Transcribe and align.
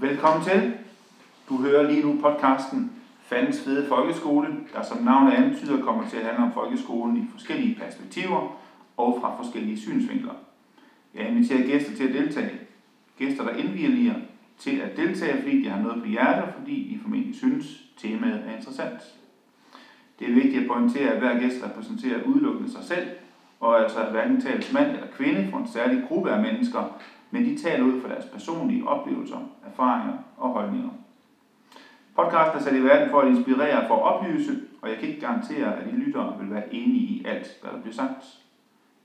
Velkommen 0.00 0.44
til. 0.44 0.74
Du 1.48 1.56
hører 1.56 1.90
lige 1.90 2.02
nu 2.02 2.20
podcasten 2.20 2.90
Fandens 3.22 3.60
Fede 3.60 3.88
Folkeskole, 3.88 4.56
der 4.72 4.82
som 4.82 4.98
navnet 4.98 5.32
antyder 5.32 5.84
kommer 5.84 6.08
til 6.08 6.16
at 6.16 6.24
handle 6.24 6.42
om 6.42 6.52
folkeskolen 6.52 7.16
i 7.16 7.24
forskellige 7.32 7.78
perspektiver 7.80 8.60
og 8.96 9.18
fra 9.20 9.42
forskellige 9.42 9.80
synsvinkler. 9.80 10.32
Jeg 11.14 11.28
inviterer 11.28 11.66
gæster 11.66 11.96
til 11.96 12.04
at 12.04 12.14
deltage. 12.14 12.58
Gæster, 13.18 13.44
der 13.44 13.52
indviger 13.52 14.14
til 14.58 14.76
at 14.76 14.96
deltage, 14.96 15.42
fordi 15.42 15.62
de 15.62 15.68
har 15.68 15.82
noget 15.82 16.02
på 16.02 16.06
hjertet, 16.06 16.44
og 16.44 16.52
fordi 16.58 16.90
de 16.94 17.02
formentlig 17.02 17.34
synes, 17.34 17.82
temaet 17.96 18.42
er 18.46 18.56
interessant. 18.56 19.14
Det 20.18 20.28
er 20.28 20.34
vigtigt 20.34 20.62
at 20.62 20.68
pointere, 20.68 21.10
at 21.10 21.18
hver 21.18 21.38
gæst 21.38 21.64
repræsenterer 21.64 22.22
udelukkende 22.22 22.72
sig 22.72 22.84
selv, 22.84 23.08
og 23.60 23.82
altså 23.82 23.98
at 23.98 24.10
hverken 24.10 24.40
tales 24.40 24.72
mand 24.72 24.90
eller 24.90 25.06
kvinde 25.12 25.50
for 25.50 25.58
en 25.58 25.68
særlig 25.68 26.02
gruppe 26.08 26.30
af 26.30 26.42
mennesker, 26.42 26.84
men 27.30 27.44
de 27.44 27.58
taler 27.58 27.84
ud 27.84 28.00
fra 28.00 28.08
deres 28.08 28.26
personlige 28.26 28.88
oplevelser, 28.88 29.38
erfaringer 29.66 30.14
og 30.36 30.48
holdninger. 30.48 30.90
Podcasten 32.16 32.58
er 32.58 32.62
sat 32.62 32.76
i 32.76 32.84
verden 32.84 33.10
for 33.10 33.20
at 33.20 33.28
inspirere 33.28 33.82
og 33.82 33.88
for 33.88 33.94
at 33.94 34.02
oplyse, 34.02 34.52
og 34.82 34.88
jeg 34.88 34.98
kan 34.98 35.08
ikke 35.08 35.20
garantere, 35.20 35.76
at 35.76 35.92
I 35.92 35.96
lyttere 35.96 36.38
vil 36.40 36.50
være 36.50 36.74
enige 36.74 37.06
i 37.06 37.24
alt, 37.24 37.58
hvad 37.62 37.72
der 37.72 37.80
bliver 37.80 37.94
sagt. 37.94 38.24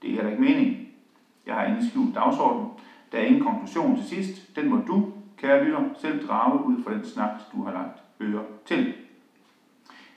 Det 0.01 0.09
er 0.09 0.15
heller 0.15 0.31
ikke 0.31 0.43
meningen. 0.43 0.87
Jeg 1.45 1.55
har 1.55 1.65
ingen 1.65 1.89
skjult 1.89 2.15
dagsorden. 2.15 2.67
Der 3.11 3.17
er 3.17 3.25
ingen 3.25 3.43
konklusion 3.43 3.97
til 3.97 4.05
sidst. 4.05 4.55
Den 4.55 4.69
må 4.69 4.77
du, 4.87 5.03
kære 5.37 5.63
lytter, 5.63 5.83
selv 5.97 6.27
drage 6.27 6.63
ud 6.65 6.83
fra 6.83 6.93
den 6.93 7.05
snak, 7.05 7.31
du 7.51 7.63
har 7.63 7.71
lagt 7.71 8.03
øre 8.21 8.43
til. 8.65 8.93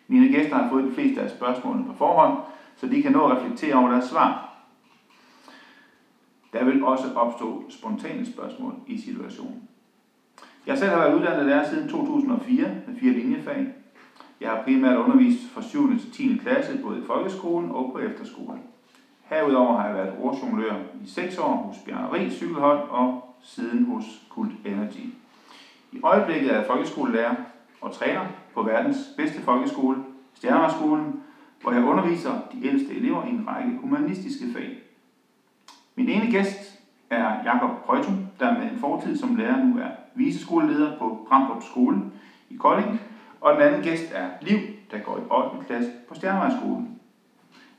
Mine 0.06 0.28
gæster 0.28 0.56
har 0.56 0.68
fået 0.68 0.84
de 0.84 0.92
fleste 0.92 1.22
af 1.22 1.30
spørgsmålene 1.30 1.86
på 1.86 1.92
forhånd, 1.92 2.38
så 2.76 2.86
de 2.86 3.02
kan 3.02 3.12
nå 3.12 3.28
at 3.28 3.36
reflektere 3.36 3.74
over 3.74 3.88
deres 3.88 4.04
svar. 4.04 4.55
Der 6.52 6.64
vil 6.64 6.84
også 6.84 7.12
opstå 7.14 7.64
spontane 7.68 8.24
spørgsmål 8.24 8.74
i 8.86 8.98
situationen. 8.98 9.62
Jeg 10.66 10.78
selv 10.78 10.90
har 10.90 10.98
været 10.98 11.14
uddannet 11.14 11.46
lærer 11.46 11.62
siden 11.62 11.88
2004 11.88 12.74
med 12.86 12.94
fire 12.94 13.12
linjefag. 13.12 13.68
Jeg 14.40 14.50
har 14.50 14.62
primært 14.64 14.96
undervist 14.96 15.48
fra 15.48 15.62
7. 15.62 15.98
til 15.98 16.10
10. 16.10 16.36
klasse, 16.42 16.78
både 16.82 16.98
i 16.98 17.02
folkeskolen 17.02 17.72
og 17.72 17.90
på 17.92 17.98
efterskolen. 17.98 18.60
Herudover 19.22 19.74
har 19.74 19.84
jeg 19.84 19.94
været 19.94 20.10
ordjonglør 20.18 20.76
i 21.02 21.06
6 21.06 21.38
år 21.38 21.56
hos 21.56 21.78
Bjarne 21.78 22.12
Ries 22.12 22.32
Cykelhold 22.32 22.80
og 22.88 23.10
siden 23.40 23.82
hos 23.82 24.22
Kult 24.28 24.52
Energy. 24.64 25.08
I 25.92 25.98
øjeblikket 26.02 26.50
er 26.50 26.54
jeg 26.54 26.64
folkeskolelærer 26.64 27.34
og 27.80 27.92
træner 27.92 28.26
på 28.54 28.62
verdens 28.62 29.10
bedste 29.16 29.40
folkeskole, 29.40 29.98
Stjernerskolen, 30.34 31.12
hvor 31.60 31.72
jeg 31.72 31.82
underviser 31.82 32.38
de 32.52 32.64
ældste 32.64 32.94
elever 32.94 33.22
i 33.22 33.28
en 33.28 33.46
række 33.46 33.74
humanistiske 33.74 34.46
fag. 34.46 34.85
Min 35.98 36.08
ene 36.08 36.30
gæst 36.30 36.80
er 37.10 37.44
Jakob 37.44 37.70
Prøjtum, 37.86 38.26
der 38.40 38.58
med 38.58 38.70
en 38.70 38.78
fortid 38.78 39.16
som 39.16 39.36
lærer 39.36 39.64
nu 39.64 39.78
er 39.78 39.88
viseskoleleder 40.14 40.98
på 40.98 41.26
Bramdrup 41.28 41.62
Skole 41.62 42.00
i 42.50 42.56
Kolding, 42.56 43.00
og 43.40 43.52
den 43.52 43.62
anden 43.62 43.82
gæst 43.82 44.12
er 44.12 44.28
Liv, 44.42 44.58
der 44.90 44.98
går 44.98 45.18
i 45.18 45.50
8. 45.54 45.66
klasse 45.66 45.90
på 46.08 46.14
Stjernevejsskolen. 46.14 46.98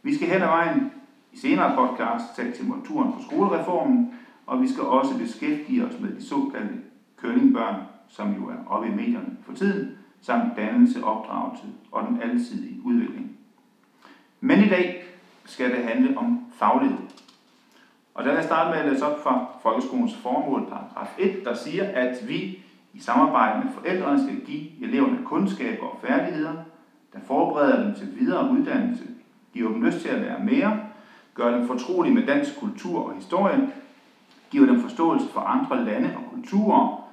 Vi 0.04 0.16
skal 0.16 0.28
hen 0.28 0.42
ad 0.42 0.48
vejen 0.48 0.92
i 1.34 1.38
senere 1.38 1.76
podcast 1.76 2.36
tage 2.36 2.54
temperaturen 2.54 3.14
på 3.14 3.20
skolereformen, 3.22 4.14
og 4.46 4.62
vi 4.62 4.68
skal 4.68 4.84
også 4.84 5.18
beskæftige 5.18 5.86
os 5.86 6.00
med 6.00 6.16
de 6.16 6.26
såkaldte 6.26 6.80
curlingbørn, 7.18 7.76
som 8.08 8.36
jo 8.36 8.50
er 8.50 8.56
oppe 8.68 8.88
i 8.88 8.92
medierne 8.92 9.32
for 9.42 9.54
tiden, 9.54 9.98
samt 10.22 10.58
dannelse, 10.58 11.04
opdragelse 11.04 11.66
og 11.92 12.08
den 12.08 12.22
alsidige 12.22 12.80
udvikling. 12.84 13.32
Men 14.42 14.60
i 14.60 14.70
dag 14.70 15.04
skal 15.46 15.72
det 15.72 15.84
handle 15.84 16.18
om 16.18 16.40
faglighed. 16.54 17.07
Og 18.18 18.24
der 18.24 18.30
vil 18.30 18.36
jeg 18.36 18.46
starte 18.46 18.70
med 18.70 18.80
at 18.80 18.94
læse 18.94 19.06
op 19.06 19.24
fra 19.24 19.46
Folkeskolens 19.64 20.16
formål, 20.16 20.62
paragraf 20.70 21.16
1, 21.18 21.46
der 21.46 21.54
siger, 21.54 21.84
at 21.84 22.28
vi 22.28 22.60
i 22.94 23.00
samarbejde 23.00 23.64
med 23.64 23.74
forældrene 23.74 24.24
skal 24.24 24.46
give 24.46 24.84
eleverne 24.84 25.20
kundskaber 25.26 25.86
og 25.86 25.98
færdigheder, 26.02 26.54
der 27.14 27.20
forbereder 27.28 27.84
dem 27.84 27.96
til 27.96 28.16
videre 28.16 28.52
uddannelse, 28.52 29.04
giver 29.54 29.72
dem 29.72 29.82
lyst 29.82 30.00
til 30.02 30.10
at 30.10 30.20
lære 30.20 30.40
mere, 30.44 30.80
gør 31.34 31.58
dem 31.58 31.68
fortrolige 31.68 32.14
med 32.14 32.26
dansk 32.26 32.60
kultur 32.60 33.06
og 33.06 33.16
historie, 33.16 33.72
giver 34.52 34.66
dem 34.66 34.80
forståelse 34.80 35.28
for 35.28 35.40
andre 35.40 35.86
lande 35.86 36.14
og 36.16 36.24
kulturer, 36.32 37.10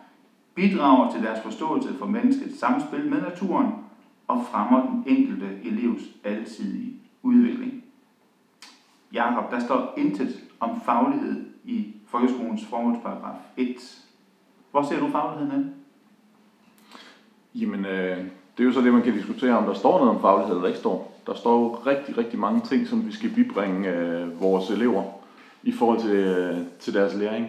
bidrager 0.54 1.10
til 1.10 1.22
deres 1.22 1.41
forståelse 1.41 1.94
for 1.98 2.06
menneskets 2.06 2.59
samspil 2.59 3.10
med 3.10 3.20
naturen 3.20 3.72
og 4.28 4.43
fremmer 4.50 4.87
den 4.87 5.03
enkelte 5.06 5.59
elevs 5.62 6.03
alsidige 6.25 6.97
udvikling. 7.22 7.82
Jakob, 9.12 9.50
der 9.50 9.59
står 9.59 9.94
intet 9.97 10.44
om 10.64 10.80
faglighed 10.80 11.44
i 11.64 11.94
folkeskolens 12.06 12.64
formålsparagraf 12.64 13.36
1. 13.56 13.76
Hvor 14.70 14.82
ser 14.82 15.00
du 15.00 15.08
fagligheden 15.08 15.52
hen? 15.52 15.75
Jamen, 17.54 17.84
øh, 17.84 18.19
det 18.56 18.62
er 18.62 18.64
jo 18.64 18.72
så 18.72 18.80
det, 18.80 18.92
man 18.92 19.02
kan 19.02 19.12
diskutere, 19.12 19.58
om 19.58 19.64
der 19.64 19.75
står 19.75 19.98
noget 19.98 20.14
om 20.14 20.20
faglighed 20.20 20.56
eller 20.56 20.69
ikke 20.69 20.78
står. 20.78 21.20
Der 21.26 21.34
står 21.34 21.60
jo 21.60 21.69
rigtig, 21.69 22.19
rigtig 22.19 22.38
mange 22.38 22.60
ting, 22.60 22.86
som 22.86 23.06
vi 23.06 23.12
skal 23.12 23.30
bibringe 23.34 23.88
øh, 23.88 24.41
vores 24.41 24.70
elever 24.70 25.02
i 25.62 25.72
forhold 25.72 26.00
til, 26.00 26.10
øh, 26.10 26.58
til 26.78 26.94
deres 26.94 27.14
læring. 27.14 27.48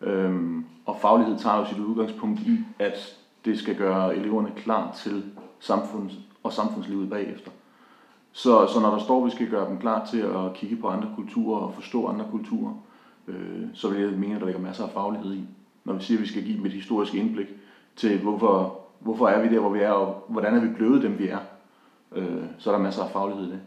Øhm, 0.00 0.64
og 0.86 0.98
faglighed 1.00 1.38
tager 1.38 1.58
jo 1.58 1.66
sit 1.66 1.78
udgangspunkt 1.78 2.40
i, 2.40 2.58
at 2.78 3.16
det 3.44 3.58
skal 3.58 3.76
gøre 3.76 4.16
eleverne 4.16 4.50
klar 4.56 4.92
til 4.92 5.24
samfunds- 5.60 6.18
og 6.42 6.52
samfundslivet 6.52 7.10
bagefter. 7.10 7.50
Så, 8.36 8.66
så 8.66 8.80
når 8.80 8.90
der 8.90 8.98
står, 8.98 9.18
at 9.18 9.26
vi 9.26 9.30
skal 9.30 9.50
gøre 9.50 9.68
dem 9.68 9.78
klar 9.78 10.06
til 10.06 10.18
at 10.18 10.54
kigge 10.54 10.76
på 10.76 10.88
andre 10.88 11.08
kulturer 11.16 11.60
og 11.60 11.74
forstå 11.74 12.06
andre 12.06 12.26
kulturer, 12.30 12.74
øh, 13.28 13.62
så 13.74 13.88
vil 13.88 14.00
jeg 14.00 14.10
mene, 14.10 14.34
at 14.34 14.40
der 14.40 14.46
ligger 14.46 14.62
masser 14.62 14.84
af 14.84 14.90
faglighed 14.90 15.34
i. 15.34 15.44
Når 15.84 15.94
vi 15.94 16.02
siger, 16.02 16.18
at 16.18 16.22
vi 16.22 16.28
skal 16.28 16.44
give 16.44 16.56
dem 16.56 16.66
et 16.66 16.72
historisk 16.72 17.14
indblik 17.14 17.46
til, 17.96 18.18
hvorfor, 18.18 18.80
hvorfor 19.00 19.28
er 19.28 19.42
vi 19.42 19.54
der, 19.54 19.60
hvor 19.60 19.70
vi 19.70 19.80
er, 19.80 19.90
og 19.90 20.24
hvordan 20.28 20.54
er 20.54 20.60
vi 20.60 20.68
blevet 20.68 21.02
dem, 21.02 21.18
vi 21.18 21.28
er, 21.28 21.38
øh, 22.12 22.44
så 22.58 22.70
er 22.70 22.74
der 22.74 22.82
masser 22.82 23.02
af 23.02 23.10
faglighed 23.10 23.46
i 23.46 23.50
det. 23.50 23.60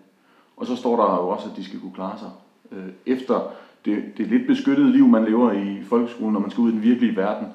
Og 0.58 0.66
så 0.66 0.76
står 0.76 0.96
der 0.96 1.16
jo 1.16 1.30
også, 1.30 1.50
at 1.50 1.58
de 1.58 1.64
skal 1.64 1.80
kunne 1.80 1.96
klare 1.96 2.20
sig 2.20 2.30
øh, 2.72 2.90
efter 3.06 3.52
det, 3.86 4.04
det 4.18 4.28
lidt 4.28 4.48
beskyttede 4.48 4.92
liv, 4.92 5.08
man 5.08 5.26
lever 5.26 5.52
i 5.52 5.84
folkeskolen, 5.84 6.34
når 6.34 6.40
man 6.40 6.52
skal 6.52 6.62
ud 6.62 6.70
i 6.70 6.74
den 6.74 6.84
virkelige 6.84 7.18
verden. 7.18 7.48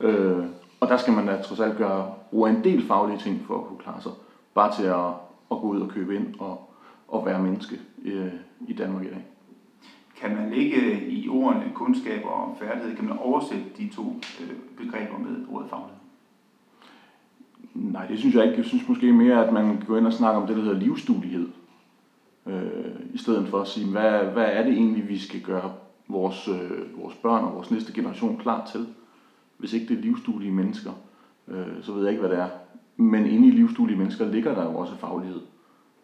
Øh, 0.00 0.44
og 0.80 0.88
der 0.88 0.96
skal 0.96 1.12
man 1.12 1.26
da 1.26 1.42
trods 1.42 1.60
alt 1.60 1.76
gøre, 1.76 2.12
bruge 2.30 2.50
en 2.50 2.64
del 2.64 2.86
faglige 2.86 3.18
ting 3.18 3.44
for 3.46 3.58
at 3.58 3.66
kunne 3.66 3.78
klare 3.78 4.02
sig. 4.02 4.12
Bare 4.54 4.74
til 4.76 4.84
at 4.84 5.29
at 5.50 5.58
gå 5.60 5.62
ud 5.62 5.80
og 5.80 5.88
købe 5.88 6.16
ind 6.16 6.34
og, 6.38 6.70
og 7.08 7.26
være 7.26 7.42
menneske 7.42 7.80
i, 8.04 8.28
i 8.68 8.72
Danmark 8.72 9.04
i 9.04 9.08
dag. 9.08 9.24
Kan 10.20 10.36
man 10.36 10.50
lægge 10.50 11.06
i 11.08 11.28
ordene 11.28 11.72
kundskaber 11.74 12.28
og 12.28 12.56
færdighed, 12.60 12.96
kan 12.96 13.08
man 13.08 13.18
oversætte 13.18 13.64
de 13.78 13.88
to 13.88 14.02
øh, 14.40 14.56
begreber 14.76 15.18
med 15.18 15.46
ordet 15.50 15.70
faglighed? 15.70 16.00
Nej, 17.74 18.06
det 18.06 18.18
synes 18.18 18.34
jeg 18.34 18.44
ikke. 18.44 18.56
Jeg 18.56 18.64
synes 18.64 18.88
måske 18.88 19.12
mere, 19.12 19.46
at 19.46 19.52
man 19.52 19.76
kan 19.76 19.86
gå 19.86 19.96
ind 19.96 20.06
og 20.06 20.12
snakke 20.12 20.40
om 20.40 20.46
det, 20.46 20.56
der 20.56 20.62
hedder 20.62 20.78
livsstudighed. 20.78 21.48
Øh, 22.46 23.14
I 23.14 23.18
stedet 23.18 23.48
for 23.48 23.60
at 23.60 23.68
sige, 23.68 23.90
hvad, 23.90 24.24
hvad 24.24 24.44
er 24.44 24.62
det 24.62 24.72
egentlig, 24.72 25.08
vi 25.08 25.18
skal 25.18 25.40
gøre 25.40 25.72
vores, 26.08 26.48
øh, 26.48 27.00
vores 27.02 27.14
børn 27.14 27.44
og 27.44 27.54
vores 27.54 27.70
næste 27.70 27.92
generation 27.92 28.38
klar 28.38 28.66
til? 28.72 28.86
Hvis 29.56 29.72
ikke 29.72 29.86
det 29.86 29.98
er 29.98 30.02
livsstudige 30.02 30.52
mennesker, 30.52 30.90
øh, 31.48 31.82
så 31.82 31.92
ved 31.92 32.02
jeg 32.02 32.10
ikke, 32.10 32.20
hvad 32.20 32.30
det 32.30 32.38
er. 32.38 32.48
Men 33.00 33.26
inde 33.26 33.48
i 33.48 33.50
livsduelige 33.50 33.98
mennesker 33.98 34.26
ligger 34.26 34.54
der 34.54 34.64
jo 34.64 34.78
også 34.78 34.96
faglighed. 34.96 35.40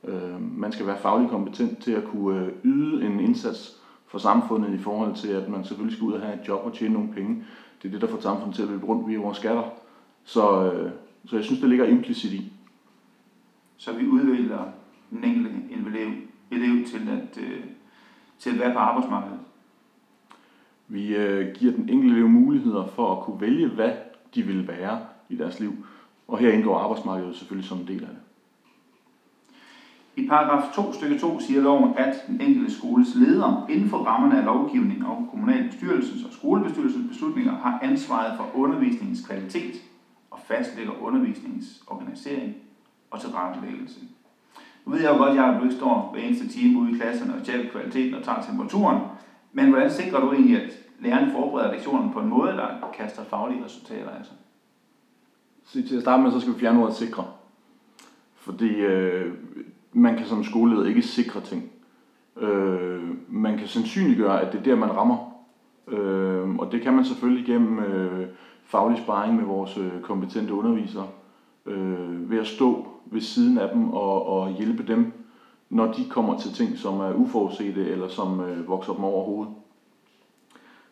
Øh, 0.05 0.59
man 0.59 0.73
skal 0.73 0.87
være 0.87 0.99
fagligt 0.99 1.31
kompetent 1.31 1.79
til 1.79 1.93
at 1.93 2.05
kunne 2.05 2.41
øh, 2.41 2.53
yde 2.65 3.07
en 3.07 3.21
indsats 3.21 3.77
for 4.07 4.19
samfundet 4.19 4.75
i 4.75 4.79
forhold 4.79 5.15
til, 5.15 5.29
at 5.29 5.49
man 5.49 5.65
selvfølgelig 5.65 5.97
skal 5.97 6.07
ud 6.07 6.13
og 6.13 6.21
have 6.21 6.41
et 6.41 6.49
job 6.49 6.67
og 6.67 6.75
tjene 6.75 6.95
nogle 6.95 7.13
penge. 7.13 7.45
Det 7.83 7.89
er 7.89 7.93
det, 7.93 8.01
der 8.01 8.07
får 8.07 8.21
samfundet 8.21 8.55
til 8.55 8.63
at 8.63 8.69
løbe 8.69 8.87
rundt 8.87 9.09
via 9.09 9.19
vores 9.19 9.37
skatter. 9.37 9.63
Så, 10.25 10.73
øh, 10.73 10.91
så 11.27 11.37
jeg 11.37 11.45
synes, 11.45 11.61
det 11.61 11.69
ligger 11.69 11.87
implicit 11.87 12.33
i. 12.33 12.53
Så 13.77 13.93
vi 13.93 14.07
udvælger 14.07 14.65
den 15.11 15.25
enkelte 15.25 15.51
elev, 15.71 16.11
elev 16.51 16.87
til, 16.87 17.09
at, 17.09 17.39
til 18.39 18.51
at 18.51 18.59
være 18.59 18.73
på 18.73 18.79
arbejdsmarkedet? 18.79 19.39
Vi 20.89 21.03
giver 21.55 21.73
den 21.73 21.89
enkelte 21.89 22.17
elev 22.17 22.29
muligheder 22.29 22.87
for 22.87 23.17
at 23.17 23.25
kunne 23.25 23.41
vælge, 23.41 23.69
hvad 23.69 23.93
de 24.35 24.43
vil 24.43 24.69
være 24.69 25.01
i 25.29 25.37
deres 25.37 25.61
liv. 25.61 25.73
Og 26.29 26.39
her 26.39 26.51
indgår 26.51 26.79
arbejdsmarkedet 26.79 27.37
selvfølgelig 27.37 27.69
som 27.69 27.79
en 27.79 27.87
del 27.87 28.05
af 28.05 28.09
det. 28.09 28.19
I 30.17 30.29
paragraf 30.29 30.75
2 30.75 30.93
stykke 30.93 31.19
2 31.19 31.41
siger 31.41 31.61
loven, 31.61 31.99
at 31.99 32.25
den 32.27 32.41
enkelte 32.41 32.75
skoles 32.75 33.15
leder 33.15 33.67
inden 33.69 33.89
for 33.89 33.99
rammerne 33.99 34.39
af 34.39 34.45
lovgivning 34.45 35.07
og 35.07 35.27
kommunalbestyrelsens 35.31 36.25
og 36.25 36.33
skolebestyrelsens 36.33 37.09
beslutninger 37.09 37.53
har 37.53 37.79
ansvaret 37.83 38.37
for 38.37 38.47
undervisningens 38.55 39.27
kvalitet 39.27 39.83
og 40.31 40.39
fastlægger 40.39 41.03
undervisningens 41.03 41.83
organisering 41.87 42.53
og 43.11 43.21
tilrettelæggelse. 43.21 44.01
Nu 44.85 44.93
ved 44.93 45.01
jeg 45.01 45.11
jo 45.11 45.17
godt, 45.17 45.31
at 45.31 45.37
jeg 45.37 45.59
ikke 45.63 45.75
står 45.75 46.11
hver 46.13 46.21
eneste 46.23 46.49
time 46.49 46.79
ude 46.79 46.91
i 46.91 46.95
klasserne 46.95 47.35
og 47.35 47.43
tjekker 47.43 47.71
kvaliteten 47.71 48.15
og 48.15 48.23
tager 48.23 48.41
temperaturen, 48.41 48.99
men 49.53 49.69
hvordan 49.69 49.91
sikrer 49.91 50.21
du 50.21 50.33
egentlig, 50.33 50.57
at 50.57 50.79
lærerne 50.99 51.31
forbereder 51.33 51.73
lektionen 51.73 52.11
på 52.11 52.21
en 52.21 52.29
måde, 52.29 52.57
der 52.57 52.91
kaster 52.95 53.23
faglige 53.25 53.65
resultater 53.65 54.11
af 54.11 54.25
sig? 54.25 54.37
Så 55.67 55.89
til 55.89 55.97
at 55.97 56.03
starte 56.03 56.23
med, 56.23 56.33
så 56.33 56.41
skal 56.41 56.55
vi 56.55 56.59
fjerne 56.59 56.83
ordet 56.83 56.95
sikre. 56.95 57.25
Fordi 58.35 58.69
øh, 58.69 59.33
man 59.93 60.17
kan 60.17 60.27
som 60.27 60.45
skoleleder 60.45 60.87
ikke 60.87 61.03
sikre 61.03 61.41
ting. 61.41 61.71
Øh, 62.37 63.03
man 63.29 63.59
kan 63.59 63.69
sandsynliggøre, 63.69 64.41
at 64.41 64.53
det 64.53 64.59
er 64.59 64.63
der, 64.63 64.77
man 64.77 64.97
rammer. 64.97 65.17
Øh, 65.89 66.57
og 66.57 66.73
det 66.73 66.83
kan 66.83 66.93
man 66.93 67.05
selvfølgelig 67.05 67.47
gennem 67.47 67.79
øh, 67.79 68.29
faglig 68.65 68.99
sparring 68.99 69.37
med 69.37 69.45
vores 69.45 69.79
øh, 69.79 70.01
kompetente 70.03 70.55
undervisere, 70.55 71.07
øh, 71.67 72.31
ved 72.31 72.39
at 72.39 72.47
stå 72.47 72.87
ved 73.07 73.21
siden 73.21 73.59
af 73.59 73.69
dem 73.75 73.91
og, 73.91 74.27
og 74.27 74.53
hjælpe 74.53 74.83
dem, 74.83 75.13
når 75.71 75.93
de 75.93 76.05
kommer 76.11 76.39
til 76.39 76.53
ting, 76.53 76.79
som 76.79 77.01
er 77.01 77.13
uforudsete 77.13 77.89
eller 77.89 78.09
som 78.09 78.41
øh, 78.41 78.69
vokser 78.69 78.93
dem 78.93 79.05
over 79.05 79.25
hovedet. 79.25 79.55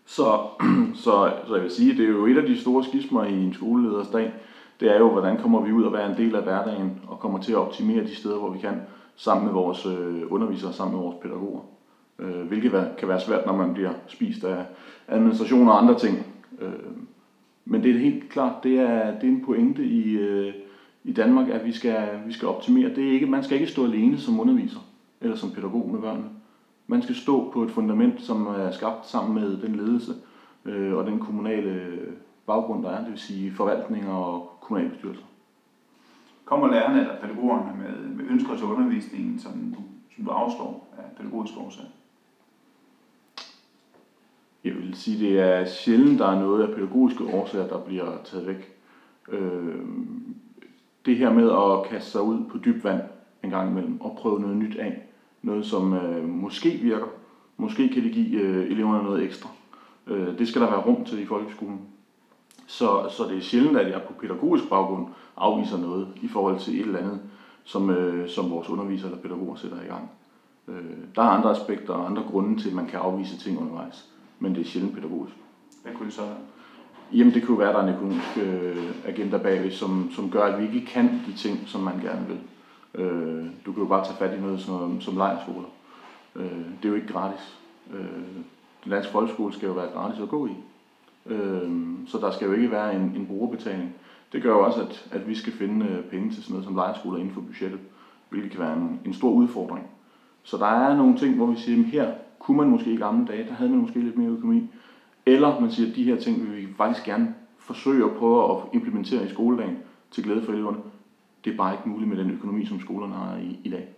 Så, 0.05 0.39
så, 1.05 1.33
så 1.47 1.55
jeg 1.55 1.63
vil 1.63 1.71
sige, 1.71 1.97
det 1.97 2.05
er 2.05 2.09
jo 2.09 2.27
et 2.27 2.39
af 2.39 2.47
de 2.47 2.61
store 2.61 2.85
skismer 2.85 3.25
i 3.25 3.43
en 3.43 3.55
skoleleders 3.55 4.09
dag, 4.09 4.33
det 4.81 4.95
er 4.95 4.99
jo, 4.99 5.11
hvordan 5.11 5.39
kommer 5.39 5.61
vi 5.61 5.73
ud 5.73 5.83
og 5.83 5.93
være 5.93 6.11
en 6.11 6.17
del 6.17 6.37
af 6.37 6.43
hverdagen 6.43 7.01
og 7.09 7.19
kommer 7.19 7.39
til 7.39 7.53
at 7.53 7.59
optimere 7.59 8.05
de 8.05 8.15
steder, 8.15 8.39
hvor 8.39 8.51
vi 8.51 8.59
kan, 8.59 8.81
sammen 9.17 9.45
med 9.45 9.53
vores 9.53 9.87
øh, 9.87 10.33
undervisere, 10.33 10.73
sammen 10.73 10.97
med 10.97 11.05
vores 11.05 11.17
pædagoger. 11.23 11.61
Øh, 12.19 12.47
hvilket 12.47 12.89
kan 12.99 13.09
være 13.09 13.21
svært, 13.21 13.47
når 13.47 13.57
man 13.57 13.75
bliver 13.75 13.91
spist 14.07 14.45
af 14.45 14.65
administration 15.09 15.69
og 15.69 15.83
andre 15.83 15.99
ting. 15.99 16.27
Øh, 16.61 16.73
men 17.65 17.83
det 17.83 17.91
er 17.91 17.99
helt 17.99 18.29
klart, 18.29 18.65
det 18.65 18.79
er, 18.79 19.19
det 19.19 19.29
er 19.29 19.33
en 19.33 19.45
pointe 19.45 19.85
i, 19.85 20.19
i 21.05 21.13
Danmark, 21.13 21.49
at 21.49 21.65
vi 21.65 21.73
skal, 21.73 22.09
vi 22.27 22.33
skal 22.33 22.49
optimere. 22.49 22.95
Det 22.95 23.09
er 23.09 23.13
ikke, 23.13 23.27
man 23.27 23.45
skal 23.45 23.61
ikke 23.61 23.73
stå 23.73 23.85
alene 23.85 24.19
som 24.19 24.41
underviser 24.41 24.81
eller 25.21 25.37
som 25.37 25.51
pædagog 25.51 25.91
med 25.93 26.01
børnene. 26.01 26.29
Man 26.87 27.03
skal 27.03 27.15
stå 27.15 27.51
på 27.53 27.63
et 27.63 27.71
fundament, 27.71 28.23
som 28.23 28.47
er 28.47 28.71
skabt 28.71 29.07
sammen 29.07 29.35
med 29.35 29.57
den 29.57 29.77
ledelse 29.77 30.13
øh, 30.65 30.95
og 30.95 31.07
den 31.07 31.19
kommunale 31.19 31.99
baggrund, 32.47 32.83
der 32.83 32.91
er, 32.91 33.01
det 33.01 33.11
vil 33.11 33.19
sige 33.19 33.53
forvaltninger 33.53 34.13
og 34.13 34.54
kommunalbestyrelser. 34.65 35.25
Kommer 36.45 36.69
lærerne 36.69 37.01
eller 37.01 37.21
pædagogerne 37.21 37.79
med, 37.79 38.09
med 38.09 38.25
ønsker 38.31 38.57
til 38.57 38.65
undervisningen, 38.65 39.39
som 39.39 39.53
du, 39.53 39.81
som 40.17 40.25
du 40.25 40.31
afslår 40.31 40.95
af 40.99 41.17
pædagogisk 41.17 41.55
årsag? 41.59 41.85
Jeg 44.65 44.75
vil 44.75 44.95
sige, 44.95 45.27
det 45.27 45.41
er 45.41 45.65
sjældent, 45.65 46.19
der 46.19 46.27
er 46.27 46.41
noget 46.41 46.69
af 46.69 46.75
pædagogiske 46.75 47.25
årsager, 47.25 47.69
der 47.69 47.81
bliver 47.81 48.23
taget 48.25 48.47
væk. 48.47 48.75
Øh, 49.29 49.75
det 51.07 51.17
her 51.17 51.33
med 51.33 51.51
at 51.51 51.91
kaste 51.91 52.11
sig 52.11 52.23
ud 52.23 52.45
på 52.51 52.59
dyb 52.59 52.85
vand 52.85 53.03
en 53.43 53.51
gang 53.51 53.71
imellem 53.71 54.01
og 54.01 54.17
prøve 54.21 54.41
noget 54.41 54.57
nyt 54.57 54.77
af, 54.77 55.03
noget 55.43 55.67
som 55.67 55.93
øh, 55.93 56.29
måske 56.29 56.69
virker, 56.71 57.07
måske 57.57 57.89
kan 57.89 58.03
det 58.03 58.13
give 58.13 58.41
øh, 58.41 58.71
eleverne 58.71 59.05
noget 59.05 59.25
ekstra. 59.25 59.49
Øh, 60.07 60.39
det 60.39 60.49
skal 60.49 60.63
der 60.63 60.71
være 60.71 60.81
rum 60.81 61.05
til 61.05 61.23
i 61.23 61.27
folkeskolen. 61.27 61.81
Så, 62.67 63.09
så 63.11 63.25
det 63.25 63.37
er 63.37 63.43
sjældent, 63.43 63.79
at 63.79 63.91
jeg 63.91 64.03
på 64.03 64.13
pædagogisk 64.21 64.69
baggrund 64.69 65.07
afviser 65.37 65.79
noget 65.79 66.09
i 66.23 66.29
forhold 66.29 66.59
til 66.59 66.81
et 66.81 66.87
eller 66.87 66.99
andet, 66.99 67.21
som, 67.65 67.91
øh, 67.91 68.29
som 68.29 68.51
vores 68.51 68.69
undervisere 68.69 69.11
eller 69.11 69.23
pædagoger 69.23 69.57
sætter 69.57 69.83
i 69.83 69.87
gang. 69.87 70.11
Øh, 70.69 70.97
der 71.17 71.23
er 71.23 71.29
andre 71.29 71.51
aspekter 71.51 71.95
og 71.95 72.11
andre 72.11 72.23
grunde 72.31 72.63
til, 72.63 72.69
at 72.69 72.75
man 72.75 72.87
kan 72.87 73.01
afvise 73.01 73.39
ting 73.39 73.61
undervejs, 73.61 74.09
men 74.39 74.55
det 74.55 74.61
er 74.61 74.65
sjældent 74.65 74.95
pædagogisk. 74.95 75.37
Hvad 75.83 75.93
kunne 75.95 76.07
det 76.07 76.15
så 76.15 76.23
være? 76.23 76.37
Jamen 77.13 77.35
det 77.35 77.47
kunne 77.47 77.59
være, 77.59 77.69
at 77.69 77.75
der 77.75 77.81
er 77.81 77.87
en 77.87 77.95
økonomisk 77.95 78.39
øh, 78.39 78.95
agenda 79.07 79.39
bagved, 79.39 79.71
som, 79.71 80.11
som 80.13 80.31
gør, 80.31 80.45
at 80.45 80.59
vi 80.59 80.65
ikke 80.65 80.87
kan 80.87 81.23
de 81.27 81.33
ting, 81.37 81.59
som 81.67 81.81
man 81.81 82.01
gerne 82.01 82.27
vil. 82.27 82.39
Øh, 82.95 83.47
du 83.67 83.73
kan 83.73 83.83
jo 83.83 83.89
bare 83.89 84.05
tage 84.05 84.17
fat 84.17 84.39
i 84.39 84.41
noget 84.41 84.61
som, 84.61 85.01
som 85.01 85.17
lejerskoler. 85.17 85.69
Øh, 86.37 86.45
det 86.51 86.85
er 86.85 86.89
jo 86.89 86.95
ikke 86.95 87.13
gratis. 87.13 87.59
Øh, 87.95 88.07
den 88.85 88.93
danske 88.93 89.13
folkeskole 89.13 89.53
skal 89.53 89.67
jo 89.67 89.73
være 89.73 89.91
gratis 89.95 90.21
at 90.21 90.29
gå 90.29 90.47
i. 90.47 90.55
Øh, 91.27 91.71
så 92.07 92.19
der 92.19 92.31
skal 92.31 92.47
jo 92.47 92.53
ikke 92.53 92.71
være 92.71 92.97
en, 92.97 93.13
en 93.17 93.27
brugerbetaling. 93.27 93.95
Det 94.33 94.43
gør 94.43 94.51
jo 94.51 94.65
også, 94.65 94.81
at, 94.83 95.09
at 95.11 95.29
vi 95.29 95.35
skal 95.35 95.53
finde 95.53 95.87
øh, 95.87 96.05
penge 96.05 96.31
til 96.31 96.43
sådan 96.43 96.53
noget 96.53 96.65
som 96.65 96.75
lejerskoler 96.75 97.19
inden 97.19 97.35
for 97.35 97.41
budgettet, 97.41 97.81
hvilket 98.29 98.51
kan 98.51 98.61
være 98.61 98.77
en, 98.77 99.01
en 99.05 99.15
stor 99.15 99.31
udfordring. 99.31 99.87
Så 100.43 100.57
der 100.57 100.67
er 100.67 100.97
nogle 100.97 101.19
ting, 101.19 101.37
hvor 101.37 101.47
vi 101.47 101.57
siger, 101.57 101.79
at 101.79 101.85
her 101.85 102.13
kunne 102.39 102.57
man 102.57 102.69
måske 102.69 102.93
i 102.93 102.97
gamle 102.97 103.27
dage, 103.27 103.49
der 103.49 103.55
havde 103.55 103.71
man 103.71 103.81
måske 103.81 104.01
lidt 104.01 104.19
mere 104.19 104.31
økonomi. 104.31 104.71
Eller 105.27 105.61
man 105.61 105.71
siger, 105.71 105.91
at 105.91 105.97
de 105.97 106.05
her 106.05 106.17
ting 106.17 106.43
vil 106.43 106.57
vi 106.57 106.69
faktisk 106.77 107.07
gerne 107.07 107.35
forsøge 107.59 108.05
at 108.05 108.17
prøve 108.17 108.57
at 108.57 108.63
implementere 108.73 109.27
i 109.27 109.29
skoledagen 109.29 109.79
til 110.11 110.25
glæde 110.25 110.43
for 110.43 110.53
eleverne. 110.53 110.79
Det 111.45 111.53
er 111.53 111.57
bare 111.57 111.75
ikke 111.75 111.89
muligt 111.89 112.11
med 112.11 112.19
den 112.19 112.31
økonomi, 112.31 112.67
som 112.67 112.81
skolerne 112.81 113.15
har 113.15 113.37
i, 113.37 113.61
i 113.65 113.71
dag. 113.71 113.89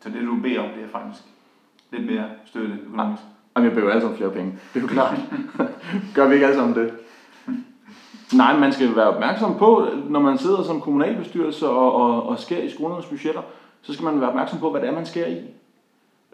Så 0.00 0.08
det 0.08 0.22
du 0.22 0.36
beder 0.36 0.60
om, 0.60 0.70
det 0.76 0.84
er 0.84 0.88
faktisk 0.88 1.22
lidt 1.92 2.06
mere 2.06 2.30
støtte 2.44 2.78
økonomisk? 2.86 3.22
Jamen, 3.56 3.64
jeg 3.64 3.74
behøver 3.74 3.90
alle 3.90 4.00
sammen 4.00 4.16
flere 4.16 4.30
penge. 4.30 4.52
Det 4.74 4.78
er 4.78 4.82
jo 4.82 4.86
klart. 4.86 5.20
Gør 6.14 6.28
vi 6.28 6.34
ikke 6.34 6.46
alle 6.46 6.58
sammen 6.58 6.76
det? 6.76 6.92
Nej, 8.34 8.58
man 8.58 8.72
skal 8.72 8.96
være 8.96 9.08
opmærksom 9.08 9.58
på, 9.58 9.86
når 10.08 10.20
man 10.20 10.38
sidder 10.38 10.62
som 10.62 10.80
kommunalbestyrelse 10.80 11.68
og, 11.68 11.94
og, 11.94 12.22
og 12.26 12.38
skærer 12.38 12.62
i 12.62 12.70
skolernes 12.70 13.06
budgetter, 13.06 13.42
så 13.82 13.92
skal 13.92 14.04
man 14.04 14.20
være 14.20 14.28
opmærksom 14.28 14.58
på, 14.58 14.70
hvad 14.70 14.80
det 14.80 14.88
er, 14.88 14.94
man 14.94 15.06
skærer 15.06 15.28
i. 15.28 15.38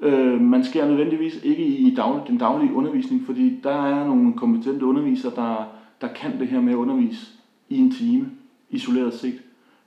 Øh, 0.03 0.41
man 0.41 0.65
skærer 0.65 0.89
nødvendigvis 0.89 1.41
ikke 1.43 1.65
i 1.65 1.95
daglig, 1.95 2.23
den 2.27 2.39
daglige 2.39 2.75
undervisning, 2.75 3.27
fordi 3.27 3.61
der 3.63 3.87
er 3.87 4.07
nogle 4.07 4.33
kompetente 4.33 4.87
undervisere, 4.87 5.33
der, 5.37 5.65
der 6.01 6.09
kan 6.09 6.41
det 6.41 6.49
her 6.49 6.61
med 6.61 6.73
at 6.73 6.77
undervise 6.77 7.27
i 7.69 7.79
en 7.79 7.93
time, 7.93 8.31
isoleret 8.71 9.15
set. 9.15 9.43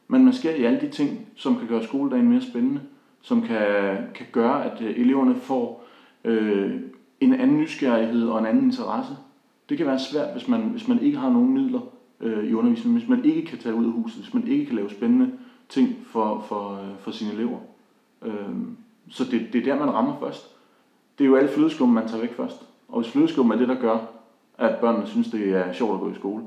Men 0.07 0.25
man 0.25 0.33
skærer 0.33 0.55
i 0.55 0.63
alle 0.63 0.81
de 0.81 0.89
ting, 0.89 1.19
som 1.35 1.57
kan 1.57 1.67
gøre 1.67 1.83
skoledagen 1.83 2.29
mere 2.29 2.41
spændende, 2.41 2.81
som 3.21 3.41
kan, 3.41 3.97
kan 4.15 4.25
gøre, 4.31 4.65
at 4.65 4.81
øh, 4.81 4.99
eleverne 4.99 5.35
får 5.35 5.85
øh, 6.23 6.71
en 7.21 7.33
anden 7.33 7.57
nysgerrighed 7.57 8.27
og 8.27 8.39
en 8.39 8.45
anden 8.45 8.63
interesse. 8.63 9.13
Det 9.69 9.77
kan 9.77 9.87
være 9.87 9.99
svært, 9.99 10.33
hvis 10.33 10.47
man, 10.47 10.61
hvis 10.61 10.87
man 10.87 10.99
ikke 10.99 11.17
har 11.17 11.29
nogen 11.29 11.53
midler 11.53 11.79
øh, 12.19 12.43
i 12.43 12.53
undervisningen, 12.53 12.99
hvis 12.99 13.09
man 13.09 13.25
ikke 13.25 13.45
kan 13.45 13.57
tage 13.57 13.75
ud 13.75 13.85
af 13.85 13.91
huset, 13.91 14.21
hvis 14.21 14.33
man 14.33 14.47
ikke 14.47 14.65
kan 14.65 14.75
lave 14.75 14.89
spændende 14.89 15.31
ting 15.69 15.95
for, 16.05 16.45
for, 16.47 16.71
øh, 16.71 16.99
for 16.99 17.11
sine 17.11 17.33
elever. 17.33 17.59
Øh, 18.21 18.55
så 19.09 19.23
det, 19.23 19.53
det 19.53 19.61
er 19.61 19.73
der, 19.73 19.85
man 19.85 19.93
rammer 19.93 20.19
først. 20.19 20.55
Det 21.17 21.23
er 21.23 21.29
jo 21.29 21.35
alle 21.35 21.49
flødeskum, 21.49 21.89
man 21.89 22.07
tager 22.07 22.21
væk 22.21 22.35
først. 22.35 22.67
Og 22.87 23.01
hvis 23.01 23.11
flødeskum 23.11 23.51
er 23.51 23.55
det, 23.55 23.67
der 23.67 23.81
gør, 23.81 23.97
at 24.57 24.79
børnene 24.79 25.07
synes, 25.07 25.31
det 25.31 25.49
er 25.49 25.73
sjovt 25.73 25.93
at 25.93 25.99
gå 25.99 26.11
i 26.11 26.15
skole, 26.15 26.43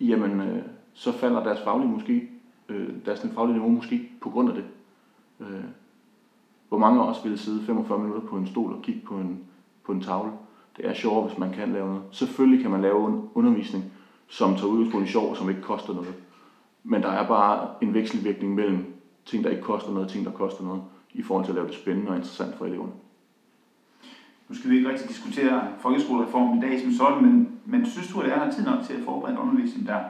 jamen 0.00 0.40
øh, 0.40 0.62
så 0.94 1.12
falder 1.12 1.44
deres 1.44 1.60
faglige 1.60 1.90
måske, 1.90 2.28
øh, 2.68 2.88
deres 3.06 3.26
faglige 3.34 3.54
niveau 3.54 3.70
måske 3.70 4.10
på 4.20 4.30
grund 4.30 4.48
af 4.48 4.54
det. 4.54 4.64
Øh, 5.40 5.64
hvor 6.68 6.78
mange 6.78 7.00
af 7.00 7.06
os 7.06 7.24
ville 7.24 7.38
sidde 7.38 7.62
45 7.62 7.98
minutter 7.98 8.28
på 8.28 8.36
en 8.36 8.46
stol 8.46 8.72
og 8.72 8.82
kigge 8.82 9.00
på 9.00 9.14
en, 9.14 9.40
på 9.86 9.92
en 9.92 10.00
tavle. 10.00 10.32
Det 10.76 10.88
er 10.88 10.94
sjovt, 10.94 11.28
hvis 11.28 11.38
man 11.38 11.52
kan 11.52 11.72
lave 11.72 11.86
noget. 11.88 12.02
Selvfølgelig 12.10 12.62
kan 12.62 12.70
man 12.70 12.82
lave 12.82 13.06
en 13.06 13.28
undervisning, 13.34 13.84
som 14.28 14.54
tager 14.56 14.72
udgangspunkt 14.72 15.08
i 15.08 15.12
sjov, 15.12 15.30
og 15.30 15.36
som 15.36 15.50
ikke 15.50 15.62
koster 15.62 15.92
noget. 15.94 16.14
Men 16.84 17.02
der 17.02 17.08
er 17.08 17.28
bare 17.28 17.68
en 17.80 17.94
vekselvirkning 17.94 18.54
mellem 18.54 18.94
ting, 19.24 19.44
der 19.44 19.50
ikke 19.50 19.62
koster 19.62 19.90
noget, 19.90 20.06
og 20.06 20.12
ting, 20.12 20.24
der 20.24 20.32
koster 20.32 20.64
noget 20.64 20.80
i 21.14 21.22
forhold 21.22 21.44
til 21.44 21.52
at 21.52 21.56
lave 21.56 21.66
det 21.66 21.74
spændende 21.74 22.10
og 22.10 22.16
interessant 22.16 22.56
for 22.56 22.64
eleverne. 22.64 22.92
Nu 24.48 24.54
skal 24.54 24.70
vi 24.70 24.76
ikke 24.76 24.88
rigtig 24.88 25.08
diskutere 25.08 25.68
folkeskolereformen 25.78 26.58
i 26.58 26.60
dag 26.60 26.80
som 26.80 26.90
sådan, 26.90 27.22
men, 27.22 27.52
men 27.64 27.86
synes 27.86 28.12
du, 28.12 28.20
at 28.20 28.30
der 28.30 28.36
er 28.36 28.50
tid 28.50 28.64
nok 28.64 28.82
til 28.84 28.92
at 28.92 29.02
forberede 29.04 29.38
undervisning, 29.38 29.86
der, 29.86 30.00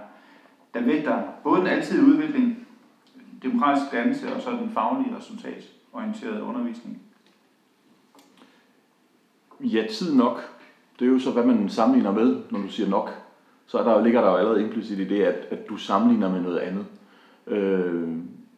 der 0.74 0.80
vægter 0.80 1.22
både 1.42 1.60
den 1.60 1.66
altid 1.66 2.02
udvikling, 2.02 2.66
demokratisk 3.42 3.92
dannelse 3.92 4.34
og 4.34 4.40
så 4.40 4.50
den 4.50 4.70
faglige 4.70 5.16
resultatorienterede 5.16 6.42
undervisning? 6.42 6.98
Ja, 9.60 9.86
tid 9.90 10.14
nok. 10.14 10.40
Det 10.98 11.06
er 11.06 11.12
jo 11.12 11.18
så, 11.18 11.30
hvad 11.30 11.44
man 11.44 11.68
sammenligner 11.68 12.12
med, 12.12 12.36
når 12.50 12.60
du 12.60 12.68
siger 12.68 12.88
nok. 12.88 13.10
Så 13.66 13.78
er 13.78 13.84
der, 13.84 14.04
ligger 14.04 14.20
der 14.20 14.30
jo 14.30 14.36
allerede 14.36 14.62
implicit 14.62 14.98
i 14.98 15.08
det, 15.08 15.22
at, 15.22 15.46
at 15.50 15.68
du 15.68 15.76
sammenligner 15.76 16.32
med 16.32 16.40
noget 16.40 16.58
andet. 16.58 16.86
Øh, 17.46 18.08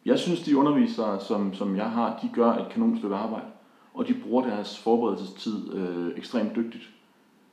jeg 0.05 0.19
synes, 0.19 0.41
de 0.41 0.57
undervisere, 0.57 1.19
som, 1.19 1.53
som 1.53 1.75
jeg 1.75 1.89
har, 1.89 2.19
de 2.21 2.29
gør 2.33 2.51
et 2.51 2.69
kanon 2.71 2.97
stykke 2.97 3.15
arbejde. 3.15 3.45
Og 3.93 4.07
de 4.07 4.13
bruger 4.13 4.43
deres 4.43 4.79
forberedelsestid 4.79 5.73
øh, 5.73 6.17
ekstremt 6.17 6.55
dygtigt 6.55 6.89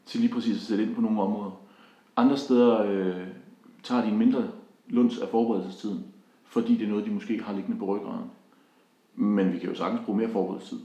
til 0.06 0.20
lige 0.20 0.32
præcis 0.32 0.56
at 0.56 0.62
sætte 0.62 0.84
ind 0.84 0.94
på 0.94 1.00
nogle 1.00 1.22
områder. 1.22 1.60
Andre 2.16 2.36
steder 2.36 2.82
øh, 2.82 3.26
tager 3.82 4.02
de 4.02 4.08
en 4.08 4.18
mindre 4.18 4.44
lunds 4.88 5.18
af 5.18 5.28
forberedelsestiden, 5.28 6.04
fordi 6.44 6.76
det 6.76 6.84
er 6.84 6.88
noget, 6.90 7.06
de 7.06 7.10
måske 7.10 7.42
har 7.42 7.54
liggende 7.54 7.78
på 7.78 7.84
ryggraden. 7.84 8.30
Men 9.14 9.52
vi 9.52 9.58
kan 9.58 9.68
jo 9.68 9.74
sagtens 9.74 10.02
bruge 10.04 10.18
mere 10.18 10.28
forberedelsestid. 10.28 10.78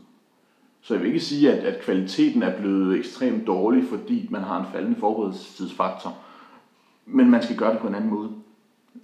Så 0.81 0.93
jeg 0.93 1.01
vil 1.01 1.07
ikke 1.07 1.19
sige, 1.19 1.51
at, 1.51 1.63
at 1.63 1.81
kvaliteten 1.81 2.43
er 2.43 2.57
blevet 2.57 2.97
ekstremt 2.97 3.47
dårlig, 3.47 3.83
fordi 3.83 4.27
man 4.29 4.41
har 4.41 4.59
en 4.59 4.65
faldende 4.73 4.99
forberedelsestidsfaktor. 4.99 6.13
Men 7.05 7.29
man 7.29 7.43
skal 7.43 7.57
gøre 7.57 7.73
det 7.73 7.79
på 7.79 7.87
en 7.87 7.95
anden 7.95 8.09
måde. 8.09 8.29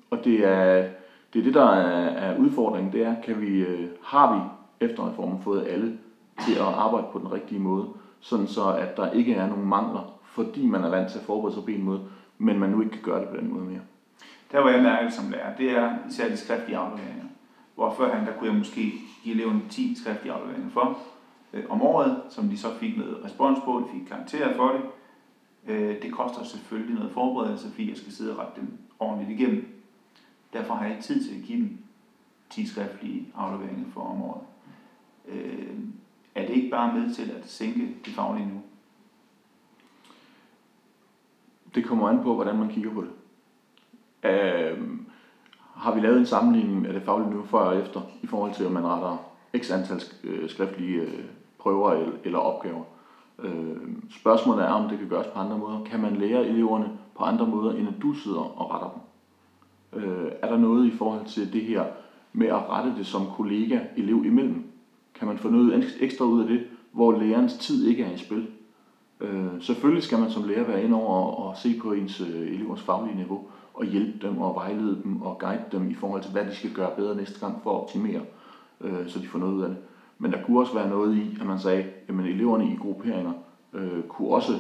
Og 0.10 0.24
det 0.24 0.46
er, 0.46 0.88
det 1.34 1.40
er 1.40 1.44
det, 1.44 1.54
der 1.54 1.70
er, 1.70 2.10
er 2.10 2.38
udfordringen, 2.38 2.94
det 2.94 3.04
er, 3.04 3.16
kan 3.22 3.42
vi, 3.42 3.60
øh, 3.60 3.90
har 4.04 4.36
vi 4.36 4.42
efter 4.86 5.10
reformen 5.10 5.42
fået 5.44 5.68
alle 5.68 5.98
til 6.46 6.54
at 6.54 6.62
arbejde 6.66 7.08
på 7.12 7.20
den 7.20 7.32
rigtige 7.32 7.60
måde, 7.60 7.88
sådan 8.20 8.48
så 8.48 8.74
at 8.74 8.98
der 8.98 9.12
ikke 9.12 9.34
er 9.34 9.48
nogen 9.48 9.66
mangler, 9.66 10.14
fordi 10.24 10.68
man 10.68 10.84
er 10.84 10.90
vant 10.90 11.12
til 11.12 11.20
at 11.20 11.26
forberede 11.26 11.56
sig 11.56 11.64
på 11.64 11.72
en 11.72 11.84
måde, 11.84 12.02
men 12.38 12.60
man 12.60 12.70
nu 12.70 12.82
ikke 12.82 12.92
kan 12.92 13.02
gøre 13.02 13.22
det 13.22 13.30
på 13.30 13.38
den 13.38 13.54
måde 13.54 13.66
mere. 13.66 13.80
Der 14.52 14.62
hvor 14.62 14.70
jeg 14.70 14.84
mærker 14.84 15.10
som 15.10 15.32
lærer, 15.32 15.56
det 15.56 15.72
er 15.72 15.96
især 16.10 16.30
de 16.30 16.38
skriftlige 16.38 16.78
afleveringer. 16.78 17.26
Hvor 17.76 17.94
førhen, 17.98 18.26
der 18.26 18.34
kunne 18.34 18.50
jeg 18.50 18.58
måske 18.58 18.94
give 19.24 19.36
eleverne 19.36 19.62
10 19.70 19.96
skriftlige 20.02 20.34
afleveringer 20.34 20.70
for 20.70 20.98
øh, 21.54 21.64
om 21.70 21.82
året, 21.82 22.22
som 22.30 22.50
de 22.50 22.58
så 22.58 22.74
fik 22.80 22.98
noget 22.98 23.24
respons 23.24 23.60
på, 23.66 23.84
de 23.88 24.00
fik 24.00 24.08
karakterer 24.08 24.56
for 24.56 24.72
det. 24.72 24.82
Øh, 25.68 26.02
det 26.02 26.12
koster 26.12 26.44
selvfølgelig 26.44 26.96
noget 26.96 27.12
forberedelse, 27.12 27.70
fordi 27.70 27.90
jeg 27.90 27.98
skal 27.98 28.12
sidde 28.12 28.32
og 28.32 28.40
rette 28.40 28.62
dem 28.62 28.78
ordentligt 29.00 29.40
igennem. 29.40 29.84
Derfor 30.54 30.74
har 30.74 30.86
jeg 30.86 30.92
ikke 30.92 31.04
tid 31.04 31.24
til 31.24 31.40
at 31.40 31.46
give 31.46 31.60
dem 31.60 31.78
10 32.50 32.68
skriftlige 32.68 33.28
afleveringer 33.36 33.92
for 33.94 34.02
om 34.02 34.22
året. 34.22 34.42
Øh, 35.28 35.78
er 36.36 36.48
det 36.48 36.56
ikke 36.56 36.70
bare 36.70 37.00
med 37.00 37.14
til 37.14 37.32
at 37.32 37.50
sænke 37.50 37.96
det 38.06 38.14
faglige 38.14 38.46
niveau? 38.46 38.62
Det 41.76 41.86
kommer 41.86 42.10
an 42.10 42.24
på, 42.24 42.36
hvordan 42.36 42.58
man 42.58 42.70
kigger 42.70 42.94
på 42.94 43.02
det. 43.02 43.12
Øh, 44.30 45.00
har 45.76 45.96
vi 45.96 46.02
lavet 46.02 46.20
en 46.20 46.26
sammenligning 46.26 46.88
af 46.88 46.94
det 46.94 47.04
faglige 47.04 47.30
niveau 47.30 47.46
før 47.46 47.60
og 47.60 47.80
efter, 47.80 48.02
i 48.22 48.28
forhold 48.28 48.54
til, 48.54 48.66
om 48.66 48.72
man 48.72 48.86
retter 48.86 49.18
x 49.58 49.72
antal 49.72 50.02
øh, 50.24 50.50
skriftlige 50.50 51.02
øh, 51.02 51.24
prøver 51.60 52.12
eller 52.24 52.40
opgaver. 52.40 52.84
Øh, 53.40 53.78
spørgsmålet 54.20 54.66
er, 54.66 54.70
om 54.70 54.90
det 54.90 55.00
kan 55.00 55.08
gøres 55.08 55.28
på 55.28 55.40
andre 55.40 55.58
måder. 55.58 55.84
Kan 55.84 56.00
man 56.00 56.16
lære 56.16 56.48
eleverne 56.48 56.90
på 57.18 57.24
andre 57.24 57.48
måder, 57.48 57.72
end 57.76 57.88
at 57.88 58.02
du 58.02 58.14
sidder 58.14 58.60
og 58.62 58.72
retter 58.72 58.90
dem? 58.90 59.02
Er 60.42 60.50
der 60.50 60.58
noget 60.58 60.86
i 60.86 60.92
forhold 60.92 61.26
til 61.26 61.54
det 61.54 61.62
her 61.62 61.86
med 62.34 62.48
at 62.48 62.70
rette 62.70 62.96
det 62.98 63.06
som 63.06 63.26
kollega 63.36 63.80
elev 63.98 64.26
imellem? 64.26 64.64
Kan 65.14 65.28
man 65.28 65.38
få 65.38 65.50
noget 65.50 65.96
ekstra 66.00 66.26
ud 66.26 66.42
af 66.42 66.48
det, 66.48 66.68
hvor 66.92 67.12
lærerens 67.12 67.58
tid 67.58 67.88
ikke 67.88 68.04
er 68.04 68.14
i 68.14 68.18
spil? 68.18 68.48
Selvfølgelig 69.62 70.04
skal 70.04 70.20
man 70.20 70.32
som 70.32 70.44
lærer 70.44 70.64
være 70.64 70.84
ind 70.84 70.94
over 70.94 71.32
og 71.32 71.58
se 71.58 71.80
på 71.82 71.94
ens 71.94 72.20
elevers 72.20 72.82
faglige 72.82 73.16
niveau 73.16 73.48
og 73.74 73.86
hjælpe 73.86 74.28
dem 74.28 74.38
og 74.38 74.56
vejlede 74.56 75.02
dem 75.04 75.22
og 75.22 75.40
guide 75.40 75.66
dem 75.72 75.92
i 75.92 75.94
forhold 75.94 76.22
til, 76.22 76.32
hvad 76.32 76.46
de 76.46 76.56
skal 76.56 76.74
gøre 76.74 76.96
bedre 76.96 77.16
næste 77.16 77.40
gang 77.40 77.64
for 77.64 77.72
at 77.72 77.82
optimere, 77.82 78.22
øh, 78.82 79.08
så 79.08 79.20
de 79.20 79.28
får 79.28 79.40
noget 79.40 79.54
ud 79.54 79.62
af 79.62 79.70
det. 79.70 79.78
Men 80.18 80.32
der 80.32 80.44
kunne 80.44 80.60
også 80.60 80.74
være 80.74 80.90
noget 80.90 81.16
i, 81.16 81.38
at 81.42 81.48
man 81.48 81.60
sagde, 81.60 81.86
at 82.08 82.16
eleverne 82.16 82.72
i 82.74 82.76
grupperinger 82.76 83.34
øh, 83.74 84.04
kunne 84.04 84.30
også 84.30 84.54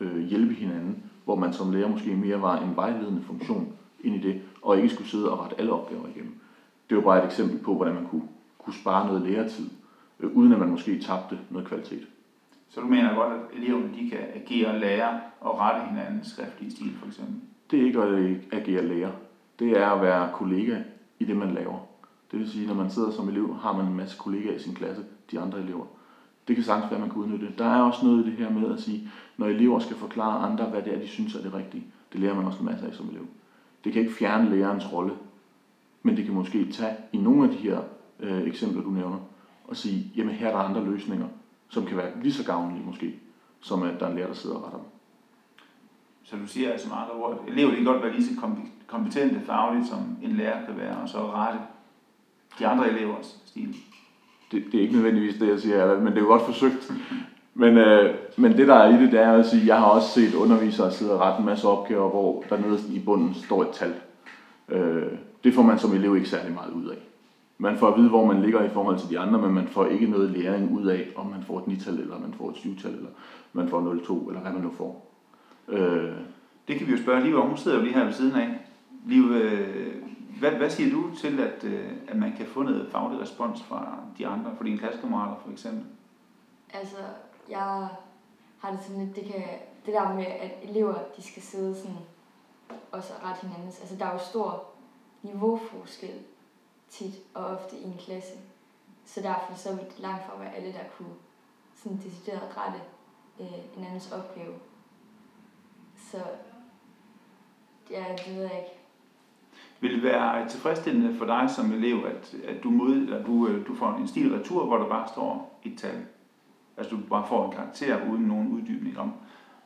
øh, 0.00 0.18
hjælpe 0.18 0.54
hinanden, 0.54 1.02
hvor 1.24 1.36
man 1.36 1.52
som 1.52 1.72
lærer 1.72 1.88
måske 1.88 2.16
mere 2.16 2.42
var 2.42 2.58
en 2.58 2.76
vejledende 2.76 3.22
funktion 3.22 3.68
ind 4.04 4.14
i 4.14 4.18
det, 4.18 4.40
og 4.62 4.76
ikke 4.76 4.88
skulle 4.88 5.10
sidde 5.10 5.32
og 5.32 5.40
rette 5.40 5.58
alle 5.58 5.72
opgaver 5.72 6.08
igennem. 6.14 6.34
Det 6.90 6.96
var 6.96 7.02
bare 7.02 7.18
et 7.18 7.24
eksempel 7.24 7.58
på, 7.58 7.74
hvordan 7.74 7.94
man 7.94 8.06
kunne, 8.06 8.28
kunne 8.58 8.74
spare 8.74 9.06
noget 9.06 9.22
læretid, 9.22 9.70
øh, 10.20 10.36
uden 10.36 10.52
at 10.52 10.58
man 10.58 10.68
måske 10.68 11.00
tabte 11.00 11.38
noget 11.50 11.68
kvalitet. 11.68 12.06
Så 12.68 12.80
du 12.80 12.86
mener 12.86 13.14
godt, 13.14 13.32
at 13.32 13.58
eleverne 13.58 13.90
de 13.94 14.10
kan 14.10 14.20
agere 14.34 14.78
lære 14.78 15.20
og 15.40 15.58
rette 15.58 15.80
hinandens 15.90 16.28
skriftlige 16.28 16.70
stil, 16.70 16.92
for 17.00 17.06
eksempel? 17.06 17.34
det 17.70 17.82
er 17.82 17.86
ikke 17.86 18.02
at 18.02 18.60
agere 18.60 18.82
lærer. 18.82 19.10
Det 19.58 19.70
er 19.70 19.86
at 19.86 20.02
være 20.02 20.32
kollega 20.32 20.78
i 21.18 21.24
det, 21.24 21.36
man 21.36 21.50
laver. 21.50 21.78
Det 22.34 22.42
vil 22.42 22.50
sige, 22.50 22.66
når 22.66 22.74
man 22.74 22.90
sidder 22.90 23.10
som 23.10 23.28
elev, 23.28 23.56
har 23.56 23.72
man 23.72 23.86
en 23.86 23.96
masse 23.96 24.18
kollegaer 24.18 24.54
i 24.54 24.58
sin 24.58 24.74
klasse, 24.74 25.04
de 25.30 25.40
andre 25.40 25.60
elever. 25.60 25.84
Det 26.48 26.56
kan 26.56 26.64
sagtens 26.64 26.90
være, 26.90 27.00
at 27.00 27.00
man 27.00 27.10
kan 27.10 27.22
udnytte. 27.22 27.54
Der 27.58 27.64
er 27.64 27.82
også 27.82 28.06
noget 28.06 28.26
i 28.26 28.30
det 28.30 28.38
her 28.38 28.50
med 28.50 28.72
at 28.72 28.80
sige, 28.80 29.08
når 29.36 29.46
elever 29.46 29.78
skal 29.78 29.96
forklare 29.96 30.50
andre, 30.50 30.64
hvad 30.64 30.82
det 30.82 30.94
er, 30.94 31.00
de 31.00 31.08
synes 31.08 31.34
er 31.34 31.42
det 31.42 31.54
rigtige. 31.54 31.86
Det 32.12 32.20
lærer 32.20 32.34
man 32.34 32.44
også 32.44 32.58
en 32.58 32.64
masse 32.64 32.86
af 32.86 32.94
som 32.94 33.08
elev. 33.08 33.26
Det 33.84 33.92
kan 33.92 34.02
ikke 34.02 34.14
fjerne 34.14 34.50
lærerens 34.50 34.92
rolle, 34.92 35.12
men 36.02 36.16
det 36.16 36.24
kan 36.24 36.34
måske 36.34 36.72
tage 36.72 36.96
i 37.12 37.16
nogle 37.16 37.44
af 37.44 37.50
de 37.50 37.56
her 37.56 37.80
øh, 38.20 38.42
eksempler, 38.42 38.82
du 38.82 38.90
nævner, 38.90 39.18
og 39.64 39.76
sige, 39.76 40.12
jamen 40.16 40.34
her 40.34 40.48
er 40.48 40.52
der 40.52 40.58
andre 40.58 40.84
løsninger, 40.84 41.28
som 41.68 41.86
kan 41.86 41.96
være 41.96 42.10
lige 42.22 42.32
så 42.32 42.44
gavnlige 42.44 42.86
måske, 42.86 43.14
som 43.60 43.82
at 43.82 44.00
der 44.00 44.06
er 44.06 44.10
en 44.10 44.16
lærer, 44.16 44.26
der 44.28 44.34
sidder 44.34 44.56
og 44.56 44.64
retter 44.64 44.78
dem. 44.78 44.88
Så 46.22 46.36
du 46.36 46.46
siger 46.46 46.72
altså 46.72 46.88
meget 46.88 47.10
ord, 47.12 47.32
at 47.32 47.52
elever 47.52 47.74
kan 47.74 47.84
godt 47.84 48.02
være 48.02 48.12
lige 48.12 48.24
så 48.24 48.40
kompetente 48.86 49.40
fagligt, 49.40 49.86
som 49.86 50.16
en 50.22 50.30
lærer 50.30 50.66
kan 50.66 50.76
være, 50.76 50.96
og 50.96 51.08
så 51.08 51.30
rette 51.30 51.58
de 52.58 52.66
andre 52.66 52.90
elevers 52.90 53.36
stil. 53.46 53.76
Det, 54.52 54.64
det 54.72 54.78
er 54.78 54.82
ikke 54.82 54.94
nødvendigvis 54.94 55.34
det, 55.34 55.48
jeg 55.48 55.60
siger, 55.60 55.98
men 55.98 56.06
det 56.06 56.16
er 56.16 56.22
jo 56.22 56.26
godt 56.26 56.42
forsøgt. 56.42 56.92
Men, 57.54 57.76
øh, 57.76 58.14
men 58.36 58.56
det, 58.56 58.68
der 58.68 58.74
er 58.74 58.98
i 58.98 59.02
det, 59.02 59.12
det 59.12 59.20
er 59.20 59.32
at 59.32 59.46
sige, 59.46 59.66
jeg 59.66 59.78
har 59.78 59.86
også 59.86 60.08
set 60.08 60.34
undervisere 60.34 60.92
sidde 60.92 61.14
og 61.14 61.20
rette 61.20 61.38
en 61.38 61.46
masse 61.46 61.68
opgaver, 61.68 62.10
hvor 62.10 62.44
der 62.50 62.58
nede 62.58 62.78
i 62.94 62.98
bunden 62.98 63.34
står 63.34 63.62
et 63.62 63.68
tal. 63.72 63.94
Øh, 64.68 65.12
det 65.44 65.54
får 65.54 65.62
man 65.62 65.78
som 65.78 65.92
elev 65.92 66.16
ikke 66.16 66.28
særlig 66.28 66.54
meget 66.54 66.72
ud 66.72 66.86
af. 66.86 66.96
Man 67.58 67.78
får 67.78 67.88
at 67.88 67.98
vide, 67.98 68.08
hvor 68.08 68.26
man 68.26 68.42
ligger 68.42 68.62
i 68.62 68.68
forhold 68.68 68.98
til 68.98 69.10
de 69.10 69.18
andre, 69.18 69.40
men 69.40 69.54
man 69.54 69.68
får 69.68 69.86
ikke 69.86 70.06
noget 70.06 70.30
læring 70.30 70.72
ud 70.72 70.86
af, 70.86 71.06
om 71.16 71.26
man 71.26 71.42
får 71.46 71.58
et 71.58 71.64
9-tal, 71.64 71.94
eller 71.94 72.20
man 72.20 72.34
får 72.38 72.50
et 72.50 72.56
7-tal, 72.56 72.90
eller 72.90 73.10
man 73.52 73.68
får 73.68 73.80
0-2, 73.80 74.28
eller 74.28 74.40
hvad 74.40 74.52
man 74.52 74.62
nu 74.62 74.70
får. 74.76 75.14
Øh, 75.68 76.12
det 76.68 76.76
kan 76.76 76.86
vi 76.86 76.92
jo 76.92 76.98
spørge 76.98 77.24
Liv 77.24 77.36
om. 77.36 77.48
Hun 77.48 77.56
sidder 77.56 77.76
jo 77.76 77.82
lige 77.82 77.94
her 77.94 78.04
ved 78.04 78.12
siden 78.12 78.34
af. 78.40 78.48
Liv, 79.06 79.30
øh, 79.30 79.94
hvad, 80.38 80.50
hvad 80.50 80.70
siger 80.70 80.90
du 80.90 81.14
til, 81.16 81.40
at, 81.40 81.64
øh, 81.64 81.92
at 82.08 82.16
man 82.16 82.36
kan 82.36 82.46
få 82.46 82.62
noget 82.62 82.92
faglig 82.92 83.20
respons 83.20 83.62
fra 83.62 83.98
de 84.18 84.26
andre, 84.26 84.56
fra 84.56 84.64
dine 84.64 84.78
klassekammerater 84.78 85.36
for 85.44 85.52
eksempel? 85.52 85.84
Altså, 86.74 86.96
jeg 87.50 87.88
har 88.58 88.70
det 88.70 88.80
sådan 88.82 89.04
lidt, 89.04 89.16
det, 89.16 89.24
kan, 89.24 89.42
det 89.86 89.94
der 89.94 90.14
med, 90.14 90.26
at 90.26 90.52
elever 90.62 90.94
de 91.16 91.22
skal 91.22 91.42
sidde 91.42 91.76
sådan 91.76 91.96
og 92.92 93.02
så 93.02 93.12
ret 93.22 93.36
hinandens. 93.36 93.80
Altså, 93.80 93.96
der 93.96 94.06
er 94.06 94.12
jo 94.12 94.18
stor 94.18 94.64
niveauforskel 95.22 96.20
tit 96.88 97.14
og 97.34 97.44
ofte 97.44 97.76
i 97.76 97.84
en 97.84 97.96
klasse. 97.98 98.34
Så 99.04 99.20
derfor 99.20 99.54
så 99.54 99.74
vil 99.74 99.84
det 99.84 99.98
langt 99.98 100.24
fra 100.26 100.38
være 100.38 100.54
alle, 100.54 100.72
der 100.72 100.84
kunne 100.98 101.14
sådan 101.74 101.98
decideret 101.98 102.56
rette 102.56 102.80
øh, 103.40 103.76
en 103.76 103.84
andens 103.84 104.12
opgave. 104.12 104.54
Så 106.10 106.18
ja, 107.90 108.04
det 108.26 108.36
ved 108.36 108.42
jeg 108.42 108.58
ikke. 108.58 108.83
Vil 109.84 109.94
det 109.94 110.02
være 110.02 110.48
tilfredsstillende 110.48 111.18
for 111.18 111.24
dig 111.24 111.50
som 111.56 111.72
elev, 111.72 112.04
at, 112.06 112.34
at 112.34 112.62
du, 112.62 112.70
mod, 112.70 112.94
eller 112.94 113.24
du, 113.24 113.48
øh, 113.48 113.66
du 113.66 113.74
får 113.74 113.92
en 113.92 114.08
stil 114.08 114.38
retur, 114.38 114.66
hvor 114.66 114.76
der 114.76 114.88
bare 114.88 115.08
står 115.08 115.60
et 115.64 115.78
tal? 115.78 116.06
Altså 116.76 116.96
du 116.96 117.02
bare 117.08 117.28
får 117.28 117.44
en 117.44 117.52
karakter 117.52 118.10
uden 118.10 118.22
nogen 118.22 118.52
uddybning 118.52 118.98
om, 118.98 119.14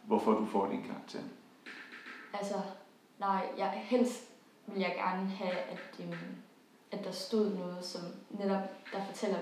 hvorfor 0.04 0.32
du 0.32 0.44
får 0.46 0.66
den 0.66 0.82
karakter? 0.82 1.18
Altså, 2.32 2.54
nej, 3.18 3.46
jeg, 3.58 3.82
helst 3.84 4.32
vil 4.66 4.80
jeg 4.80 4.94
gerne 4.96 5.28
have, 5.28 5.52
at, 5.52 6.00
øhm, 6.00 6.37
at 6.92 7.04
der 7.04 7.12
stod 7.12 7.56
noget, 7.56 7.84
som 7.84 8.02
netop 8.30 8.62
der 8.92 9.04
fortæller, 9.06 9.38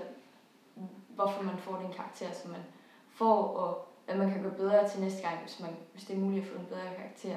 hvorfor 1.09 1.43
man 1.43 1.59
får 1.59 1.77
den 1.77 1.93
karakter, 1.93 2.33
som 2.33 2.51
man 2.51 2.63
får, 3.11 3.43
og 3.43 3.89
at 4.07 4.19
man 4.19 4.31
kan 4.31 4.43
gøre 4.43 4.55
bedre 4.55 4.89
til 4.89 5.01
næste 5.01 5.23
gang, 5.23 5.39
hvis, 5.43 5.61
man, 5.61 5.71
hvis 5.93 6.05
det 6.05 6.17
er 6.17 6.21
muligt 6.21 6.45
at 6.45 6.51
få 6.53 6.59
en 6.59 6.67
bedre 6.67 6.95
karakter. 6.97 7.37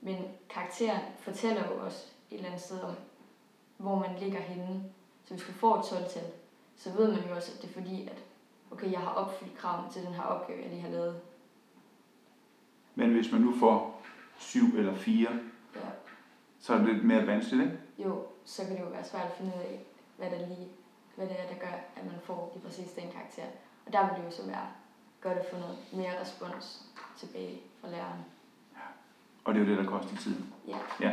Men 0.00 0.16
karakteren 0.48 1.02
fortæller 1.18 1.62
jo 1.66 1.84
også 1.84 2.15
et 2.30 2.36
eller 2.36 2.46
andet 2.46 2.62
sted 2.62 2.80
om, 2.80 2.94
hvor 3.76 3.98
man 3.98 4.18
ligger 4.20 4.40
henne. 4.40 4.82
Så 5.24 5.34
hvis 5.34 5.46
du 5.46 5.52
får 5.52 5.76
et 5.76 5.82
12-tal, 5.82 6.24
så 6.76 6.92
ved 6.92 7.12
man 7.12 7.28
jo 7.28 7.34
også, 7.34 7.52
at 7.52 7.62
det 7.62 7.68
er 7.68 7.72
fordi, 7.72 8.08
at 8.08 8.22
okay, 8.70 8.92
jeg 8.92 9.00
har 9.00 9.10
opfyldt 9.10 9.56
kravene 9.56 9.92
til 9.92 10.02
den 10.02 10.14
her 10.14 10.22
opgave, 10.22 10.62
jeg 10.62 10.70
lige 10.70 10.80
har 10.82 10.90
lavet. 10.90 11.20
Men 12.94 13.12
hvis 13.12 13.32
man 13.32 13.40
nu 13.40 13.54
får 13.58 14.02
7 14.38 14.76
eller 14.76 14.94
4, 14.94 15.28
ja. 15.74 15.80
så 16.60 16.74
er 16.74 16.78
det 16.78 16.86
lidt 16.86 17.04
mere 17.04 17.26
vanskeligt, 17.26 17.70
ikke? 17.70 17.78
Jo, 17.98 18.26
så 18.44 18.62
kan 18.64 18.76
det 18.76 18.80
jo 18.82 18.88
være 18.88 19.04
svært 19.04 19.26
at 19.26 19.36
finde 19.36 19.52
ud 19.56 19.60
af, 19.60 19.80
hvad, 20.16 20.30
der 20.30 20.46
lige, 20.46 20.68
hvad 21.16 21.26
det 21.26 21.40
er, 21.40 21.46
der 21.48 21.60
gør, 21.60 21.76
at 21.96 22.04
man 22.06 22.20
får 22.24 22.50
lige 22.54 22.64
præcis 22.64 22.92
den 22.92 23.12
karakter. 23.12 23.42
Og 23.86 23.92
der 23.92 24.06
vil 24.06 24.16
det 24.16 24.24
jo 24.24 24.30
så 24.30 24.46
være 24.46 24.66
godt 25.20 25.38
at 25.38 25.46
få 25.50 25.56
noget 25.56 25.78
mere 25.92 26.20
respons 26.20 26.82
tilbage 27.18 27.60
fra 27.80 27.88
læreren. 27.88 28.20
Ja. 28.74 28.80
Og 29.44 29.54
det 29.54 29.60
er 29.60 29.64
jo 29.64 29.70
det, 29.70 29.84
der 29.84 29.90
koster 29.90 30.16
tid. 30.16 30.36
Ja. 30.68 30.76
ja. 31.00 31.12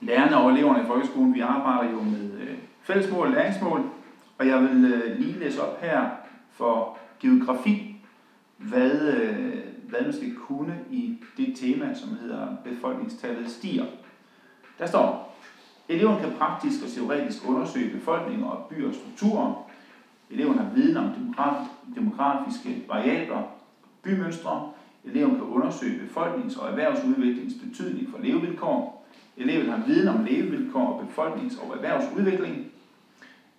Lærerne 0.00 0.36
og 0.36 0.50
eleverne 0.52 0.82
i 0.82 0.86
folkeskolen, 0.86 1.34
vi 1.34 1.40
arbejder 1.40 1.92
jo 1.92 2.02
med 2.02 2.40
øh, 2.40 2.56
fællesmål 2.82 3.26
og 3.26 3.32
læringsmål, 3.32 3.80
og 4.38 4.46
jeg 4.46 4.62
vil 4.62 4.84
øh, 4.84 5.18
lige 5.18 5.38
læse 5.38 5.62
op 5.62 5.80
her 5.80 6.08
for 6.50 6.98
geografi, 7.20 7.96
hvad, 8.56 9.00
øh, 9.00 9.58
hvad 9.88 10.00
man 10.02 10.12
skal 10.12 10.34
kunne 10.34 10.78
i 10.90 11.18
det 11.36 11.56
tema, 11.56 11.94
som 11.94 12.18
hedder 12.20 12.56
befolkningstallet 12.64 13.50
stiger. 13.50 13.84
Der 14.78 14.86
står, 14.86 15.36
eleven 15.88 16.20
kan 16.20 16.32
praktisk 16.38 16.82
og 16.84 16.90
teoretisk 16.90 17.48
undersøge 17.48 17.90
befolkninger 17.90 18.46
og 18.46 18.66
byers 18.68 18.96
strukturer, 18.96 19.66
Eleven 20.30 20.58
har 20.58 20.70
viden 20.74 20.96
om 20.96 21.10
demografiske 21.94 22.84
variabler, 22.88 23.42
bymønstre. 24.02 24.70
Eleven 25.04 25.34
kan 25.34 25.44
undersøge 25.44 26.00
befolknings- 26.00 26.60
og 26.60 26.70
erhvervsudviklings 26.70 27.54
betydning 27.64 28.10
for 28.10 28.18
levevilkår. 28.18 28.95
Eleven 29.36 29.70
har 29.70 29.86
viden 29.86 30.08
om 30.08 30.24
levevilkår 30.24 30.86
og 30.86 31.00
befolknings- 31.00 31.62
og 31.62 31.76
erhvervsudvikling. 31.76 32.66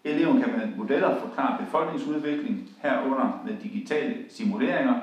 Eleven 0.04 0.42
kan 0.42 0.52
med 0.52 0.76
modeller 0.78 1.20
forklare 1.20 1.66
befolkningsudvikling 1.66 2.70
herunder 2.78 3.44
med 3.46 3.58
digitale 3.64 4.26
simuleringer. 4.30 5.00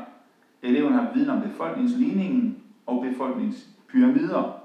Eleven 0.63 0.93
har 0.93 1.13
viden 1.15 1.31
om 1.31 1.43
befolkningsligningen 1.43 2.63
og 2.87 3.05
befolkningspyramider. 3.11 4.61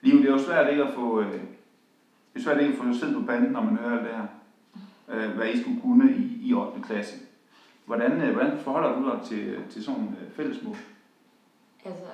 Liv, 0.00 0.18
det 0.18 0.28
er 0.28 0.32
jo 0.32 0.38
svært 0.38 0.70
ikke 0.70 0.84
at 0.84 0.94
få, 0.94 1.20
øh, 1.20 1.32
det 1.32 2.40
er 2.40 2.40
svært 2.40 2.60
ikke 2.60 2.72
at 2.72 2.78
få 2.78 2.94
sig 2.94 3.14
på 3.14 3.20
banden, 3.20 3.52
når 3.52 3.62
man 3.62 3.76
hører 3.76 4.02
det 4.02 4.14
her 4.16 4.26
øh, 5.10 5.30
hvad 5.36 5.48
I 5.48 5.60
skulle 5.62 5.80
kunne 5.80 6.12
i, 6.16 6.48
i 6.48 6.54
8. 6.54 6.82
klasse. 6.82 7.16
Hvordan, 7.86 8.22
øh, 8.22 8.32
hvordan 8.32 8.58
forholder 8.58 9.00
du 9.00 9.10
dig 9.10 9.26
til, 9.26 9.38
øh, 9.38 9.68
til 9.68 9.84
sådan 9.84 10.00
nogle 10.00 10.16
øh, 10.20 10.32
fællesmål? 10.32 10.76
Altså, 11.84 12.04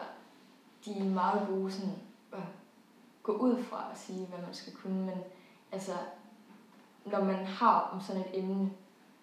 de 0.85 0.99
er 0.99 1.05
meget 1.05 1.49
gode 1.49 1.73
sådan, 1.73 1.95
gå 3.27 3.33
ud 3.33 3.63
fra 3.65 3.89
at 3.93 3.99
sige, 3.99 4.27
hvad 4.27 4.39
man 4.39 4.55
skal 4.55 4.73
kunne, 4.73 5.07
men 5.07 5.19
altså, 5.73 5.93
når 7.05 7.25
man 7.25 7.47
har 7.47 7.81
om 7.81 8.01
sådan 8.01 8.21
et 8.21 8.39
emne, 8.39 8.71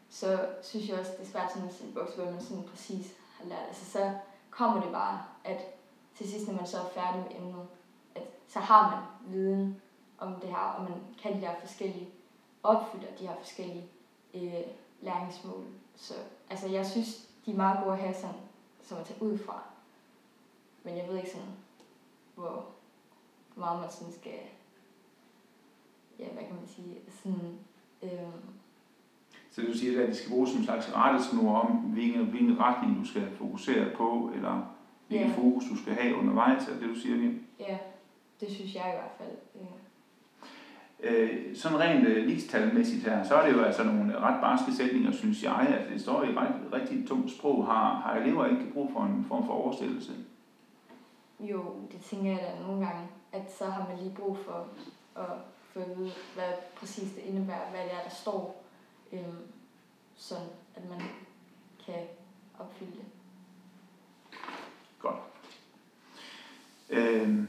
så 0.10 0.46
synes 0.62 0.90
jeg 0.90 1.00
også, 1.00 1.12
det 1.12 1.28
er 1.28 1.32
svært 1.32 1.52
sådan 1.52 1.68
at 1.68 1.74
sætte 1.74 1.94
boks, 1.94 2.16
hvad 2.16 2.26
man 2.26 2.42
sådan 2.42 2.64
præcis 2.64 3.14
har 3.38 3.46
lært. 3.46 3.68
Altså, 3.68 3.92
så 3.92 4.14
kommer 4.50 4.82
det 4.82 4.92
bare, 4.92 5.24
at 5.44 5.62
til 6.16 6.32
sidst, 6.32 6.48
når 6.48 6.56
man 6.56 6.68
så 6.68 6.78
er 6.78 6.90
færdig 6.94 7.22
med 7.22 7.40
emnet, 7.40 7.68
at 8.16 8.24
så 8.48 8.60
har 8.60 8.92
man 8.92 9.34
viden 9.34 9.82
om 10.18 10.36
det 10.36 10.50
her, 10.50 10.58
og 10.58 10.84
man 10.84 10.94
kan 11.22 11.36
de 11.36 11.42
der 11.42 11.60
forskellige 11.60 12.10
opfylder 12.64 13.08
de 13.20 13.28
her 13.28 13.36
forskellige 13.40 13.88
øh, 14.34 14.62
læringsmål. 15.02 15.66
Så 15.96 16.14
altså, 16.50 16.68
jeg 16.68 16.86
synes, 16.86 17.30
de 17.46 17.52
er 17.52 17.56
meget 17.56 17.84
gode 17.84 17.94
at 17.94 18.00
have 18.00 18.14
sådan, 18.14 18.36
som 18.84 18.98
at 18.98 19.06
tage 19.06 19.24
ud 19.24 19.38
fra. 19.38 19.64
men 20.84 20.98
jeg 20.98 21.08
ved 21.08 21.18
ikke 21.18 21.32
sådan, 21.32 21.56
hvor, 22.36 22.66
hvor 23.56 23.66
meget 23.66 23.80
man 23.82 23.90
sådan 23.92 24.14
skal, 24.14 24.32
ja, 26.20 26.26
hvad 26.34 26.44
kan 26.44 26.56
man 26.56 26.68
sige, 26.68 26.96
sådan, 27.24 27.58
øhm, 28.04 28.42
Så 29.52 29.62
det 29.62 29.70
du 29.70 29.78
siger, 29.78 30.04
at 30.04 30.10
de 30.10 30.16
skal 30.16 30.30
bruges 30.32 30.50
som 30.50 30.60
en 30.60 30.66
slags 30.66 30.96
rettesnor 30.96 31.58
om, 31.60 31.72
hvilken, 31.78 32.26
hvilken 32.26 32.60
retning 32.60 33.00
du 33.00 33.06
skal 33.06 33.32
fokusere 33.38 33.96
på, 33.98 34.32
eller 34.36 34.76
hvilken 35.08 35.30
Ja. 35.30 35.36
fokus 35.36 35.64
du 35.70 35.78
skal 35.78 35.94
have 35.94 36.16
undervejs, 36.16 36.68
er 36.68 36.80
det 36.80 36.90
du 36.90 36.96
siger 36.96 37.16
lige? 37.16 37.42
ja, 37.60 37.78
det 38.40 38.52
synes 38.52 38.76
jeg 38.76 38.86
i 38.94 38.98
hvert 39.00 39.12
fald. 39.18 39.38
Øh, 39.62 39.68
Øh, 41.06 41.56
sådan 41.56 41.80
rent 41.80 42.08
øh, 42.08 42.26
ligestalmæssigt 42.26 43.04
her, 43.04 43.24
så 43.24 43.36
er 43.36 43.48
det 43.48 43.58
jo 43.58 43.64
altså 43.64 43.84
nogle 43.84 44.20
ret 44.20 44.42
barske 44.42 44.74
sætninger, 44.74 45.12
synes 45.12 45.44
jeg, 45.44 45.56
at 45.80 45.90
det 45.90 46.02
står 46.02 46.24
i 46.24 46.30
et 46.30 46.38
ret, 46.38 46.56
rigtig 46.74 47.08
tungt 47.08 47.32
sprog. 47.32 47.66
Har, 47.66 47.96
har 47.96 48.16
elever 48.16 48.46
ikke 48.46 48.72
brug 48.74 48.92
for 48.94 49.04
en 49.04 49.26
form 49.28 49.46
for 49.46 49.54
oversættelse? 49.54 50.12
jo, 51.40 51.64
det 51.92 52.02
tænker 52.02 52.32
jeg 52.32 52.40
da 52.40 52.68
nogle 52.68 52.86
gange, 52.86 53.08
at 53.34 53.54
så 53.58 53.66
har 53.66 53.88
man 53.88 53.98
lige 53.98 54.16
brug 54.16 54.38
for 54.38 54.68
at 55.16 55.30
få 55.74 55.80
at 55.80 55.98
vide, 55.98 56.12
hvad 56.36 56.54
præcis 56.76 57.14
det 57.14 57.22
indebærer, 57.22 57.70
hvad 57.70 57.84
det 57.84 57.94
er, 57.94 58.04
der 58.04 58.10
står, 58.10 58.64
øhm, 59.12 59.38
sådan 60.16 60.48
at 60.76 60.90
man 60.90 61.02
kan 61.86 62.04
opfylde 62.60 62.92
det. 62.92 63.06
Godt. 65.00 65.16
Øhm, 66.90 67.48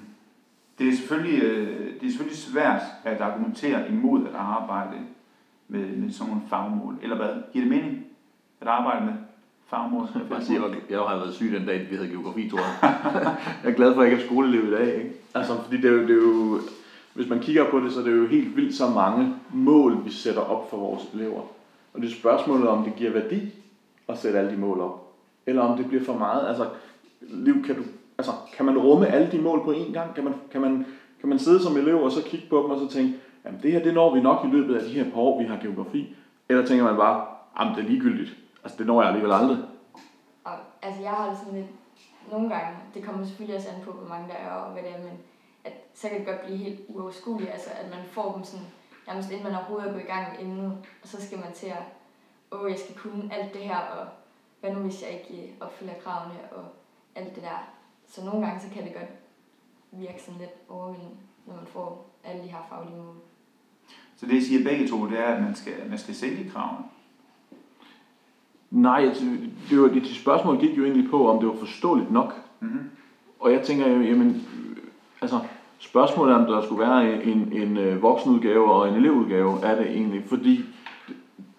det, 0.78 0.88
er 0.88 0.92
selvfølgelig, 0.92 1.42
øh, 1.42 2.00
det 2.00 2.06
er 2.06 2.10
selvfølgelig 2.10 2.38
svært 2.38 2.82
at 3.04 3.20
argumentere 3.20 3.88
imod 3.88 4.28
at 4.28 4.34
arbejde 4.34 5.06
med, 5.68 5.96
med 5.96 6.10
sådan 6.10 6.32
nogle 6.32 6.48
fagmål. 6.48 6.98
Eller 7.02 7.16
hvad? 7.16 7.42
Giver 7.52 7.64
det 7.64 7.76
mening 7.76 8.06
at 8.60 8.68
arbejde 8.68 9.06
med 9.06 9.14
fagmål? 9.74 10.08
Jeg 10.14 10.36
vil 10.36 10.46
sige, 10.46 10.60
jeg 10.90 10.98
har 10.98 11.16
været 11.16 11.34
syg 11.34 11.52
den 11.52 11.66
dag, 11.66 11.86
vi 11.90 11.96
havde 11.96 12.08
geografi, 12.08 12.48
tror 12.50 12.58
jeg. 12.58 12.94
jeg 13.62 13.70
er 13.70 13.74
glad 13.74 13.94
for, 13.94 14.00
at 14.00 14.06
jeg 14.06 14.12
ikke 14.12 14.24
er 14.24 14.26
skoleelev 14.26 14.68
i 14.68 14.70
dag. 14.70 14.94
Ikke? 14.94 15.12
Altså, 15.34 15.52
fordi 15.62 15.76
det 15.76 15.84
er, 15.84 15.92
jo, 15.92 16.02
det 16.02 16.10
er 16.10 16.14
jo, 16.14 16.60
hvis 17.14 17.28
man 17.28 17.40
kigger 17.40 17.70
på 17.70 17.80
det, 17.80 17.92
så 17.92 18.00
er 18.00 18.04
det 18.04 18.16
jo 18.16 18.26
helt 18.26 18.56
vildt 18.56 18.74
så 18.74 18.88
mange 18.88 19.34
mål, 19.52 20.04
vi 20.04 20.10
sætter 20.10 20.40
op 20.40 20.70
for 20.70 20.76
vores 20.76 21.02
elever. 21.14 21.40
Og 21.94 22.00
det 22.00 22.06
er 22.06 22.14
spørgsmålet, 22.14 22.68
om 22.68 22.84
det 22.84 22.96
giver 22.96 23.10
værdi 23.10 23.40
at 24.08 24.18
sætte 24.18 24.38
alle 24.38 24.50
de 24.50 24.56
mål 24.56 24.80
op. 24.80 25.12
Eller 25.46 25.62
om 25.62 25.76
det 25.76 25.88
bliver 25.88 26.04
for 26.04 26.18
meget. 26.18 26.48
Altså, 26.48 26.66
liv, 27.20 27.64
kan, 27.64 27.74
du, 27.76 27.82
altså, 28.18 28.32
kan 28.56 28.66
man 28.66 28.78
rumme 28.78 29.06
alle 29.06 29.28
de 29.32 29.38
mål 29.38 29.64
på 29.64 29.72
én 29.72 29.92
gang? 29.92 30.14
Kan 30.14 30.24
man, 30.24 30.34
kan 30.52 30.60
man, 30.60 30.86
kan 31.20 31.28
man 31.28 31.38
sidde 31.38 31.62
som 31.62 31.76
elev 31.76 32.02
og 32.02 32.12
så 32.12 32.22
kigge 32.22 32.46
på 32.50 32.62
dem 32.62 32.70
og 32.70 32.78
så 32.80 32.96
tænke, 32.96 33.14
jamen 33.44 33.60
det 33.62 33.72
her, 33.72 33.82
det 33.82 33.94
når 33.94 34.14
vi 34.14 34.20
nok 34.20 34.44
i 34.44 34.56
løbet 34.56 34.74
af 34.74 34.84
de 34.84 34.94
her 34.94 35.10
par 35.10 35.20
år, 35.20 35.42
vi 35.42 35.46
har 35.46 35.58
geografi. 35.62 36.16
Eller 36.48 36.66
tænker 36.66 36.84
man 36.84 36.96
bare, 36.96 37.24
jamen 37.60 37.76
det 37.76 37.84
er 37.84 37.88
ligegyldigt. 37.88 38.36
Altså 38.64 38.78
det 38.78 38.86
når 38.86 39.00
jeg 39.00 39.08
alligevel 39.08 39.32
aldrig. 39.32 39.58
Og, 40.44 40.52
altså 40.82 41.02
jeg 41.02 41.10
har 41.10 41.28
det 41.28 41.38
sådan 41.38 41.54
lidt, 41.54 41.70
nogle 42.30 42.48
gange, 42.54 42.78
det 42.94 43.04
kommer 43.04 43.26
selvfølgelig 43.26 43.56
også 43.56 43.68
an 43.68 43.84
på, 43.84 43.92
hvor 43.92 44.08
mange 44.08 44.28
der 44.28 44.34
er 44.34 44.50
og 44.50 44.72
hvad 44.72 44.82
det 44.82 44.90
er, 44.90 44.98
men 44.98 45.18
at, 45.64 45.72
så 45.94 46.08
kan 46.08 46.18
det 46.18 46.26
godt 46.26 46.44
blive 46.44 46.58
helt 46.58 46.80
uoverskueligt, 46.88 47.50
altså 47.50 47.70
at 47.70 47.90
man 47.90 48.04
får 48.10 48.32
dem 48.32 48.44
sådan, 48.44 48.66
nærmest 49.06 49.30
inden 49.30 49.44
man 49.44 49.54
overhovedet 49.54 49.88
er 49.88 49.92
gået 49.92 50.02
i 50.02 50.06
gang 50.06 50.26
med 50.32 50.42
emnet, 50.42 50.78
og 51.02 51.08
så 51.08 51.26
skal 51.26 51.38
man 51.38 51.52
til 51.52 51.66
at, 51.66 51.84
åh, 52.52 52.70
jeg 52.70 52.78
skal 52.78 52.96
kunne 52.96 53.34
alt 53.34 53.54
det 53.54 53.62
her, 53.62 53.78
og 53.78 54.06
hvad 54.60 54.72
nu 54.72 54.80
hvis 54.80 55.02
jeg 55.02 55.10
ikke 55.10 55.42
øh, 55.42 55.50
opfylder 55.60 55.94
kravene, 56.04 56.34
og 56.52 56.64
alt 57.14 57.34
det 57.34 57.42
der. 57.42 57.68
Så 58.06 58.24
nogle 58.24 58.46
gange, 58.46 58.60
så 58.60 58.74
kan 58.74 58.84
det 58.84 58.94
godt 58.94 59.10
virke 59.92 60.22
sådan 60.22 60.40
lidt 60.40 60.50
overvældende, 60.68 61.16
når 61.46 61.54
man 61.54 61.66
får 61.66 62.10
alle 62.24 62.42
de 62.42 62.48
her 62.48 62.66
faglige 62.68 62.96
mål. 62.96 63.16
Så 64.16 64.26
det, 64.26 64.32
I 64.32 64.44
siger 64.44 64.64
begge 64.64 64.88
to, 64.88 65.10
det 65.10 65.18
er, 65.18 65.24
at 65.24 65.42
man 65.42 65.54
skal, 65.54 65.74
man 65.88 65.98
skal 65.98 66.14
sænke 66.14 66.50
kravene. 66.50 66.84
Nej, 68.74 69.04
altså, 69.08 69.24
det, 69.70 69.80
var, 69.80 69.88
det 69.88 70.06
spørgsmål 70.06 70.58
gik 70.58 70.78
jo 70.78 70.84
egentlig 70.84 71.10
på, 71.10 71.28
om 71.30 71.38
det 71.38 71.48
var 71.48 71.54
forståeligt 71.54 72.10
nok. 72.10 72.34
Mm-hmm. 72.60 72.80
Og 73.40 73.52
jeg 73.52 73.62
tænker 73.62 73.88
jo, 73.88 74.00
jamen, 74.00 74.28
øh, 74.28 74.76
altså, 75.20 75.40
spørgsmålet 75.78 76.32
er, 76.32 76.38
om 76.38 76.46
der 76.46 76.62
skulle 76.62 76.80
være 76.80 77.24
en, 77.24 77.52
en 77.52 77.76
øh, 77.76 78.02
voksenudgave 78.02 78.72
og 78.72 78.88
en 78.88 78.94
elevudgave, 78.94 79.60
er 79.62 79.76
det 79.76 79.90
egentlig, 79.90 80.24
fordi 80.26 80.64
det, 81.08 81.16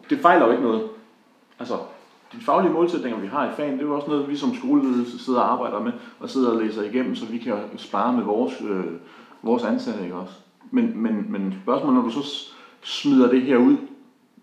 det 0.09 0.19
fejler 0.19 0.45
jo 0.45 0.51
ikke 0.51 0.63
noget. 0.63 0.83
Altså, 1.59 1.73
de 2.33 2.37
faglige 2.41 2.73
målsætninger, 2.73 3.19
vi 3.19 3.27
har 3.27 3.49
i 3.49 3.53
fagen, 3.55 3.73
det 3.73 3.81
er 3.81 3.87
jo 3.87 3.95
også 3.95 4.07
noget, 4.07 4.29
vi 4.29 4.35
som 4.35 4.55
skoleledelse 4.55 5.19
sidder 5.19 5.39
og 5.39 5.51
arbejder 5.51 5.79
med, 5.79 5.91
og 6.19 6.29
sidder 6.29 6.51
og 6.51 6.61
læser 6.61 6.83
igennem, 6.83 7.15
så 7.15 7.25
vi 7.25 7.37
kan 7.37 7.53
spare 7.77 8.13
med 8.13 8.23
vores, 8.23 8.61
øh, 8.69 8.85
vores 9.41 9.63
ansatte, 9.63 10.03
ikke 10.03 10.15
også? 10.15 10.33
Men, 10.71 10.97
men, 10.97 11.25
men 11.29 11.55
spørgsmålet, 11.63 11.95
når 11.95 12.09
du 12.09 12.09
så 12.09 12.53
smider 12.81 13.29
det 13.29 13.41
her 13.41 13.57
ud, 13.57 13.77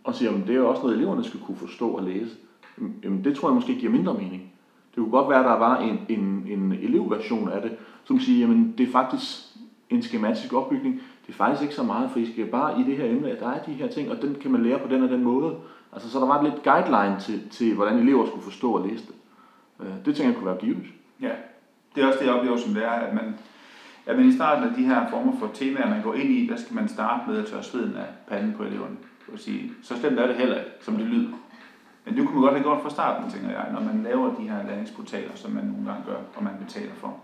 og 0.04 0.14
siger, 0.14 0.30
at 0.30 0.46
det 0.46 0.54
er 0.54 0.58
jo 0.58 0.68
også 0.68 0.82
noget, 0.82 0.96
eleverne 0.96 1.24
skal 1.24 1.40
kunne 1.40 1.56
forstå 1.56 1.88
og 1.88 2.02
læse, 2.02 2.36
jamen, 3.04 3.24
det 3.24 3.36
tror 3.36 3.48
jeg 3.48 3.54
måske 3.54 3.74
giver 3.74 3.92
mindre 3.92 4.14
mening. 4.14 4.52
Det 4.94 4.96
kunne 4.96 5.10
godt 5.10 5.28
være, 5.28 5.38
at 5.38 5.44
der 5.44 5.58
var 5.58 5.78
en, 5.78 6.00
en, 6.08 6.46
en 6.46 6.72
elevversion 6.72 7.48
af 7.48 7.62
det, 7.62 7.76
som 8.04 8.20
siger, 8.20 8.40
jamen 8.40 8.74
det 8.78 8.88
er 8.88 8.92
faktisk 8.92 9.52
en 9.90 10.02
skematisk 10.02 10.52
opbygning. 10.52 10.94
Det 11.26 11.32
er 11.32 11.36
faktisk 11.36 11.62
ikke 11.62 11.74
så 11.74 11.82
meget, 11.82 12.10
for 12.10 12.18
I 12.18 12.32
skal 12.32 12.46
bare 12.46 12.80
i 12.80 12.84
det 12.84 12.96
her 12.96 13.04
emne, 13.04 13.30
at 13.30 13.40
der 13.40 13.48
er 13.48 13.62
de 13.62 13.72
her 13.72 13.88
ting, 13.88 14.10
og 14.10 14.22
den 14.22 14.36
kan 14.40 14.50
man 14.50 14.62
lære 14.62 14.78
på 14.78 14.88
den 14.88 15.02
og 15.02 15.08
den 15.08 15.24
måde. 15.24 15.56
Altså 15.92 16.10
så 16.10 16.18
der 16.18 16.26
var 16.26 16.42
lidt 16.42 16.62
guideline 16.62 17.20
til, 17.20 17.48
til 17.50 17.74
hvordan 17.74 17.98
elever 17.98 18.26
skulle 18.26 18.44
forstå 18.44 18.72
og 18.72 18.88
læse 18.88 19.06
det. 19.06 19.14
Øh, 19.80 19.92
det 20.04 20.16
tænker 20.16 20.24
jeg 20.24 20.34
kunne 20.34 20.46
være 20.46 20.60
givet. 20.60 20.86
Ja, 21.20 21.32
det 21.94 22.02
er 22.02 22.06
også 22.06 22.18
det, 22.18 22.26
jeg 22.26 22.34
oplever 22.34 22.56
som 22.56 22.74
lærer, 22.74 22.90
at 22.90 23.14
man, 23.14 23.34
at 24.06 24.16
man 24.16 24.28
i 24.28 24.32
starten 24.32 24.68
af 24.68 24.74
de 24.74 24.84
her 24.84 25.10
former 25.10 25.38
for 25.38 25.50
temaer, 25.54 25.90
man 25.90 26.02
går 26.02 26.14
ind 26.14 26.30
i, 26.30 26.46
der 26.46 26.56
skal 26.56 26.74
man 26.74 26.88
starte 26.88 27.30
med 27.30 27.38
at 27.38 27.46
tørre 27.46 27.62
sveden 27.62 27.96
af 27.96 28.06
panden 28.26 28.54
på 28.56 28.62
eleverne. 28.62 28.96
Og 29.32 29.38
sige, 29.38 29.72
så 29.82 29.98
slemt 30.00 30.18
er 30.18 30.26
det 30.26 30.36
heller 30.36 30.56
ikke, 30.56 30.70
som 30.80 30.96
det 30.96 31.06
lyder. 31.06 31.30
Men 32.04 32.16
det 32.16 32.26
kunne 32.26 32.34
man 32.34 32.42
godt 32.42 32.54
have 32.54 32.62
gjort 32.62 32.82
fra 32.82 32.90
starten, 32.90 33.30
tænker 33.30 33.50
jeg, 33.50 33.72
når 33.72 33.80
man 33.80 34.02
laver 34.02 34.34
de 34.34 34.48
her 34.48 34.66
læringsportaler, 34.66 35.34
som 35.34 35.50
man 35.50 35.64
nogle 35.64 35.90
gange 35.90 36.04
gør, 36.06 36.18
og 36.36 36.44
man 36.44 36.52
betaler 36.64 36.94
for. 36.94 37.16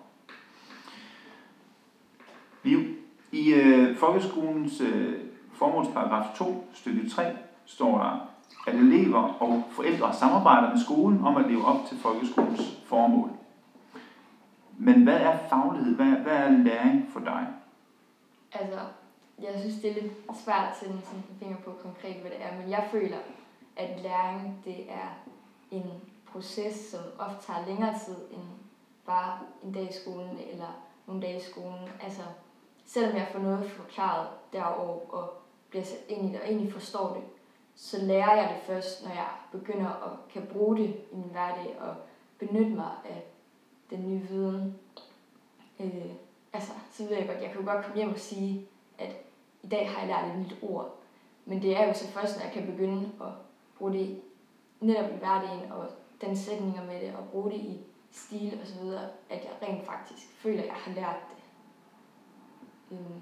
Vi, 2.62 2.96
I 3.32 3.54
øh, 3.54 3.96
folkeskolens 3.96 4.80
øh, 4.80 5.20
formålsparagraf 5.52 6.36
2, 6.36 6.68
stykke 6.72 7.10
3, 7.10 7.36
står 7.66 7.98
der, 7.98 8.28
at 8.66 8.74
elever 8.74 9.42
og 9.42 9.64
forældre 9.70 10.14
samarbejder 10.14 10.70
med 10.70 10.84
skolen 10.84 11.24
om 11.24 11.36
at 11.36 11.50
leve 11.50 11.64
op 11.64 11.86
til 11.88 11.98
folkeskolens 11.98 12.80
formål. 12.86 13.30
Men 14.78 15.02
hvad 15.02 15.20
er 15.20 15.38
faglighed? 15.48 15.96
Hvad, 15.96 16.06
hvad 16.06 16.36
er 16.36 16.50
læring 16.50 17.08
for 17.12 17.20
dig? 17.20 17.46
Altså, 18.52 18.80
jeg 19.42 19.54
synes, 19.60 19.74
det 19.74 19.90
er 19.90 20.02
lidt 20.02 20.12
svært 20.44 20.68
at 20.70 20.76
sætte 20.80 20.94
sådan 21.04 21.18
en 21.18 21.36
finger 21.38 21.56
på 21.56 21.70
konkret, 21.82 22.16
hvad 22.20 22.30
det 22.30 22.42
er, 22.42 22.56
men 22.60 22.70
jeg 22.70 22.88
føler, 22.90 23.16
at 23.78 24.00
læring, 24.00 24.62
det 24.64 24.90
er 24.90 25.08
en 25.70 25.90
proces, 26.32 26.74
som 26.74 27.00
ofte 27.18 27.46
tager 27.46 27.66
længere 27.66 27.98
tid 28.06 28.16
end 28.30 28.42
bare 29.06 29.38
en 29.62 29.72
dag 29.72 29.90
i 29.90 29.92
skolen 29.92 30.38
eller 30.50 30.84
nogle 31.06 31.22
dage 31.22 31.36
i 31.36 31.42
skolen. 31.50 31.88
Altså, 32.02 32.22
selvom 32.84 33.16
jeg 33.16 33.28
får 33.32 33.38
noget 33.38 33.70
forklaret 33.70 34.28
derovre 34.52 35.18
og 35.18 35.32
bliver 35.70 35.84
sat 35.84 36.04
ind 36.08 36.28
i 36.28 36.32
det 36.32 36.40
og 36.40 36.46
egentlig 36.46 36.72
forstår 36.72 37.14
det, 37.14 37.22
så 37.74 38.04
lærer 38.04 38.34
jeg 38.34 38.54
det 38.54 38.62
først, 38.66 39.04
når 39.04 39.10
jeg 39.10 39.28
begynder 39.52 39.88
at 39.88 40.32
kan 40.32 40.48
bruge 40.52 40.76
det 40.76 40.88
i 41.12 41.16
min 41.16 41.30
hverdag 41.30 41.76
og 41.80 41.94
benytte 42.38 42.70
mig 42.70 42.90
af 43.04 43.24
den 43.90 44.08
nye 44.08 44.20
viden. 44.20 44.78
Øh, 45.80 46.12
altså, 46.52 46.72
så 46.90 47.02
ved 47.02 47.16
jeg 47.16 47.26
godt, 47.26 47.42
jeg 47.42 47.50
kan 47.50 47.60
jo 47.60 47.70
godt 47.70 47.84
komme 47.84 47.96
hjem 47.96 48.12
og 48.12 48.18
sige, 48.18 48.66
at 48.98 49.10
i 49.62 49.66
dag 49.66 49.90
har 49.90 49.98
jeg 49.98 50.08
lært 50.08 50.36
et 50.36 50.38
nyt 50.38 50.56
ord. 50.62 50.94
Men 51.44 51.62
det 51.62 51.76
er 51.76 51.86
jo 51.86 51.94
så 51.94 52.06
først, 52.06 52.36
når 52.36 52.44
jeg 52.44 52.52
kan 52.52 52.66
begynde 52.66 53.10
at 53.20 53.28
bruge 53.78 53.92
det 53.92 54.20
netop 54.80 55.10
i 55.10 55.18
hverdagen 55.18 55.72
og 55.72 55.88
den 56.20 56.36
sætninger 56.36 56.84
med 56.86 57.00
det, 57.00 57.14
og 57.16 57.28
bruge 57.28 57.50
det 57.50 57.56
i 57.58 57.78
stil 58.10 58.58
og 58.62 58.66
så 58.66 58.80
videre, 58.82 59.04
at 59.30 59.44
jeg 59.44 59.68
rent 59.68 59.86
faktisk 59.86 60.28
føler, 60.30 60.60
at 60.62 60.66
jeg 60.66 60.74
har 60.74 60.92
lært 60.94 61.16
det. 61.30 61.38
Øhm, 62.98 63.20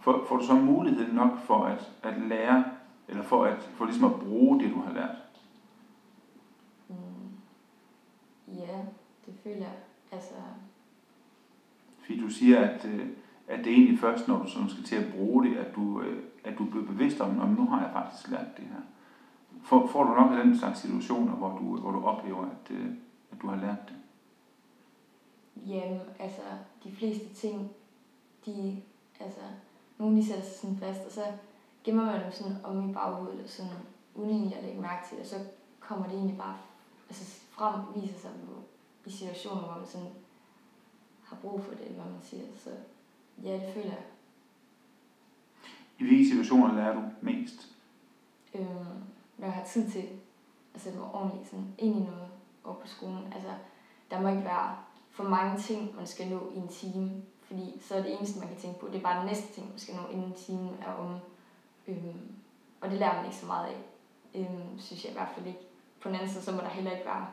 Får, 0.00 0.24
får 0.28 0.36
du 0.36 0.46
så 0.46 0.54
mulighed 0.54 1.12
nok 1.12 1.38
for 1.38 1.64
at, 1.64 1.92
at 2.02 2.20
lære, 2.28 2.64
eller 3.08 3.22
for, 3.22 3.44
at, 3.44 3.62
for 3.62 3.84
ligesom 3.84 4.04
at 4.12 4.20
bruge 4.20 4.60
det, 4.60 4.70
du 4.74 4.80
har 4.80 4.92
lært? 4.92 5.16
mm, 6.88 6.96
ja, 8.54 8.78
det 9.26 9.34
føler 9.42 9.56
jeg. 9.56 9.76
Altså, 10.12 10.34
Fordi 11.98 12.20
du 12.20 12.28
siger, 12.28 12.60
at, 12.68 12.84
øh, 12.84 13.06
at 13.48 13.58
det 13.58 13.72
er 13.72 13.76
egentlig 13.76 13.98
først, 13.98 14.28
når 14.28 14.42
du 14.42 14.48
sådan 14.50 14.68
skal 14.68 14.84
til 14.84 14.96
at 14.96 15.12
bruge 15.14 15.44
det, 15.44 15.56
at 15.56 15.74
du, 15.74 16.00
øh, 16.02 16.22
at 16.44 16.58
du 16.58 16.64
bliver 16.64 16.86
bevidst 16.86 17.20
om, 17.20 17.40
at 17.40 17.48
nu 17.48 17.66
har 17.66 17.80
jeg 17.82 17.90
faktisk 17.92 18.30
lært 18.30 18.56
det 18.56 18.64
her. 18.64 18.80
Får, 19.68 19.86
får 19.86 20.04
du 20.04 20.14
nok 20.14 20.32
af 20.32 20.44
den 20.44 20.58
slags 20.58 20.80
situationer, 20.80 21.32
hvor 21.32 21.58
du, 21.58 21.80
hvor 21.80 21.90
du 21.90 22.04
oplever, 22.04 22.44
at, 22.44 22.70
øh, 22.70 22.90
at 23.32 23.42
du 23.42 23.46
har 23.48 23.56
lært 23.56 23.88
det? 23.88 23.96
Jamen, 25.66 26.00
altså, 26.18 26.42
de 26.84 26.92
fleste 26.92 27.34
ting, 27.34 27.70
de, 28.46 28.82
altså, 29.20 29.40
nogle 29.98 30.16
de 30.16 30.26
sætter 30.26 30.44
sig 30.44 30.54
sådan 30.54 30.76
fast, 30.76 31.00
og 31.06 31.12
så 31.12 31.22
gemmer 31.84 32.04
man 32.04 32.24
dem 32.24 32.32
sådan 32.32 32.56
om 32.64 32.90
i 32.90 32.92
baghovedet, 32.92 33.40
og 33.44 33.48
sådan, 33.48 33.72
uden 34.14 34.30
egentlig 34.30 34.56
at 34.56 34.64
lægge 34.64 34.80
mærke 34.80 35.08
til 35.08 35.16
det, 35.16 35.24
og 35.24 35.30
så 35.30 35.36
kommer 35.80 36.06
det 36.06 36.14
egentlig 36.14 36.38
bare, 36.38 36.56
altså 37.08 37.24
frem, 37.50 37.80
viser 37.94 38.18
sig 38.18 38.30
på, 38.46 38.62
i 39.06 39.10
situationer, 39.10 39.62
hvor 39.62 39.76
man 39.78 39.86
sådan 39.86 40.10
har 41.24 41.36
brug 41.36 41.62
for 41.62 41.70
det, 41.70 41.86
eller 41.86 42.02
hvad 42.02 42.12
man 42.12 42.22
siger, 42.22 42.42
så 42.56 42.70
ja, 43.42 43.52
det 43.52 43.74
føler 43.74 43.90
jeg. 43.90 44.04
I 45.98 46.04
hvilke 46.04 46.28
situationer 46.28 46.74
lærer 46.74 46.94
du 46.94 47.02
mest? 47.20 47.76
Øhm, 48.54 49.02
når 49.38 49.46
jeg 49.46 49.54
har 49.54 49.64
tid 49.64 49.90
til 49.90 50.08
at 50.74 50.80
sætte 50.80 50.98
mig 50.98 51.08
ordentligt 51.14 51.48
sådan 51.48 51.74
ind 51.78 51.96
i 51.96 52.00
noget 52.00 52.28
over 52.64 52.74
på 52.74 52.86
skolen, 52.86 53.32
altså, 53.34 53.50
der 54.10 54.20
må 54.20 54.28
ikke 54.28 54.44
være 54.44 54.76
for 55.10 55.24
mange 55.24 55.58
ting, 55.58 55.96
man 55.96 56.06
skal 56.06 56.28
nå 56.28 56.50
i 56.54 56.56
en 56.56 56.68
time. 56.68 57.22
Fordi 57.42 57.80
så 57.80 57.94
er 57.94 58.02
det 58.02 58.14
eneste, 58.14 58.38
man 58.38 58.48
kan 58.48 58.56
tænke 58.56 58.80
på, 58.80 58.86
det 58.86 58.96
er 58.96 59.00
bare 59.02 59.18
den 59.18 59.26
næste 59.26 59.54
ting, 59.54 59.68
man 59.70 59.78
skal 59.78 59.94
nå 59.94 60.08
inden 60.12 60.32
timen 60.32 60.76
er 60.86 60.92
om. 60.92 61.18
Øhm, 61.88 62.32
og 62.80 62.90
det 62.90 62.98
lærer 62.98 63.16
man 63.16 63.24
ikke 63.24 63.36
så 63.36 63.46
meget 63.46 63.66
af, 63.66 63.76
øhm, 64.34 64.78
synes 64.78 65.04
jeg 65.04 65.10
i 65.10 65.14
hvert 65.14 65.28
fald 65.34 65.46
ikke. 65.46 65.60
På 66.00 66.08
den 66.08 66.16
anden 66.16 66.30
side, 66.30 66.42
så 66.42 66.52
må 66.52 66.58
der 66.58 66.68
heller 66.68 66.90
ikke 66.90 67.06
være 67.06 67.26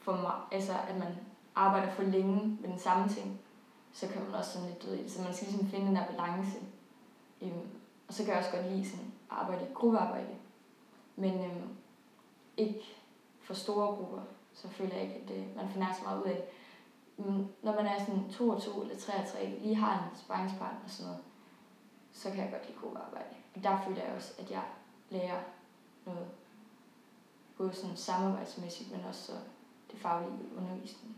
for 0.00 0.12
mig, 0.12 0.32
altså 0.52 0.72
at 0.88 0.96
man 0.98 1.08
arbejder 1.54 1.92
for 1.92 2.02
længe 2.02 2.58
med 2.60 2.68
den 2.68 2.78
samme 2.78 3.08
ting, 3.08 3.40
så 3.92 4.08
kan 4.08 4.22
man 4.24 4.34
også 4.34 4.52
sådan 4.52 4.68
lidt 4.68 4.82
død 4.82 4.94
i 4.94 5.02
det. 5.02 5.12
Så 5.12 5.22
man 5.22 5.34
skal 5.34 5.48
ligesom 5.48 5.68
finde 5.68 5.86
den 5.86 5.96
der 5.96 6.06
balance. 6.06 6.58
Øhm, 7.42 7.68
og 8.08 8.14
så 8.14 8.24
kan 8.24 8.32
jeg 8.32 8.38
også 8.38 8.56
godt 8.56 8.72
lide 8.72 8.90
sådan 8.90 9.12
arbejde, 9.30 9.66
gruppearbejde. 9.74 10.34
Men 11.16 11.44
øhm, 11.44 11.68
ikke 12.56 12.82
for 13.40 13.54
store 13.54 13.86
grupper, 13.86 14.22
så 14.54 14.68
føler 14.68 14.94
jeg 14.94 15.02
ikke, 15.02 15.14
at 15.14 15.28
det, 15.28 15.56
man 15.56 15.68
finder 15.68 15.92
så 15.92 16.02
meget 16.04 16.22
ud 16.22 16.26
af 16.26 16.34
det. 16.36 16.44
Men 17.26 17.48
når 17.62 17.74
man 17.74 17.86
er 17.86 17.98
sådan 17.98 18.30
2 18.30 18.48
og 18.48 18.62
2 18.62 18.82
eller 18.82 18.96
3 18.96 19.12
og 19.12 19.28
3, 19.28 19.58
lige 19.62 19.74
har 19.74 19.94
en 19.94 20.18
sparringspartner 20.18 20.80
og 20.84 20.90
sådan 20.90 21.10
noget, 21.10 21.24
så 22.12 22.30
kan 22.30 22.38
jeg 22.38 22.50
godt 22.52 22.66
lide 22.66 22.78
gruppearbejde. 22.80 23.34
Og 23.54 23.62
der 23.62 23.80
føler 23.86 24.04
jeg 24.04 24.14
også, 24.16 24.32
at 24.38 24.50
jeg 24.50 24.62
lærer 25.10 25.40
noget. 26.06 26.26
Både 27.56 27.74
sådan 27.74 27.96
samarbejdsmæssigt, 27.96 28.92
men 28.92 29.00
også 29.08 29.22
så 29.22 29.32
det 29.90 29.98
faglige 29.98 30.38
undervisning. 30.56 31.16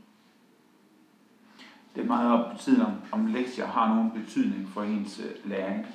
Det 1.94 2.02
er 2.02 2.06
meget 2.06 2.32
op 2.32 2.58
tiden 2.58 2.80
om, 2.80 2.94
om 3.12 3.26
lektier 3.26 3.66
har 3.66 3.94
nogen 3.94 4.10
betydning 4.10 4.68
for 4.68 4.82
ens 4.82 5.18
øh, 5.18 5.50
læring. 5.50 5.86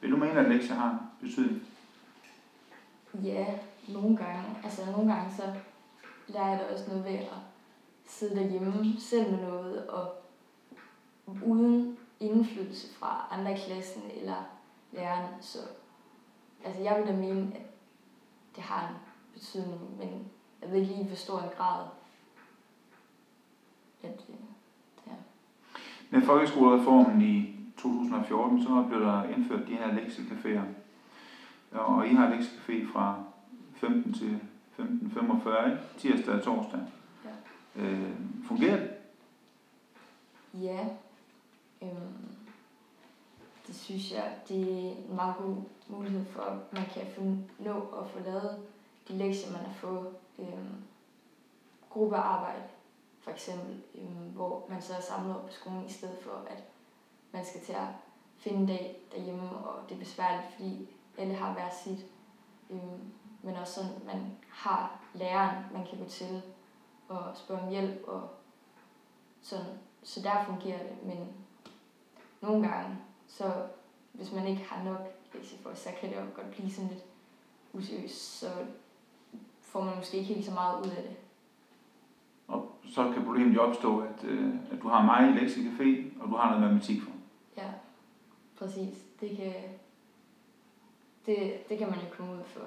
Vil 0.00 0.10
du 0.10 0.16
mene, 0.16 0.40
at 0.40 0.50
lektier 0.50 0.74
har 0.74 1.06
betydning? 1.20 1.62
Ja, 3.22 3.58
nogle 3.88 4.16
gange. 4.16 4.44
Altså 4.64 4.90
nogle 4.90 5.14
gange 5.14 5.34
så 5.36 5.42
lærer 6.26 6.48
jeg 6.48 6.58
da 6.58 6.74
også 6.74 6.88
noget 6.88 7.04
ved 7.04 7.12
at 7.12 7.38
sidde 8.06 8.36
derhjemme 8.36 9.00
selv 9.00 9.30
med 9.30 9.40
noget, 9.40 9.86
og 9.86 10.14
uden 11.46 11.98
indflydelse 12.20 12.94
fra 12.94 13.28
andre 13.30 13.52
i 13.52 13.60
klassen 13.66 14.02
eller 14.16 14.44
lærerne. 14.92 15.28
Så 15.40 15.58
altså 16.64 16.82
jeg 16.82 16.98
vil 16.98 17.06
da 17.06 17.12
mene, 17.12 17.52
at 17.54 17.66
det 18.56 18.62
har 18.62 18.88
en 18.88 18.94
betydning, 19.34 19.98
men 19.98 20.08
jeg 20.62 20.70
ved 20.70 20.80
ikke 20.80 20.92
lige, 20.92 21.06
hvor 21.06 21.16
stor 21.16 21.40
en 21.40 21.48
grad, 21.56 21.86
at 24.02 24.24
øh, 24.28 24.34
det 24.96 25.12
er. 25.12 25.16
Med 26.10 26.22
folkeskolereformen 26.22 27.22
i 27.22 27.56
2014, 27.76 28.62
så 28.62 28.84
blev 28.88 29.00
der 29.00 29.24
indført 29.24 29.66
de 29.68 29.76
her 29.76 29.88
lektiecaféer. 29.88 30.83
Og 31.74 32.08
I 32.08 32.14
har 32.14 32.30
lektiecafé 32.30 32.92
fra 32.92 33.22
15 33.74 34.12
til 34.12 34.40
15.45, 34.78 35.64
ikke? 35.64 35.78
tirsdag 35.98 36.34
og 36.34 36.42
torsdag. 36.42 36.80
Ja. 37.24 37.82
Øh, 37.82 38.14
fungerer 38.48 38.76
det? 38.76 38.90
Ja, 40.54 40.86
øhm, 41.82 42.28
det 43.66 43.76
synes 43.76 44.12
jeg, 44.12 44.38
det 44.48 44.62
er 44.62 44.92
en 45.08 45.16
meget 45.16 45.36
god 45.36 45.56
mulighed 45.88 46.24
for, 46.24 46.42
at 46.42 46.72
man 46.72 46.84
kan 46.94 47.02
få, 47.14 47.20
nå 47.58 47.78
at 47.80 48.10
få 48.10 48.18
lavet 48.24 48.58
de 49.08 49.18
lektier, 49.18 49.52
man 49.52 49.64
har 49.64 49.74
fået. 49.74 50.08
Øhm, 50.38 50.74
gruppearbejde, 51.90 52.62
for 53.20 53.30
eksempel, 53.30 53.82
øhm, 53.94 54.30
hvor 54.34 54.66
man 54.68 54.82
så 54.82 54.94
er 54.94 55.00
samlet 55.00 55.36
op 55.36 55.46
på 55.46 55.52
skolen, 55.52 55.86
i 55.86 55.92
stedet 55.92 56.18
for, 56.22 56.46
at 56.50 56.64
man 57.32 57.44
skal 57.44 57.60
til 57.60 57.72
at 57.72 57.88
finde 58.36 58.58
en 58.58 58.66
dag 58.66 58.96
derhjemme, 59.12 59.50
og 59.50 59.88
det 59.88 59.94
er 59.94 59.98
besværligt, 59.98 60.52
fordi 60.54 60.88
alle 61.18 61.34
har 61.34 61.52
hver 61.52 61.70
sit. 61.84 62.06
Øhm, 62.70 63.12
men 63.42 63.56
også 63.56 63.74
sådan, 63.74 63.90
at 63.96 64.04
man 64.04 64.36
har 64.48 65.00
læreren, 65.14 65.64
man 65.72 65.86
kan 65.86 65.98
gå 65.98 66.04
til 66.04 66.42
og 67.08 67.22
spørge 67.34 67.62
om 67.62 67.68
hjælp, 67.68 68.04
og 68.06 68.28
sådan. 69.42 69.78
Så 70.02 70.20
der 70.22 70.44
fungerer 70.44 70.78
det, 70.78 71.06
men 71.06 71.18
nogle 72.40 72.68
gange, 72.68 72.96
så 73.26 73.52
hvis 74.12 74.32
man 74.32 74.46
ikke 74.46 74.64
har 74.64 74.84
nok 74.84 75.00
lektier 75.34 75.74
så 75.74 75.88
kan 76.00 76.10
det 76.10 76.16
jo 76.16 76.22
godt 76.34 76.50
blive 76.50 76.70
sådan 76.70 76.90
lidt 76.90 77.04
useriøst, 77.72 78.38
så 78.38 78.46
får 79.60 79.84
man 79.84 79.96
måske 79.96 80.16
ikke 80.16 80.34
helt 80.34 80.46
så 80.46 80.52
meget 80.52 80.86
ud 80.86 80.90
af 80.90 81.02
det. 81.02 81.16
Og 82.48 82.72
så 82.88 83.12
kan 83.12 83.24
problemet 83.24 83.54
jo 83.54 83.62
opstå, 83.62 83.98
at, 84.00 84.24
øh, 84.24 84.54
at 84.72 84.82
du 84.82 84.88
har 84.88 85.02
mig 85.02 85.30
i 85.30 85.38
lektiecafé, 85.38 86.22
og 86.22 86.28
du 86.28 86.36
har 86.36 86.48
noget 86.48 86.60
matematik 86.60 87.02
for. 87.02 87.10
Ja, 87.56 87.70
præcis. 88.58 88.94
Det 89.20 89.36
kan, 89.36 89.52
det, 91.26 91.68
det 91.68 91.78
kan 91.78 91.90
man 91.90 91.98
jo 91.98 92.06
komme 92.16 92.32
ud 92.32 92.44
for. 92.44 92.60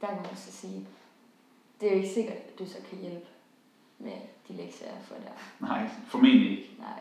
Der 0.00 0.06
kan 0.06 0.16
man 0.16 0.36
så 0.36 0.52
sige, 0.52 0.86
det 1.80 1.88
er 1.88 1.92
jo 1.92 1.96
ikke 1.96 2.14
sikkert, 2.14 2.36
at 2.36 2.58
du 2.58 2.66
så 2.66 2.76
kan 2.90 2.98
hjælpe 2.98 3.26
med 3.98 4.12
de 4.48 4.52
lektier, 4.52 4.88
jeg 4.88 5.02
får 5.02 5.14
der. 5.14 5.66
Nej, 5.66 5.88
formentlig 6.06 6.50
ikke. 6.50 6.76
Nej. 6.78 7.00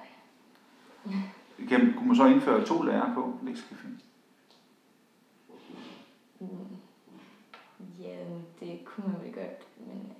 Kan, 1.69 1.93
kunne 1.93 2.07
man 2.07 2.15
så 2.15 2.25
indføre 2.25 2.65
to 2.65 2.81
lærere 2.81 3.13
på 3.13 3.39
lektiecafé? 3.43 3.87
Mm. 6.39 6.77
Ja, 7.99 8.17
det 8.59 8.85
kunne 8.85 9.07
man 9.07 9.21
vel 9.21 9.33
godt, 9.33 9.67
men 9.77 9.97
øh, 9.97 10.15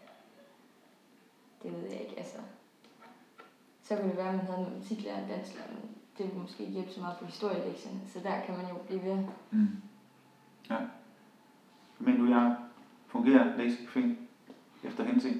det 1.63 1.74
ved 1.74 1.90
jeg 1.90 2.02
ikke. 2.02 2.18
Altså, 2.18 2.38
så 3.84 3.96
kunne 3.96 4.10
det 4.10 4.18
være, 4.18 4.30
at 4.30 4.36
man 4.36 4.46
havde 4.46 4.60
en 4.60 4.66
matematiklærer 4.66 5.24
og 5.24 5.30
dansklærer, 5.30 5.68
men 5.70 5.90
det 6.18 6.26
ville 6.26 6.42
måske 6.42 6.63
ikke 6.63 6.74
hjælpe 6.74 6.92
så 6.92 7.00
meget 7.00 7.18
på 7.18 7.26
historielektionen, 7.26 8.02
så 8.13 8.20
der 8.20 8.46
kan 8.46 8.58
man 8.58 8.68
jo 8.70 8.76
blive 8.88 9.04
ved. 9.04 9.18
Mm. 9.52 9.68
Ja. 10.69 10.75
Men 11.99 12.19
du, 12.19 12.25
jeg 12.25 12.56
fungerer 13.08 13.43
lektiecafé 13.58 13.99
efter 14.84 15.03
hensigt? 15.03 15.36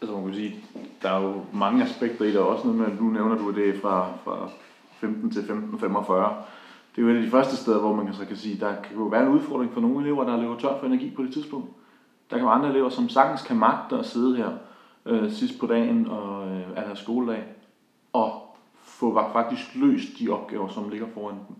Altså 0.00 0.16
man 0.16 0.24
kan 0.24 0.34
sige, 0.34 0.64
der 1.02 1.10
er 1.10 1.22
jo 1.22 1.44
mange 1.52 1.84
aspekter 1.84 2.24
i 2.24 2.28
det, 2.28 2.38
også 2.38 2.66
noget 2.66 2.78
med, 2.78 2.86
at 2.86 3.00
nu 3.00 3.10
nævner 3.10 3.36
du, 3.36 3.54
det 3.54 3.80
fra, 3.80 4.08
fra 4.24 4.48
15 4.90 5.30
til 5.30 5.40
15.45. 5.40 5.52
Det 6.96 7.02
er 7.02 7.06
jo 7.06 7.08
et 7.08 7.16
af 7.16 7.22
de 7.22 7.30
første 7.30 7.56
steder, 7.56 7.78
hvor 7.78 7.94
man 7.94 8.14
så 8.14 8.24
kan 8.24 8.36
sige, 8.36 8.60
der 8.60 8.82
kan 8.82 8.96
jo 8.96 9.02
være 9.02 9.22
en 9.22 9.28
udfordring 9.28 9.72
for 9.72 9.80
nogle 9.80 10.00
elever, 10.00 10.24
der 10.24 10.40
løber 10.40 10.58
tør 10.58 10.78
for 10.78 10.86
energi 10.86 11.10
på 11.10 11.22
det 11.22 11.32
tidspunkt. 11.32 11.70
Der 12.30 12.36
kan 12.36 12.46
være 12.46 12.54
andre 12.54 12.70
elever, 12.70 12.88
som 12.88 13.08
sagtens 13.08 13.42
kan 13.42 13.56
magte 13.56 13.98
at 13.98 14.06
sidde 14.06 14.36
her 14.36 14.50
øh, 15.06 15.32
sidst 15.32 15.60
på 15.60 15.66
dagen 15.66 16.08
og 16.08 16.48
øh, 16.48 16.62
er 16.76 16.88
der 16.88 16.94
skoledag, 16.94 17.44
og 18.12 18.56
få 18.74 19.30
faktisk 19.32 19.74
løst 19.74 20.18
de 20.18 20.28
opgaver, 20.28 20.68
som 20.68 20.88
ligger 20.88 21.06
foran 21.14 21.34
dem. 21.48 21.56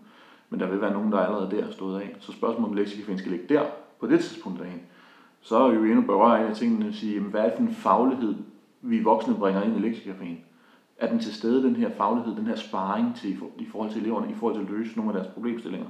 Men 0.49 0.59
der 0.59 0.69
vil 0.69 0.81
være 0.81 0.93
nogen, 0.93 1.11
der 1.11 1.19
allerede 1.19 1.51
der 1.51 1.67
er 1.67 1.71
stået 1.71 2.01
af. 2.01 2.15
Så 2.19 2.31
spørgsmålet 2.31 2.69
om 2.69 2.77
lektiecaféen 2.77 3.17
skal 3.17 3.31
ligge 3.31 3.53
der 3.53 3.65
på 3.99 4.07
det 4.07 4.19
tidspunkt 4.19 4.61
af 4.61 4.65
dagen. 4.65 4.81
Så 5.41 5.57
er 5.57 5.73
jo 5.73 5.83
endnu 5.83 6.01
berørt 6.01 6.45
af 6.49 6.55
tingene 6.55 6.87
at 6.87 6.95
sige, 6.95 7.13
jamen, 7.13 7.31
hvad 7.31 7.41
er 7.41 7.49
det 7.49 7.55
for 7.55 7.63
en 7.63 7.71
faglighed, 7.71 8.35
vi 8.81 9.03
voksne 9.03 9.35
bringer 9.35 9.63
ind 9.63 9.85
i 9.85 9.89
lektiecaféen? 9.89 10.37
Er 10.97 11.09
den 11.09 11.19
til 11.19 11.33
stede, 11.33 11.63
den 11.63 11.75
her 11.75 11.89
faglighed, 11.89 12.35
den 12.35 12.47
her 12.47 12.55
sparring 12.55 13.15
til, 13.15 13.37
i 13.57 13.65
forhold 13.65 13.91
til 13.91 14.01
eleverne, 14.01 14.31
i 14.31 14.35
forhold 14.35 14.55
til 14.55 14.61
at 14.61 14.69
løse 14.69 14.95
nogle 14.95 15.11
af 15.11 15.17
deres 15.17 15.33
problemstillinger? 15.33 15.87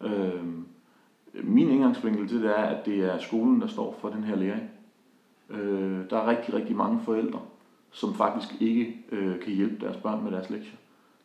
Øh, 0.00 0.44
min 1.44 1.68
indgangsvinkel 1.68 2.28
til 2.28 2.42
det 2.42 2.50
er, 2.58 2.62
at 2.62 2.86
det 2.86 3.04
er 3.04 3.18
skolen, 3.18 3.60
der 3.60 3.66
står 3.66 3.98
for 4.00 4.08
den 4.08 4.24
her 4.24 4.36
læring. 4.36 4.70
Øh, 5.50 6.10
der 6.10 6.18
er 6.18 6.26
rigtig, 6.26 6.54
rigtig 6.54 6.76
mange 6.76 7.00
forældre, 7.00 7.40
som 7.90 8.14
faktisk 8.14 8.60
ikke 8.60 8.96
øh, 9.12 9.40
kan 9.40 9.52
hjælpe 9.52 9.86
deres 9.86 9.96
børn 9.96 10.24
med 10.24 10.32
deres 10.32 10.50
lektier. 10.50 10.76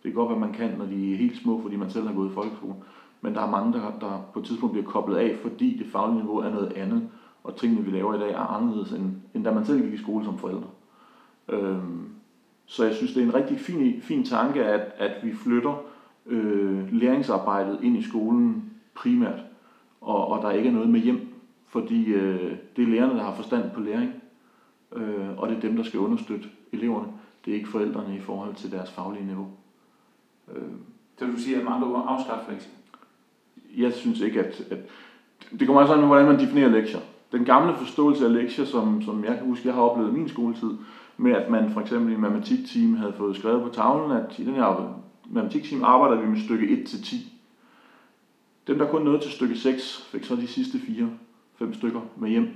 Det 0.04 0.12
kan 0.12 0.14
godt 0.14 0.30
være, 0.30 0.40
man 0.40 0.54
kan, 0.54 0.78
når 0.78 0.86
de 0.86 1.14
er 1.14 1.18
helt 1.18 1.38
små, 1.38 1.62
fordi 1.62 1.76
man 1.76 1.90
selv 1.90 2.08
har 2.08 2.14
gået 2.14 2.30
i 2.30 2.34
folkeskolen. 2.34 2.76
Men 3.22 3.36
der 3.36 3.42
er 3.42 3.52
mange, 3.52 3.74
der, 3.74 3.92
der 4.02 4.22
på 4.34 4.40
et 4.40 4.46
tidspunkt 4.46 4.74
bliver 4.74 4.88
koblet 4.88 5.18
af, 5.18 5.38
fordi 5.42 5.78
det 5.78 5.88
faglige 5.88 6.20
niveau 6.22 6.38
er 6.38 6.50
noget 6.50 6.74
andet, 6.74 7.10
og 7.44 7.56
tingene, 7.56 7.86
vi 7.86 7.92
laver 7.92 8.16
i 8.16 8.20
dag, 8.20 8.32
er 8.32 8.38
anderledes, 8.38 8.92
end, 8.92 9.12
end 9.34 9.44
da 9.44 9.52
man 9.52 9.66
selv 9.66 9.82
gik 9.82 9.94
i 9.94 9.98
skole 9.98 10.26
som 10.26 10.38
forældre. 10.38 10.68
Øhm, 11.50 12.10
så 12.66 12.86
jeg 12.86 12.94
synes, 12.94 13.14
det 13.14 13.24
er 13.24 13.28
en 13.28 13.34
rigtig 13.34 13.60
fin, 13.60 14.02
fin 14.02 14.26
tanke, 14.26 14.64
at, 14.64 14.94
at 14.98 15.12
vi 15.24 15.34
flytter 15.34 15.84
øh, 16.26 16.94
læringsarbejdet 16.94 17.80
ind 17.84 17.98
i 17.98 18.02
skolen 18.02 18.64
primært, 18.96 19.40
og, 20.02 20.28
og 20.28 20.42
der 20.42 20.52
ikke 20.52 20.70
er 20.70 20.74
noget 20.74 20.90
med 20.90 21.00
hjem, 21.00 21.34
fordi 21.68 22.06
øh, 22.06 22.56
det 22.76 22.84
er 22.84 22.88
lærerne, 22.88 23.14
der 23.14 23.24
har 23.24 23.34
forstand 23.34 23.72
på 23.72 23.80
læring, 23.80 24.12
øh, 24.96 25.38
og 25.38 25.50
det 25.50 25.58
er 25.58 25.62
dem, 25.62 25.76
der 25.76 25.84
skal 25.84 26.00
understøtte 26.00 26.48
eleverne. 26.72 27.08
Det 27.46 27.52
er 27.52 27.56
ikke 27.56 27.70
forældrene 27.70 28.16
i 28.16 28.20
forhold 28.20 28.56
til 28.56 28.72
deres 28.72 28.92
faglige 28.92 29.26
niveau. 29.26 29.48
Øh. 30.56 30.64
Så 31.20 31.26
du 31.26 31.38
siger, 31.38 31.58
at 31.58 31.64
man 31.64 31.74
andre 31.74 32.04
afskaffe 32.08 32.52
lektier? 32.52 32.72
Jeg 33.78 33.94
synes 33.94 34.20
ikke, 34.22 34.40
at, 34.40 34.64
at 34.72 34.78
det 35.60 35.68
kommer 35.68 35.82
også 35.82 35.94
an 35.94 36.00
på, 36.00 36.06
hvordan 36.06 36.26
man 36.26 36.40
definerer 36.40 36.70
lektier. 36.70 37.00
Den 37.32 37.46
gamle 37.46 37.76
forståelse 37.78 38.26
af 38.26 38.34
lektier, 38.34 38.66
som, 38.66 39.02
som 39.02 39.24
jeg 39.24 39.38
kan 39.38 39.46
huske, 39.46 39.68
jeg 39.68 39.76
har 39.76 39.82
oplevet 39.82 40.10
i 40.10 40.14
min 40.14 40.30
skoletid, 40.30 40.72
med 41.18 41.32
at 41.32 41.50
man 41.50 41.72
for 41.72 41.82
eksempel 41.82 42.12
i 42.12 42.16
en 42.16 42.22
matematikteam 42.22 42.96
havde 42.96 43.14
fået 43.14 43.38
skrevet 43.38 43.64
på 43.64 43.70
tavlen, 43.70 44.12
at 44.18 44.40
i 44.40 44.46
den 44.46 44.54
her 44.54 45.02
matematikteam 45.30 45.84
arbejder 45.84 46.22
vi 46.22 46.28
med 46.28 46.40
stykke 46.40 46.68
1 46.68 46.88
til 46.88 47.04
10. 47.04 47.34
Dem, 48.68 48.78
der 48.78 48.88
kun 48.88 49.02
nåede 49.02 49.20
til 49.20 49.32
stykke 49.32 49.56
6, 49.56 50.08
fik 50.12 50.24
så 50.24 50.36
de 50.36 50.48
sidste 50.48 50.80
4, 50.80 51.10
5 51.56 51.74
stykker 51.74 52.02
med 52.18 52.30
hjem. 52.30 52.48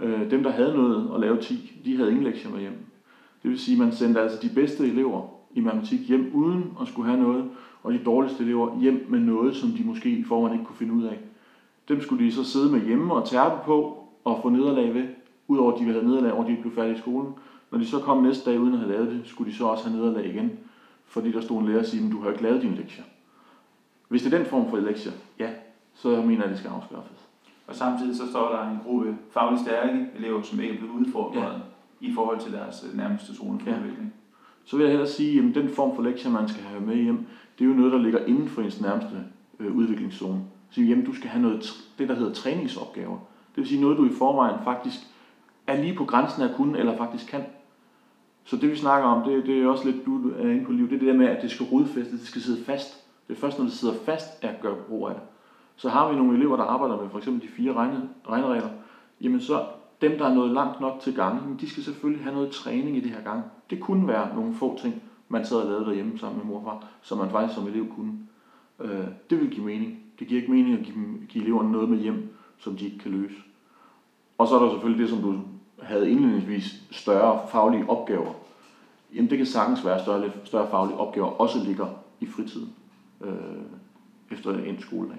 Øh, 0.00 0.30
dem, 0.30 0.42
der 0.42 0.50
havde 0.50 0.74
noget 0.74 1.10
at 1.14 1.20
lave 1.20 1.40
10, 1.40 1.80
de 1.84 1.96
havde 1.96 2.10
ingen 2.10 2.24
lektier 2.24 2.50
med 2.50 2.60
hjem. 2.60 2.76
Det 3.42 3.50
vil 3.50 3.58
sige, 3.58 3.74
at 3.74 3.78
man 3.78 3.92
sendte 3.92 4.20
altså 4.20 4.38
de 4.42 4.50
bedste 4.54 4.86
elever 4.86 5.33
i 5.54 5.60
matematik 5.60 6.08
hjem 6.08 6.30
uden 6.34 6.76
at 6.80 6.88
skulle 6.88 7.10
have 7.10 7.22
noget, 7.22 7.50
og 7.82 7.92
de 7.92 8.00
dårligste 8.04 8.42
elever 8.44 8.80
hjem 8.80 9.06
med 9.08 9.20
noget, 9.20 9.56
som 9.56 9.70
de 9.70 9.84
måske 9.84 10.10
i 10.10 10.24
forvejen 10.24 10.54
ikke 10.54 10.66
kunne 10.66 10.76
finde 10.76 10.94
ud 10.94 11.04
af. 11.04 11.18
Dem 11.88 12.00
skulle 12.00 12.24
de 12.24 12.32
så 12.32 12.44
sidde 12.44 12.72
med 12.72 12.80
hjemme 12.80 13.14
og 13.14 13.28
tærpe 13.28 13.56
på 13.64 14.04
og 14.24 14.38
få 14.42 14.48
nederlag 14.48 14.94
ved, 14.94 15.04
udover 15.48 15.72
at 15.72 15.78
de 15.78 15.84
havde 15.84 16.04
nederlag 16.04 16.32
over, 16.32 16.42
at 16.42 16.46
de 16.46 16.50
ikke 16.50 16.62
blev 16.62 16.74
færdige 16.74 16.94
i 16.94 16.98
skolen. 16.98 17.34
Når 17.70 17.78
de 17.78 17.86
så 17.86 17.98
kom 17.98 18.22
næste 18.22 18.50
dag 18.50 18.60
uden 18.60 18.74
at 18.74 18.80
have 18.80 18.92
lavet 18.92 19.10
det, 19.10 19.20
skulle 19.24 19.52
de 19.52 19.56
så 19.56 19.66
også 19.66 19.88
have 19.88 19.98
nederlag 19.98 20.26
igen, 20.26 20.58
fordi 21.06 21.32
der 21.32 21.40
stod 21.40 21.60
en 21.60 21.66
lærer 21.66 21.78
og 21.78 21.86
sige, 21.86 22.06
at 22.06 22.12
du 22.12 22.20
har 22.20 22.30
ikke 22.30 22.42
lavet 22.42 22.62
dine 22.62 22.76
lektier. 22.76 23.04
Hvis 24.08 24.22
det 24.22 24.34
er 24.34 24.38
den 24.38 24.46
form 24.46 24.70
for 24.70 24.76
lektier, 24.76 25.12
ja, 25.38 25.50
så 25.94 26.08
mener 26.08 26.34
jeg, 26.34 26.44
at 26.44 26.50
det 26.50 26.58
skal 26.58 26.70
afskaffes. 26.70 27.28
Og 27.66 27.74
samtidig 27.74 28.16
så 28.16 28.30
står 28.30 28.48
der 28.48 28.70
en 28.70 28.78
gruppe 28.84 29.16
fagligt 29.30 29.62
stærke 29.62 30.06
elever, 30.16 30.42
som 30.42 30.60
ikke 30.60 30.74
er 30.74 30.78
blevet 30.78 30.94
udfordret 30.94 31.42
ja. 32.00 32.06
i 32.08 32.12
forhold 32.12 32.40
til 32.40 32.52
deres 32.52 32.86
nærmeste 32.94 33.34
zone 33.34 33.60
for 33.60 33.70
ja. 33.70 33.76
udvikling. 33.76 34.14
Så 34.64 34.76
vil 34.76 34.84
jeg 34.84 34.90
hellere 34.90 35.08
sige, 35.08 35.38
at 35.38 35.54
den 35.54 35.68
form 35.68 35.96
for 35.96 36.02
lektier, 36.02 36.30
man 36.30 36.48
skal 36.48 36.62
have 36.62 36.80
med 36.80 36.96
hjem, 36.96 37.26
det 37.58 37.64
er 37.64 37.68
jo 37.68 37.74
noget, 37.74 37.92
der 37.92 37.98
ligger 37.98 38.24
inden 38.24 38.48
for 38.48 38.62
ens 38.62 38.80
nærmeste 38.80 39.16
øh, 39.60 39.76
udviklingszone. 39.76 40.40
Så 40.70 40.80
jamen, 40.80 41.04
du 41.04 41.14
skal 41.14 41.28
have 41.28 41.42
noget, 41.42 41.74
det, 41.98 42.08
der 42.08 42.14
hedder 42.14 42.32
træningsopgaver. 42.32 43.16
Det 43.54 43.56
vil 43.56 43.66
sige 43.66 43.80
noget, 43.80 43.98
du 43.98 44.06
i 44.06 44.12
forvejen 44.18 44.64
faktisk 44.64 44.98
er 45.66 45.82
lige 45.82 45.94
på 45.94 46.04
grænsen 46.04 46.42
af 46.42 46.48
at 46.48 46.54
kunne, 46.54 46.78
eller 46.78 46.96
faktisk 46.96 47.30
kan. 47.30 47.44
Så 48.44 48.56
det 48.56 48.70
vi 48.70 48.76
snakker 48.76 49.08
om, 49.08 49.30
det, 49.30 49.46
det 49.46 49.62
er 49.62 49.68
også 49.68 49.90
lidt, 49.90 50.06
du 50.06 50.30
er 50.38 50.50
inde 50.50 50.64
på 50.64 50.72
liv, 50.72 50.88
det 50.88 50.94
er 50.94 50.98
det 50.98 51.08
der 51.08 51.14
med, 51.14 51.26
at 51.26 51.42
det 51.42 51.50
skal 51.50 51.66
rodfæstes, 51.66 52.20
det 52.20 52.28
skal 52.28 52.42
sidde 52.42 52.64
fast. 52.64 53.04
Det 53.28 53.36
er 53.36 53.40
først, 53.40 53.58
når 53.58 53.64
det 53.64 53.74
sidder 53.74 53.94
fast, 54.04 54.44
at 54.44 54.60
gøre 54.60 54.76
brug 54.88 55.08
af 55.08 55.14
det. 55.14 55.22
Så 55.76 55.88
har 55.88 56.10
vi 56.10 56.16
nogle 56.16 56.36
elever, 56.36 56.56
der 56.56 56.64
arbejder 56.64 57.00
med 57.00 57.10
for 57.10 57.18
eksempel 57.18 57.48
de 57.48 57.52
fire 57.52 57.72
regne, 57.72 58.08
regneregler, 58.28 58.68
jamen 59.20 59.40
så 59.40 59.66
dem, 60.00 60.18
der 60.18 60.26
er 60.26 60.34
nået 60.34 60.50
langt 60.50 60.80
nok 60.80 61.00
til 61.00 61.14
gangen, 61.14 61.56
de 61.60 61.70
skal 61.70 61.82
selvfølgelig 61.82 62.24
have 62.24 62.34
noget 62.34 62.50
træning 62.50 62.96
i 62.96 63.00
det 63.00 63.10
her 63.10 63.22
gang. 63.22 63.42
Det 63.70 63.80
kunne 63.80 64.08
være 64.08 64.34
nogle 64.34 64.54
få 64.54 64.78
ting, 64.78 65.02
man 65.28 65.46
sad 65.46 65.56
og 65.56 65.66
lavede 65.66 65.84
derhjemme 65.84 66.18
sammen 66.18 66.38
med 66.38 66.54
morfar, 66.54 66.86
som 67.02 67.18
man 67.18 67.30
faktisk 67.30 67.54
som 67.54 67.68
elev 67.68 67.94
kunne. 67.94 68.18
Øh, 68.80 69.06
det 69.30 69.40
vil 69.40 69.50
give 69.50 69.66
mening. 69.66 69.98
Det 70.18 70.26
giver 70.26 70.40
ikke 70.40 70.52
mening 70.52 70.78
at 70.78 70.84
give, 70.84 71.04
give 71.28 71.44
eleverne 71.44 71.72
noget 71.72 71.88
med 71.88 71.98
hjem, 71.98 72.36
som 72.58 72.76
de 72.76 72.84
ikke 72.84 72.98
kan 72.98 73.10
løse. 73.10 73.36
Og 74.38 74.48
så 74.48 74.54
er 74.54 74.62
der 74.62 74.70
selvfølgelig 74.70 75.02
det, 75.02 75.10
som 75.10 75.22
du 75.22 75.40
havde 75.82 76.10
indledningsvis, 76.10 76.82
større 76.90 77.48
faglige 77.48 77.90
opgaver. 77.90 78.32
Jamen 79.14 79.30
det 79.30 79.38
kan 79.38 79.46
sagtens 79.46 79.84
være 79.84 80.02
større, 80.02 80.30
større 80.44 80.70
faglige 80.70 80.96
opgaver, 80.96 81.26
også 81.26 81.64
ligger 81.64 81.86
i 82.20 82.26
fritiden 82.26 82.72
øh, 83.20 83.34
efter 84.30 84.58
en 84.58 84.80
skoledag. 84.80 85.18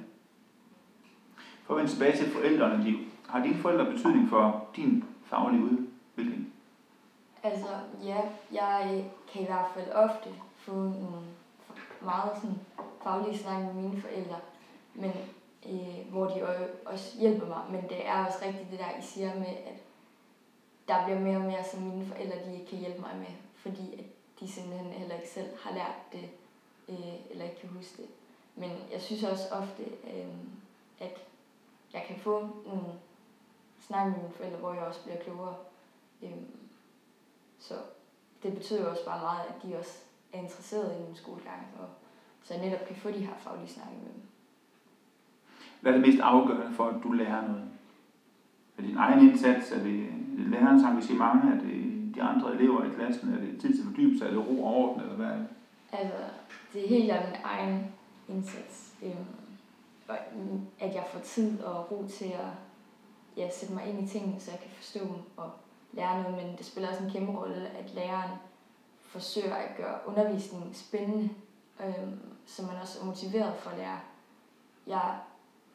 For 1.63 1.73
at 1.73 1.77
vende 1.77 1.91
tilbage 1.91 2.17
til 2.17 2.31
forældrene 2.31 2.83
liv. 2.83 2.97
Har 3.27 3.43
dine 3.43 3.55
forældre 3.55 3.85
betydning 3.85 4.29
for 4.29 4.67
din 4.75 5.03
faglige 5.23 5.63
udvikling? 5.63 6.44
Altså, 7.45 7.79
ja, 8.03 8.21
jeg 8.51 9.05
kan 9.31 9.41
i 9.41 9.45
hvert 9.45 9.71
fald 9.73 9.91
ofte 9.91 10.29
få 10.57 10.71
nogle 10.71 11.21
meget 12.01 12.37
sådan, 12.37 12.59
faglige 13.03 13.37
snak 13.37 13.63
med 13.63 13.73
mine 13.73 14.01
forældre, 14.01 14.39
men 14.93 15.11
øh, 15.65 16.11
hvor 16.11 16.25
de 16.25 16.47
også 16.85 17.17
hjælper 17.19 17.47
mig. 17.47 17.65
Men 17.71 17.89
det 17.89 18.07
er 18.07 18.25
også 18.25 18.37
rigtigt 18.45 18.71
det 18.71 18.79
der, 18.79 18.99
I 18.99 19.01
siger 19.01 19.35
med, 19.35 19.47
at 19.47 19.79
der 20.87 21.05
bliver 21.05 21.19
mere 21.19 21.37
og 21.37 21.43
mere, 21.43 21.63
som 21.63 21.81
mine 21.81 22.05
forældre 22.05 22.45
de 22.45 22.53
ikke 22.53 22.65
kan 22.65 22.79
hjælpe 22.79 23.01
mig 23.01 23.15
med, 23.17 23.35
fordi 23.55 23.93
at 23.93 24.05
de 24.39 24.51
simpelthen 24.51 24.91
heller 24.91 25.15
ikke 25.15 25.29
selv 25.29 25.49
har 25.61 25.73
lært 25.73 25.95
det, 26.11 26.29
øh, 26.89 27.31
eller 27.31 27.45
ikke 27.45 27.59
kan 27.59 27.69
huske 27.69 27.97
det. 27.97 28.09
Men 28.55 28.71
jeg 28.91 29.01
synes 29.01 29.23
også 29.23 29.43
ofte, 29.51 29.83
øh, 29.83 30.35
at 30.99 31.17
jeg 31.93 32.03
kan 32.07 32.19
få 32.19 32.39
nogle 32.65 32.87
snak 33.79 34.07
med 34.07 34.17
mine 34.17 34.33
forældre, 34.33 34.57
hvor 34.57 34.73
jeg 34.73 34.83
også 34.83 35.03
bliver 35.03 35.19
klogere. 35.23 35.55
Øh, 36.21 36.31
så 37.67 37.73
det 38.43 38.53
betyder 38.53 38.81
jo 38.81 38.89
også 38.89 39.05
bare 39.05 39.21
meget, 39.21 39.41
at 39.49 39.55
de 39.63 39.77
også 39.77 39.97
er 40.33 40.39
interesseret 40.39 40.97
i 40.97 41.03
min 41.07 41.15
skolegang, 41.15 41.61
og 41.79 41.87
så 42.43 42.53
jeg 42.53 42.63
netop 42.63 42.87
kan 42.87 42.95
få 42.95 43.09
de 43.11 43.25
her 43.25 43.33
faglige 43.37 43.67
snakke 43.67 43.93
med 43.93 44.13
dem. 44.13 44.21
Hvad 45.81 45.91
er 45.91 45.97
det 45.97 46.07
mest 46.07 46.21
afgørende 46.21 46.75
for, 46.75 46.85
at 46.85 47.03
du 47.03 47.11
lærer 47.11 47.41
noget? 47.47 47.63
Er 48.77 48.81
det 48.81 48.89
din 48.89 48.97
egen 48.97 49.29
indsats? 49.29 49.71
Er 49.71 49.83
det 49.83 50.07
lærerens 50.37 50.83
engagement? 50.83 51.43
Er 51.53 51.59
det 51.65 52.15
de 52.15 52.21
andre 52.21 52.53
elever 52.53 52.85
i 52.85 52.89
klassen? 52.95 53.33
Er 53.33 53.39
det 53.39 53.61
tid 53.61 53.75
til 53.75 53.83
fordybelse? 53.85 54.25
Er 54.25 54.29
det 54.29 54.47
ro 54.47 54.63
og 54.63 54.73
orden? 54.73 55.01
Eller 55.01 55.15
hvad 55.15 55.25
er 55.25 55.37
det? 55.37 55.47
Altså, 55.91 56.17
det 56.73 56.83
er 56.83 56.89
helt 56.89 57.11
af 57.11 57.27
min 57.27 57.39
egen 57.43 57.91
indsats. 58.29 58.93
Øhm, 59.03 60.61
at 60.79 60.95
jeg 60.95 61.03
får 61.13 61.19
tid 61.19 61.61
og 61.61 61.91
ro 61.91 62.07
til 62.07 62.25
at 62.25 62.51
ja, 63.37 63.49
sætte 63.49 63.73
mig 63.73 63.85
ind 63.89 64.03
i 64.03 64.07
tingene, 64.07 64.39
så 64.39 64.51
jeg 64.51 64.59
kan 64.59 64.69
forstå 64.71 64.99
dem 64.99 65.21
og 65.37 65.51
lære 65.95 66.23
noget. 66.23 66.37
Men 66.37 66.57
det 66.57 66.65
spiller 66.65 66.89
også 66.89 67.03
en 67.03 67.11
kæmpe 67.11 67.39
rolle, 67.39 67.69
at 67.69 67.93
læreren 67.93 68.31
forsøger 69.01 69.55
at 69.55 69.77
gøre 69.77 69.99
undervisningen 70.05 70.73
spændende, 70.73 71.29
øh, 71.79 72.07
så 72.45 72.61
man 72.61 72.75
også 72.81 72.99
er 73.01 73.05
motiveret 73.05 73.55
for 73.55 73.69
at 73.69 73.77
lære. 73.77 73.99
Jeg, 74.87 75.17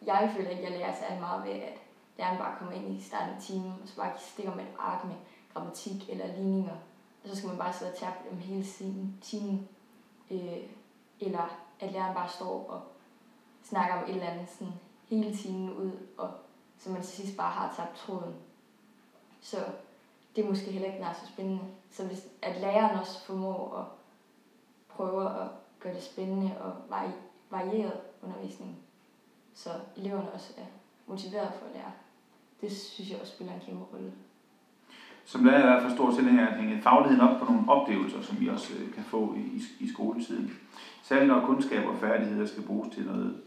jeg 0.07 0.33
føler 0.37 0.51
ikke, 0.51 0.67
at 0.67 0.71
jeg 0.71 0.79
lærer 0.79 0.95
særlig 0.95 1.21
meget 1.21 1.45
ved, 1.45 1.53
at 1.53 1.79
læreren 2.19 2.39
bare 2.39 2.59
kommer 2.59 2.75
ind 2.75 2.97
i 2.99 3.03
starten 3.03 3.35
af 3.35 3.43
timen, 3.43 3.73
og 3.83 3.89
så 3.89 3.97
bare 3.97 4.13
stikker 4.19 4.55
med 4.55 4.65
et 4.65 4.71
ark 4.79 5.05
med 5.05 5.15
grammatik 5.55 6.11
eller 6.11 6.27
ligninger, 6.27 6.77
og 7.23 7.29
så 7.29 7.37
skal 7.37 7.49
man 7.49 7.59
bare 7.59 7.73
sidde 7.73 7.93
og 7.93 7.99
tage 7.99 8.13
dem 8.31 8.39
hele 8.39 8.65
timen. 9.21 9.69
Øh, 10.31 10.59
eller 11.21 11.59
at 11.81 11.93
læreren 11.93 12.15
bare 12.15 12.29
står 12.29 12.67
og 12.69 12.83
snakker 13.63 13.95
om 13.95 14.05
et 14.05 14.11
eller 14.11 14.27
andet 14.27 14.49
sådan 14.49 14.75
hele 15.09 15.37
timen 15.37 15.73
ud, 15.73 15.93
og 16.19 16.31
så 16.79 16.91
man 16.91 17.03
til 17.03 17.13
sidst 17.13 17.37
bare 17.37 17.51
har 17.51 17.75
tabt 17.77 17.97
tråden. 17.97 18.35
Så 19.41 19.57
det 20.37 20.45
er 20.45 20.49
måske 20.49 20.71
heller 20.71 20.89
ikke 20.89 21.01
nær 21.01 21.13
så 21.13 21.33
spændende. 21.33 21.63
Så 21.91 22.07
hvis 22.07 22.27
at 22.43 22.61
læreren 22.61 22.99
også 22.99 23.25
formår 23.27 23.77
at 23.79 23.85
prøve 24.89 25.43
at 25.43 25.49
gøre 25.81 25.95
det 25.95 26.03
spændende 26.03 26.53
og 26.61 26.73
varieret 27.51 28.01
undervisning, 28.23 28.77
så 29.55 29.71
eleverne 29.97 30.33
også 30.33 30.53
er 30.59 30.67
motiveret 31.07 31.53
for 31.59 31.67
at 31.67 31.73
lære. 31.75 31.93
Det 32.61 32.77
synes 32.77 33.11
jeg 33.11 33.21
også 33.21 33.33
spiller 33.33 33.55
en 33.55 33.61
kæmpe 33.67 33.85
rolle. 33.93 34.13
Som 35.25 35.45
lærer 35.45 35.57
er 35.57 35.63
i 35.63 35.71
hvert 35.71 35.83
fald 35.83 35.95
stor 35.95 36.11
tilhænger 36.11 36.49
at 36.49 36.61
hænge 36.61 36.83
fagligheden 36.83 37.29
op 37.29 37.39
på 37.39 37.45
nogle 37.45 37.69
oplevelser, 37.69 38.23
som 38.23 38.41
vi 38.41 38.49
også 38.49 38.75
øh, 38.75 38.93
kan 38.93 39.05
få 39.05 39.35
i, 39.35 39.63
i 39.81 39.89
skoletiden. 39.89 40.53
Særligt 41.03 41.29
når 41.29 41.47
kundskaber 41.47 41.89
og 41.89 41.99
færdigheder 41.99 42.47
skal 42.47 42.63
bruges 42.63 42.95
til 42.95 43.05
noget 43.05 43.41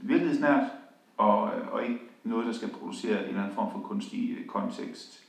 virkelighedsnært, 0.00 0.70
og, 1.16 1.58
øh, 1.58 1.72
og 1.72 1.82
ikke 1.84 2.00
noget, 2.24 2.46
der 2.46 2.52
skal 2.52 2.68
producere 2.68 3.22
en 3.22 3.28
eller 3.28 3.40
anden 3.40 3.54
form 3.54 3.72
for 3.72 3.78
kunstig 3.78 4.38
øh, 4.38 4.46
kontekst. 4.46 5.24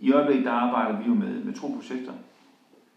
I 0.00 0.12
øjeblikket 0.12 0.46
der 0.46 0.52
arbejder 0.52 0.98
vi 0.98 1.04
jo 1.06 1.14
med, 1.14 1.44
med 1.44 1.54
to 1.54 1.68
projekter. 1.68 2.12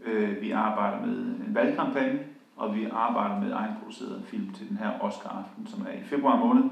Øh, 0.06 0.42
vi 0.42 0.52
arbejder 0.52 1.06
med 1.06 1.16
en 1.48 1.56
valgkampagne, 1.56 2.20
og 2.56 2.76
vi 2.76 2.88
arbejder 2.92 3.42
med 3.42 3.52
egenproduceret 3.52 4.24
film 4.26 4.50
til 4.54 4.70
den 4.70 4.78
her 4.78 5.02
Oscar-aften, 5.02 5.68
som 5.68 5.82
er 5.82 5.92
i 5.92 6.04
februar 6.04 6.38
måned. 6.38 6.64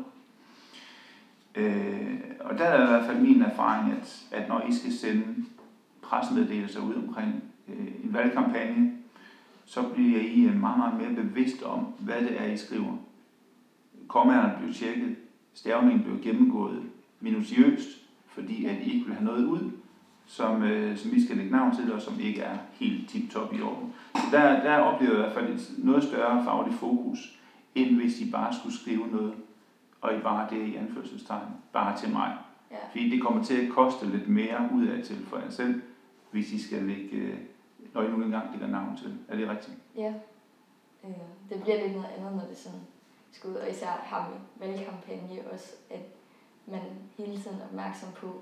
Øh, 1.56 2.20
og 2.40 2.58
der 2.58 2.66
er 2.66 2.84
i 2.84 2.88
hvert 2.88 3.06
fald 3.06 3.20
min 3.20 3.42
erfaring, 3.42 3.92
at, 3.92 4.24
at 4.32 4.48
når 4.50 4.62
I 4.70 4.74
skal 4.74 4.94
sende 4.94 5.26
pressemeddelelser 6.02 6.82
ud 6.82 6.96
omkring 6.96 7.44
øh, 7.68 7.88
en 8.04 8.14
valgkampagne, 8.14 8.92
så 9.66 9.90
bliver 9.94 10.22
I 10.22 10.46
øh, 10.46 10.60
meget, 10.60 10.78
meget 10.78 11.02
mere 11.02 11.24
bevidst 11.24 11.64
om, 11.64 11.80
hvad 12.00 12.22
det 12.22 12.42
er, 12.42 12.46
I 12.46 12.58
skriver. 12.58 12.98
Kommaerne 14.08 14.54
bliver 14.58 14.74
tjekket, 14.74 15.16
stavningen 15.54 16.04
bliver 16.04 16.22
gennemgået 16.22 16.84
minutiøst, 17.20 17.88
fordi 18.28 18.66
at 18.66 18.76
I 18.76 18.94
ikke 18.94 19.06
vil 19.06 19.16
have 19.16 19.26
noget 19.26 19.46
ud, 19.46 19.72
som, 20.32 20.64
øh, 20.64 20.98
som 20.98 21.12
vi 21.12 21.26
skal 21.26 21.38
lægge 21.38 21.52
navn 21.52 21.76
til, 21.76 21.94
og 21.94 22.02
som 22.02 22.20
ikke 22.20 22.42
er 22.42 22.58
helt 22.72 23.10
tip-top 23.10 23.54
i 23.54 23.62
orden. 23.62 23.94
Så 24.16 24.22
der, 24.32 24.64
der 24.64 24.78
oplever 24.78 25.12
jeg 25.12 25.20
i 25.20 25.24
hvert 25.24 25.34
fald 25.34 25.54
et 25.54 25.70
noget 25.78 26.04
større 26.04 26.44
fagligt 26.44 26.78
fokus, 26.78 27.40
end 27.76 27.96
hvis 27.96 28.22
I 28.22 28.32
bare 28.32 28.54
skulle 28.54 28.76
skrive 28.76 29.08
noget, 29.08 29.34
og 30.02 30.16
I 30.16 30.20
bare 30.20 30.50
det 30.50 30.68
i 30.68 30.76
anførselstegn, 30.76 31.48
bare 31.74 31.98
til 31.98 32.10
mig. 32.10 32.38
Ja. 32.72 32.76
Fordi 32.92 33.10
det 33.10 33.22
kommer 33.22 33.44
til 33.44 33.66
at 33.66 33.72
koste 33.72 34.06
lidt 34.06 34.30
mere 34.30 34.70
ud 34.74 34.88
af 34.88 35.04
til 35.04 35.26
for 35.26 35.38
jer 35.38 35.50
selv, 35.50 35.82
hvis 36.32 36.52
I 36.52 36.68
skal 36.68 36.84
lægge, 36.84 37.18
øh, 37.18 37.38
når 37.94 38.02
I 38.02 38.08
nu 38.08 38.24
engang 38.24 38.52
lægger 38.52 38.68
navn 38.68 38.98
til. 38.98 39.18
Er 39.28 39.36
det 39.36 39.50
rigtigt? 39.50 39.78
Ja. 39.96 40.14
Øh, 41.04 41.10
det 41.50 41.64
bliver 41.64 41.84
lidt 41.84 41.96
noget 41.96 42.10
andet, 42.18 42.34
når 42.34 42.46
det 42.50 42.58
sådan 42.58 42.80
skal 43.32 43.50
ud, 43.50 43.56
og 43.56 43.70
især 43.70 44.02
har 44.04 44.30
vi 44.30 44.66
valgkampagne 44.66 45.52
også, 45.54 45.74
at 45.90 46.06
man 46.68 46.82
hele 47.18 47.42
tiden 47.42 47.58
er 47.62 47.66
opmærksom 47.66 48.10
på, 48.16 48.42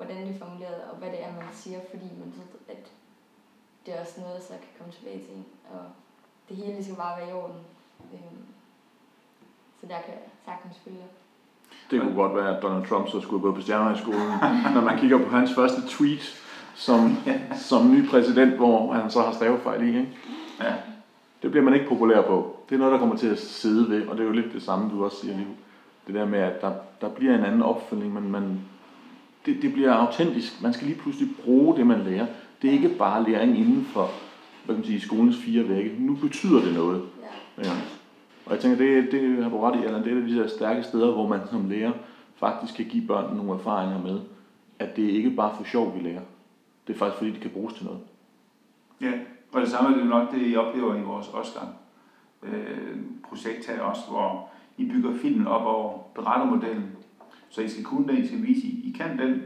hvordan 0.00 0.26
det 0.26 0.34
er 0.34 0.44
formuleret, 0.44 0.80
og 0.90 0.96
hvad 0.96 1.10
det 1.14 1.22
er, 1.24 1.32
man 1.32 1.52
siger, 1.52 1.80
fordi 1.90 2.08
man 2.22 2.30
ved, 2.38 2.50
at 2.74 2.84
det 3.86 3.94
er 3.94 4.00
også 4.00 4.20
noget, 4.20 4.34
der 4.36 4.44
så 4.50 4.54
kan 4.64 4.72
komme 4.78 4.92
tilbage 4.92 5.20
til 5.24 5.32
en, 5.36 5.44
og 5.74 5.84
det 6.48 6.56
hele 6.56 6.84
skal 6.84 6.96
bare 6.96 7.18
være 7.20 7.30
i 7.30 7.32
orden. 7.32 7.60
Øhm, 8.14 8.44
så 9.78 9.86
der 9.86 9.98
kan 10.04 10.14
jeg 10.14 10.24
sagtens 10.46 10.78
følge 10.84 11.06
det 11.90 12.00
kunne 12.00 12.14
godt 12.14 12.36
være, 12.36 12.56
at 12.56 12.62
Donald 12.62 12.86
Trump 12.86 13.08
så 13.08 13.20
skulle 13.20 13.42
gå 13.42 13.52
på 13.52 13.60
skolen, 13.60 14.28
når 14.74 14.80
man 14.80 14.98
kigger 14.98 15.18
på 15.18 15.30
hans 15.30 15.54
første 15.54 15.82
tweet 15.88 16.42
som, 16.74 17.16
som 17.68 17.90
ny 17.90 18.08
præsident, 18.08 18.56
hvor 18.56 18.92
han 18.92 19.10
så 19.10 19.20
har 19.20 19.32
stavefejl 19.32 19.82
i. 19.82 19.86
Ikke? 19.86 20.08
Ja. 20.60 20.74
Det 21.42 21.50
bliver 21.50 21.64
man 21.64 21.74
ikke 21.74 21.88
populær 21.88 22.22
på. 22.22 22.56
Det 22.68 22.74
er 22.74 22.78
noget, 22.78 22.92
der 22.92 22.98
kommer 22.98 23.16
til 23.16 23.26
at 23.26 23.38
sidde 23.38 23.90
ved, 23.90 24.06
og 24.06 24.16
det 24.16 24.22
er 24.22 24.26
jo 24.26 24.32
lidt 24.32 24.52
det 24.52 24.62
samme, 24.62 24.90
du 24.90 25.04
også 25.04 25.16
siger 25.16 25.36
lige 25.36 25.48
Det 26.06 26.14
der 26.14 26.24
med, 26.24 26.38
at 26.38 26.60
der, 26.60 26.72
der 27.00 27.08
bliver 27.08 27.34
en 27.34 27.44
anden 27.44 27.62
opfølgning, 27.62 28.14
men 28.14 28.30
man, 28.30 28.60
det, 29.46 29.62
det 29.62 29.72
bliver 29.72 29.92
autentisk. 29.92 30.62
Man 30.62 30.72
skal 30.72 30.86
lige 30.86 30.98
pludselig 30.98 31.28
bruge 31.44 31.76
det, 31.76 31.86
man 31.86 32.00
lærer. 32.00 32.26
Det 32.62 32.68
er 32.68 32.72
ikke 32.72 32.88
bare 32.88 33.30
læring 33.30 33.58
inden 33.58 33.84
for 33.84 34.10
hvad 34.64 34.74
kan 34.74 34.80
man 34.80 34.86
sige, 34.86 35.00
skolens 35.00 35.36
fire 35.36 35.68
vægge. 35.68 35.96
Nu 35.98 36.14
betyder 36.14 36.60
det 36.64 36.74
noget. 36.74 37.02
Ja. 37.58 37.68
Ja. 37.68 37.72
Og 38.46 38.52
jeg 38.52 38.60
tænker, 38.60 38.78
det, 38.78 39.12
det 39.12 39.42
har 39.42 39.50
du 39.50 39.60
ret 39.60 39.80
i, 39.80 39.84
Allan, 39.84 40.02
det 40.04 40.12
er 40.12 40.16
et 40.16 40.22
af 40.22 40.28
de 40.28 40.36
der 40.36 40.48
stærke 40.48 40.82
steder, 40.82 41.12
hvor 41.12 41.28
man 41.28 41.40
som 41.50 41.70
lærer 41.70 41.92
faktisk 42.36 42.74
kan 42.74 42.84
give 42.84 43.06
børnene 43.06 43.36
nogle 43.36 43.52
erfaringer 43.52 44.02
med, 44.02 44.20
at 44.78 44.96
det 44.96 45.02
ikke 45.02 45.30
bare 45.30 45.56
for 45.56 45.64
sjov, 45.64 45.94
vi 45.96 46.08
lærer. 46.08 46.22
Det 46.86 46.94
er 46.94 46.98
faktisk 46.98 47.18
fordi, 47.18 47.30
de 47.30 47.40
kan 47.40 47.50
bruges 47.50 47.74
til 47.74 47.84
noget. 47.84 48.00
Ja, 49.00 49.12
og 49.52 49.60
det 49.60 49.70
samme 49.70 49.90
er 49.90 49.98
det 49.98 50.06
nok 50.06 50.32
det, 50.32 50.46
I 50.46 50.56
oplever 50.56 50.96
i 50.96 51.00
vores 51.00 51.28
Oscar 51.34 51.68
øh, 52.42 52.88
her 53.68 53.82
også, 53.82 54.02
hvor 54.08 54.48
I 54.76 54.84
bygger 54.84 55.18
filmen 55.22 55.46
op 55.46 55.66
over 55.66 55.98
berettermodellen, 56.14 56.89
så 57.50 57.62
I 57.62 57.68
skal 57.68 57.84
kunne 57.84 58.08
den, 58.08 58.18
I 58.18 58.26
skal 58.26 58.42
vise, 58.42 58.66
I, 58.66 58.88
I 58.88 58.92
kan 58.92 59.18
den, 59.18 59.42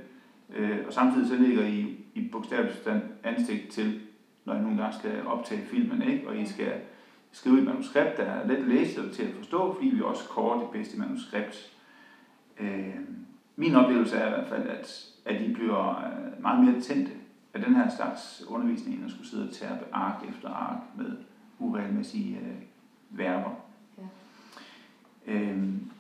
øh, 0.56 0.78
og 0.86 0.92
samtidig 0.92 1.28
så 1.28 1.36
ligger 1.36 1.66
I 1.66 1.96
i 2.14 2.28
bogstaveligt 2.32 2.74
forstand 2.74 3.02
ansigt 3.24 3.68
til, 3.68 4.00
når 4.44 4.54
I 4.54 4.60
nogle 4.60 4.82
gange 4.82 4.98
skal 4.98 5.26
optage 5.26 5.62
filmen, 5.62 6.02
ikke? 6.02 6.28
og 6.28 6.36
I 6.36 6.46
skal 6.46 6.72
skrive 7.32 7.58
et 7.58 7.64
manuskript, 7.64 8.16
der 8.16 8.24
er 8.24 8.46
let 8.46 8.56
at 8.56 8.68
læse 8.68 9.04
og 9.04 9.12
til 9.12 9.22
at 9.22 9.34
forstå, 9.34 9.74
fordi 9.74 9.88
vi 9.88 10.02
også 10.02 10.28
kårer 10.28 10.60
det 10.60 10.70
bedste 10.70 10.98
manuskript. 10.98 11.72
Øh, 12.60 12.94
min 13.56 13.74
oplevelse 13.74 14.16
er 14.16 14.26
i 14.26 14.30
hvert 14.30 14.48
fald, 14.48 14.68
at, 14.68 15.06
at 15.24 15.42
I 15.42 15.52
bliver 15.52 15.90
øh, 15.90 16.42
meget 16.42 16.64
mere 16.64 16.80
tændte 16.80 17.12
af 17.54 17.60
den 17.60 17.74
her 17.74 17.90
slags 17.96 18.44
undervisning, 18.48 18.96
end 18.96 19.04
at 19.04 19.10
skulle 19.10 19.28
sidde 19.28 19.48
og 19.48 19.54
tærpe 19.54 19.84
ark 19.92 20.28
efter 20.28 20.48
ark 20.48 20.78
med 20.98 21.16
uregelmæssige 21.58 22.36
øh, 22.36 22.56
verber. 23.10 23.50
Ja. 23.98 24.02
Øhm, 25.32 25.90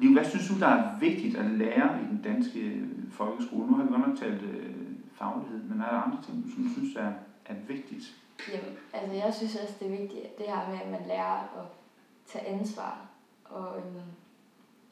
Liv, 0.00 0.12
hvad 0.12 0.24
synes 0.24 0.48
du, 0.48 0.58
der 0.58 0.66
er 0.66 0.98
vigtigt 0.98 1.36
at 1.36 1.50
lære 1.50 2.02
i 2.02 2.04
den 2.04 2.22
danske 2.22 2.60
øh, 2.60 3.12
folkeskole? 3.12 3.66
Nu 3.66 3.74
har 3.74 3.84
vi 3.84 3.90
godt 3.90 4.08
nok 4.08 4.18
talt 4.18 4.42
øh, 4.42 4.76
faglighed, 5.12 5.62
men 5.62 5.80
er 5.80 5.90
der 5.90 6.02
andre 6.02 6.22
ting, 6.22 6.44
du 6.44 6.72
synes 6.72 6.96
er, 6.96 7.12
er 7.46 7.54
vigtigt? 7.68 8.14
Jamen, 8.52 8.76
altså 8.92 9.16
jeg 9.16 9.34
synes 9.34 9.56
også, 9.56 9.74
det 9.80 9.86
er 9.86 9.96
vigtigt, 10.00 10.38
det 10.38 10.46
her 10.46 10.68
med, 10.68 10.78
at 10.80 10.90
man 10.90 11.08
lærer 11.08 11.38
at 11.42 11.66
tage 12.26 12.46
ansvar, 12.46 13.06
og, 13.44 13.78
øhm, 13.78 14.02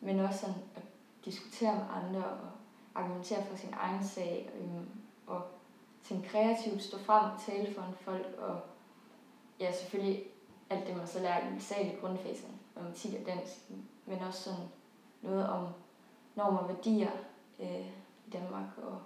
men 0.01 0.21
også 0.21 0.41
sådan 0.41 0.55
at 0.77 0.83
diskutere 1.25 1.75
med 1.75 1.85
andre 2.03 2.25
og 2.25 2.49
argumentere 2.95 3.45
for 3.51 3.57
sin 3.57 3.75
egen 3.81 4.05
sag, 4.05 4.51
øhm, 4.61 4.87
og 5.27 5.43
tænke 6.03 6.29
kreativt, 6.29 6.83
stå 6.83 6.99
frem, 6.99 7.31
tale 7.47 7.75
for 7.75 7.83
en 7.83 7.95
folk, 8.01 8.27
og 8.39 8.61
ja, 9.61 9.73
selvfølgelig 9.73 10.23
alt 10.71 10.87
det, 10.87 10.97
man 10.97 11.07
så 11.07 11.21
lærer 11.21 11.57
i 11.57 11.61
særligt 11.61 12.01
grundfasen, 12.01 12.51
matematik 12.77 13.15
og 13.21 13.27
dansk, 13.27 13.53
men 14.07 14.19
også 14.19 14.43
sådan 14.43 14.65
noget 15.23 15.49
om 15.49 15.67
normer 16.35 16.59
og 16.59 16.69
værdier 16.69 17.11
øh, 17.61 17.87
i 18.27 18.31
Danmark, 18.33 18.79
og 18.83 19.03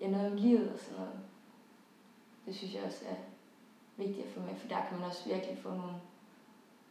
ja, 0.00 0.10
noget 0.10 0.32
om 0.32 0.36
livet 0.36 0.72
og 0.72 0.78
sådan 0.78 0.98
noget. 0.98 1.18
Det 2.46 2.56
synes 2.56 2.74
jeg 2.74 2.84
også 2.84 3.04
er 3.08 3.16
vigtigt 3.96 4.26
at 4.26 4.32
få 4.32 4.40
med, 4.40 4.56
for 4.56 4.68
der 4.68 4.86
kan 4.88 4.98
man 4.98 5.08
også 5.08 5.28
virkelig 5.28 5.58
få 5.58 5.68
nogle 5.68 6.00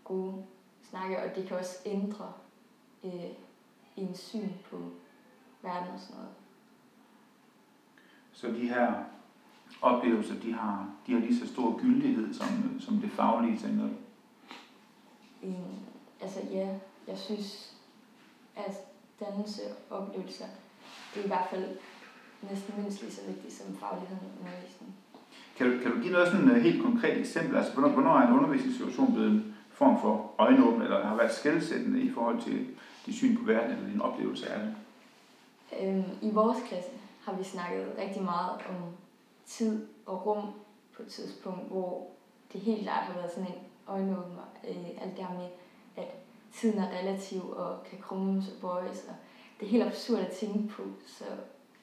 gode 0.04 0.46
snakke, 0.84 1.24
og 1.24 1.36
det 1.36 1.48
kan 1.48 1.58
også 1.58 1.78
ændre 1.86 2.34
øh, 3.04 3.32
en 3.96 4.15
syn 4.15 4.50
på 4.70 4.78
verden 5.62 5.94
og 5.94 6.00
sådan 6.00 6.15
noget. 6.15 6.36
Så 8.34 8.48
de 8.48 8.70
her 8.70 9.04
oplevelser, 9.82 10.39
de 10.39 10.54
har, 10.54 10.89
de 11.08 11.13
har 11.13 11.20
lige 11.20 11.39
så 11.39 11.48
stor 11.48 11.80
gyldighed 11.82 12.34
som, 12.34 12.80
som 12.80 12.98
det 12.98 13.12
faglige, 13.12 13.58
tænker 13.58 13.84
du? 13.84 13.94
Øh, 15.44 15.74
altså 16.22 16.39
ja, 16.52 16.80
jeg 17.08 17.18
synes, 17.18 17.74
at 18.56 18.74
dannelse 19.20 19.62
og 19.89 19.98
oplevelser, 20.00 20.46
det 21.13 21.20
er 21.20 21.26
i 21.26 21.28
hvert 21.28 21.48
fald 21.50 21.78
næsten 22.41 22.74
mindst 22.82 23.02
lige 23.02 23.12
så 23.12 23.22
vigtigt 23.28 23.54
som 23.54 23.76
fagligheden 23.76 24.20
og 24.24 24.39
undervisning. 24.41 24.96
Kan 25.58 25.72
du, 25.72 25.80
kan 25.84 25.91
du 25.91 26.02
give 26.02 26.12
noget 26.12 26.28
sådan 26.28 26.52
et 26.52 26.62
helt 26.62 26.84
konkret 26.84 27.20
eksempel? 27.20 27.58
Altså, 27.58 27.74
hvornår, 27.74 27.89
hvornår 27.89 28.18
er 28.18 28.28
en 28.28 28.34
undervisningssituation 28.34 29.13
blevet 29.13 29.32
en 29.32 29.56
form 29.70 30.02
for 30.02 30.32
øjenåbne, 30.38 30.84
eller 30.84 31.06
har 31.06 31.15
været 31.15 31.34
skældsættende 31.34 32.02
i 32.02 32.12
forhold 32.12 32.41
til 32.41 32.68
dit 33.06 33.15
syn 33.15 33.38
på 33.38 33.44
verden, 33.44 33.72
eller 33.72 33.89
din 33.89 34.02
oplevelse 34.02 34.50
af 34.50 34.60
det? 34.60 34.76
Øhm, 35.82 36.04
I 36.22 36.32
vores 36.32 36.58
klasse 36.68 36.91
har 37.26 37.34
vi 37.34 37.44
snakket 37.44 37.88
rigtig 37.98 38.24
meget 38.24 38.52
om 38.52 38.76
tid 39.46 39.88
og 40.06 40.26
rum 40.26 40.48
på 40.96 41.02
et 41.02 41.08
tidspunkt, 41.08 41.68
hvor 41.68 42.08
det 42.54 42.62
helt 42.62 42.82
klart 42.82 43.04
har 43.04 43.13
været 43.13 43.32
sådan 43.32 43.50
en 43.50 43.60
øjenåbner. 43.88 44.44
Øh, 44.68 44.88
alt 45.02 45.18
det 45.18 45.26
her 45.26 45.34
med, 45.34 45.48
at 45.98 46.24
tiden 46.56 46.80
er 46.80 46.89
relativ 46.89 47.50
og 47.50 47.84
kan 47.84 48.00
krummes 48.00 48.48
og 48.48 48.62
bøjes, 48.62 49.06
og 49.10 49.15
det 49.60 49.65
er 49.65 49.70
helt 49.70 49.84
absurd 49.84 50.20
at 50.20 50.32
tænke 50.32 50.68
på, 50.68 50.84
så 51.08 51.24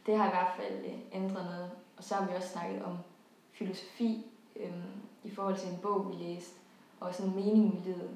det 0.06 0.16
har 0.16 0.26
i 0.26 0.30
hvert 0.30 0.52
fald 0.56 0.84
øh, 0.84 0.98
ændret 1.12 1.44
noget. 1.44 1.70
Og 1.96 2.04
så 2.04 2.14
har 2.14 2.26
vi 2.26 2.34
også 2.36 2.48
snakket 2.48 2.82
om 2.84 2.96
filosofi 3.52 4.26
øhm, 4.56 4.92
i 5.24 5.30
forhold 5.30 5.56
til 5.56 5.68
en 5.68 5.78
bog, 5.82 6.10
vi 6.10 6.24
læste, 6.24 6.54
og 7.00 7.14
sådan 7.14 7.30
en 7.30 7.36
mening 7.36 7.74
i 7.74 7.88
livet. 7.88 8.10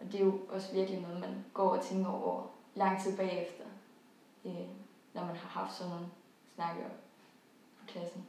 Og 0.00 0.12
det 0.12 0.20
er 0.20 0.24
jo 0.24 0.38
også 0.48 0.74
virkelig 0.74 1.00
noget, 1.00 1.20
man 1.20 1.44
går 1.54 1.68
og 1.68 1.84
tænker 1.84 2.10
over 2.10 2.42
lang 2.74 3.00
tid 3.02 3.16
bagefter, 3.16 3.64
øh, 4.44 4.68
når 5.14 5.24
man 5.26 5.36
har 5.36 5.60
haft 5.60 5.74
sådan 5.74 5.92
nogle 5.92 6.06
snakke 6.54 6.80
på 7.80 7.86
klassen. 7.86 8.24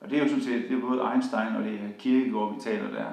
Og 0.00 0.10
det 0.10 0.18
er 0.18 0.22
jo 0.22 0.28
sådan 0.28 0.44
set, 0.44 0.62
det 0.62 0.76
er 0.76 0.80
både 0.80 1.12
Einstein 1.12 1.56
og 1.56 1.64
det 1.64 1.74
er 1.74 1.92
Kierkegaard, 1.98 2.54
vi 2.54 2.60
taler 2.60 2.90
der. 2.90 3.12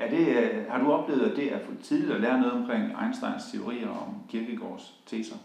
Er 0.00 0.10
det, 0.10 0.26
øh, 0.26 0.70
har 0.70 0.78
du 0.78 0.92
oplevet, 0.92 1.30
at 1.30 1.36
det 1.36 1.52
er 1.52 1.64
for 1.64 1.72
tidligt 1.82 2.12
at 2.12 2.20
lære 2.20 2.40
noget 2.40 2.52
omkring 2.52 3.02
Einsteins 3.02 3.52
teorier 3.52 3.88
om 3.88 4.22
Kierkegaards 4.28 5.00
teser? 5.06 5.36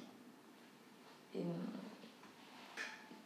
Øhm, 1.36 1.70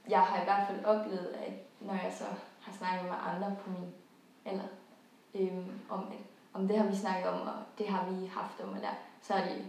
jeg 0.10 0.20
har 0.20 0.42
i 0.42 0.44
hvert 0.44 0.68
fald 0.68 0.86
oplevet, 0.86 1.28
at 1.28 1.54
når 1.80 1.94
jeg 1.94 2.14
så 2.18 2.24
har 2.62 2.72
snakket 2.72 3.04
med 3.04 3.18
andre 3.34 3.56
på 3.64 3.70
min 3.70 3.90
alder, 4.46 4.68
øhm, 5.36 5.72
om, 5.90 6.00
at, 6.00 6.20
om 6.54 6.68
det 6.68 6.78
har 6.78 6.88
vi 6.88 6.96
snakket 6.96 7.30
om, 7.30 7.42
og 7.42 7.54
det 7.78 7.88
har 7.88 8.12
vi 8.12 8.26
haft 8.26 8.62
om, 8.64 8.70
og 8.70 8.82
der, 8.82 8.94
så 9.22 9.34
har 9.34 9.44
de 9.44 9.64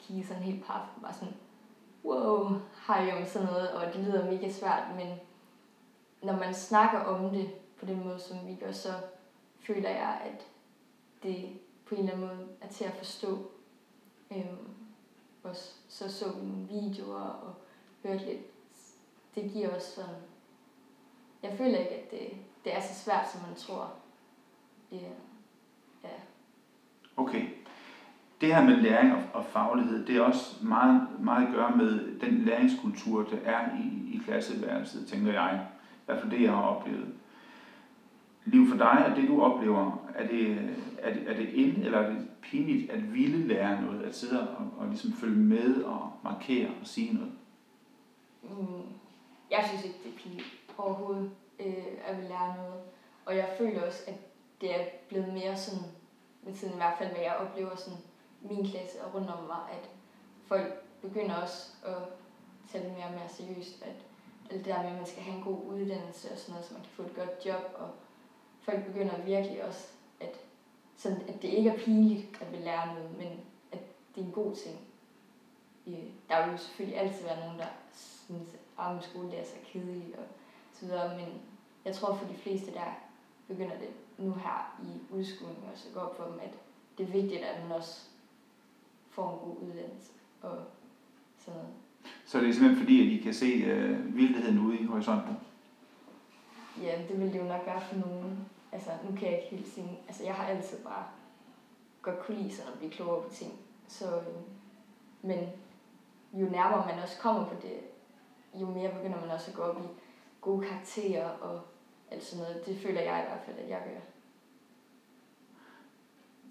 kigget 0.00 0.26
sådan 0.26 0.42
helt 0.42 0.66
paf 0.66 0.82
og 0.96 1.02
bare 1.02 1.14
sådan, 1.14 1.34
wow, 2.04 2.60
har 2.76 3.00
jeg 3.00 3.16
om 3.16 3.26
sådan 3.26 3.48
noget, 3.48 3.70
og 3.70 3.94
det 3.94 4.04
lyder 4.04 4.30
mega 4.30 4.50
svært, 4.50 4.82
men 4.96 5.08
når 6.22 6.36
man 6.36 6.54
snakker 6.54 6.98
om 7.00 7.30
det 7.30 7.50
på 7.80 7.86
den 7.86 8.04
måde, 8.04 8.20
som 8.20 8.36
vi 8.46 8.54
gør, 8.54 8.72
så 8.72 8.92
føler 9.60 9.90
jeg, 9.90 10.20
at 10.24 10.46
det 11.22 11.48
på 11.84 11.94
en 11.94 12.00
eller 12.00 12.12
anden 12.12 12.26
måde 12.26 12.48
er 12.60 12.68
til 12.68 12.84
at 12.84 12.94
forstå. 12.94 13.50
Øhm, 14.30 14.68
også 15.42 15.74
så 15.88 16.12
så 16.12 16.32
vi 16.32 16.46
nogle 16.46 16.68
videoer 16.68 17.20
og 17.20 17.54
hørte 18.02 18.24
lidt. 18.24 18.40
Det 19.34 19.52
giver 19.52 19.74
også 19.74 19.94
sådan... 19.94 20.20
Jeg 21.42 21.54
føler 21.58 21.78
ikke, 21.78 21.94
at 21.94 22.10
det, 22.10 22.28
det 22.64 22.76
er 22.76 22.80
så 22.80 23.04
svært, 23.04 23.30
som 23.30 23.40
man 23.48 23.56
tror. 23.56 23.92
Ja. 24.92 24.96
ja. 26.04 26.08
Okay. 27.16 27.48
Det 28.40 28.54
her 28.54 28.64
med 28.64 28.76
læring 28.76 29.12
og, 29.12 29.22
og 29.32 29.44
faglighed, 29.44 30.06
det 30.06 30.16
er 30.16 30.20
også 30.20 30.64
meget, 30.64 31.20
meget 31.20 31.46
at 31.46 31.52
gøre 31.52 31.76
med 31.76 32.20
den 32.20 32.38
læringskultur, 32.38 33.22
der 33.22 33.36
er 33.36 33.76
i, 33.76 34.14
i 34.14 34.20
klasseværelset, 34.24 35.06
tænker 35.06 35.32
jeg. 35.32 35.66
I 35.94 36.04
hvert 36.06 36.20
fald 36.20 36.30
det, 36.30 36.42
jeg 36.42 36.52
har 36.52 36.62
oplevet. 36.62 37.14
Liv 38.44 38.68
for 38.68 38.76
dig, 38.76 39.06
og 39.10 39.16
det 39.16 39.28
du 39.28 39.42
oplever, 39.42 40.08
er 40.14 40.26
det, 40.26 40.58
er 40.98 41.12
det, 41.12 41.30
er 41.30 41.36
det 41.36 41.48
ind, 41.48 41.84
eller 41.84 41.98
er 41.98 42.10
det 42.10 42.28
pinligt 42.42 42.90
at 42.90 43.14
ville 43.14 43.46
lære 43.46 43.82
noget, 43.82 44.02
at 44.02 44.14
sidde 44.14 44.48
og, 44.56 44.66
og 44.78 44.88
ligesom 44.88 45.12
følge 45.12 45.36
med 45.36 45.82
og 45.82 46.12
markere 46.24 46.68
og 46.80 46.86
sige 46.86 47.14
noget? 47.14 47.32
Mm, 48.42 48.82
jeg 49.50 49.64
synes 49.68 49.84
ikke, 49.84 49.98
det 50.04 50.12
er 50.12 50.18
pinligt 50.18 50.46
overhovedet 50.78 51.30
øh, 51.60 51.86
at 52.06 52.16
ville 52.16 52.28
lære 52.28 52.56
noget. 52.56 52.82
Og 53.26 53.36
jeg 53.36 53.48
føler 53.58 53.86
også, 53.86 54.02
at 54.06 54.14
det 54.60 54.80
er 54.80 54.84
blevet 55.08 55.32
mere 55.32 55.56
sådan, 55.56 55.84
med 56.42 56.54
tiden 56.54 56.74
i 56.74 56.76
hvert 56.76 56.98
fald, 56.98 57.10
hvad 57.10 57.20
jeg 57.20 57.36
oplever 57.36 57.76
sådan 57.76 57.98
min 58.40 58.66
klasse 58.66 59.04
og 59.04 59.14
rundt 59.14 59.30
om 59.30 59.44
mig, 59.44 59.62
at 59.72 59.88
folk 60.46 60.72
begynder 61.02 61.34
også 61.34 61.72
at 61.86 62.02
tage 62.70 62.84
det 62.84 62.92
mere 62.92 63.06
og 63.06 63.12
mere 63.12 63.28
seriøst, 63.28 63.82
at 63.82 63.96
alt 64.50 64.64
det 64.64 64.74
der 64.74 64.82
med, 64.82 64.90
at 64.90 64.96
man 64.96 65.06
skal 65.06 65.22
have 65.22 65.36
en 65.36 65.44
god 65.44 65.60
uddannelse 65.66 66.32
og 66.32 66.38
sådan 66.38 66.52
noget, 66.52 66.66
så 66.66 66.74
man 66.74 66.82
kan 66.82 66.92
få 66.92 67.02
et 67.02 67.16
godt 67.16 67.46
job, 67.46 67.74
og 67.74 67.88
folk 68.62 68.86
begynder 68.86 69.24
virkelig 69.24 69.64
også, 69.64 69.88
at, 70.20 70.36
sådan, 70.96 71.22
at 71.28 71.42
det 71.42 71.48
ikke 71.48 71.70
er 71.70 71.78
pinligt 71.78 72.38
at 72.40 72.52
vil 72.52 72.60
lære 72.60 72.94
noget, 72.94 73.18
men 73.18 73.28
at 73.72 73.80
det 74.14 74.20
er 74.20 74.26
en 74.26 74.32
god 74.32 74.54
ting. 74.54 74.76
Øh, 75.86 76.04
der 76.28 76.44
vil 76.44 76.52
jo 76.52 76.58
selvfølgelig 76.58 77.00
altid 77.00 77.24
være 77.24 77.40
nogen, 77.40 77.58
der 77.58 77.66
synes, 78.26 78.48
at 78.78 78.94
med 78.94 79.02
skole 79.02 79.36
er 79.36 79.44
så 79.44 79.56
kedeligt 79.72 80.16
og 80.16 80.24
så 80.72 80.86
videre, 80.86 81.18
men 81.18 81.28
jeg 81.84 81.94
tror 81.94 82.14
for 82.14 82.26
de 82.28 82.34
fleste 82.34 82.72
der 82.72 82.94
begynder 83.48 83.78
det 83.78 83.88
nu 84.18 84.32
her 84.32 84.80
i 84.82 85.14
udskolingen 85.14 85.64
også 85.72 85.88
at 85.88 85.94
gå 85.94 86.00
op 86.00 86.16
for 86.16 86.24
dem, 86.24 86.40
at 86.42 86.52
det 86.98 87.06
er 87.06 87.12
vigtigt, 87.12 87.42
at 87.42 87.62
man 87.62 87.72
også 87.72 88.00
får 89.10 89.32
en 89.32 89.48
god 89.48 89.68
uddannelse 89.68 90.12
og 90.42 90.58
sådan 91.38 91.60
noget. 91.60 91.74
Så 92.26 92.40
det 92.40 92.48
er 92.48 92.52
simpelthen 92.52 92.84
fordi, 92.84 93.06
at 93.06 93.20
I 93.20 93.22
kan 93.22 93.34
se 93.34 93.46
øh, 93.46 94.16
vildheden 94.16 94.58
ude 94.58 94.78
i 94.78 94.84
horisonten? 94.84 95.36
Ja, 96.82 96.98
det 97.08 97.20
vil 97.20 97.32
det 97.32 97.38
jo 97.38 97.44
nok 97.44 97.66
være 97.66 97.80
for 97.80 97.96
nogen. 97.96 98.46
Altså, 98.72 98.90
nu 99.04 99.16
kan 99.16 99.28
jeg 99.28 99.42
ikke 99.42 99.56
helt 99.56 99.74
sige... 99.74 100.00
Altså, 100.06 100.24
jeg 100.24 100.34
har 100.34 100.44
altid 100.44 100.78
bare 100.84 101.04
godt 102.02 102.20
kunne 102.20 102.36
lide 102.36 102.54
sådan 102.56 102.72
at 102.72 102.78
blive 102.78 102.90
klogere 102.90 103.22
på 103.22 103.34
ting. 103.34 103.52
Så, 103.88 104.16
øh, 104.16 104.26
men 105.22 105.38
jo 106.32 106.46
nærmere 106.50 106.86
man 106.86 107.02
også 107.02 107.18
kommer 107.20 107.44
på 107.44 107.54
det, 107.62 107.80
jo 108.60 108.66
mere 108.66 108.92
begynder 108.92 109.20
man 109.20 109.30
også 109.30 109.50
at 109.50 109.56
gå 109.56 109.62
op 109.62 109.80
i 109.84 109.86
gode 110.40 110.66
karakterer 110.66 111.28
og 111.28 111.60
alt 112.10 112.24
sådan 112.24 112.44
noget. 112.44 112.66
Det 112.66 112.78
føler 112.78 113.00
jeg 113.00 113.24
i 113.24 113.28
hvert 113.28 113.42
fald, 113.46 113.58
at 113.58 113.68
jeg 113.68 113.82
gør. 113.84 114.00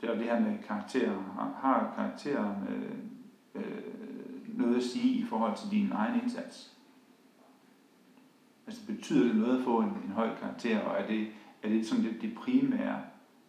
Det 0.02 0.10
er 0.10 0.16
det 0.16 0.26
her 0.26 0.40
med 0.40 0.64
karakterer. 0.64 1.14
Har, 1.14 1.60
har 1.62 1.94
karakteren 1.96 2.68
øh, 2.68 2.98
øh, 3.56 4.58
noget 4.58 4.76
at 4.76 4.84
sige 4.84 5.14
i 5.14 5.26
forhold 5.26 5.58
til 5.58 5.72
din 5.72 5.92
egen 5.92 6.22
indsats? 6.22 6.78
Altså 8.68 8.88
betyder 8.88 9.28
det 9.28 9.36
noget 9.36 9.58
at 9.58 9.64
få 9.64 9.80
en, 9.80 9.90
en 10.06 10.12
høj 10.12 10.36
karakter, 10.36 10.80
og 10.80 11.02
er 11.02 11.08
det, 11.08 11.28
er 11.64 11.70
det 11.70 11.88
sådan 11.88 12.04
det, 12.04 12.22
det 12.22 12.36
primære, 12.36 13.02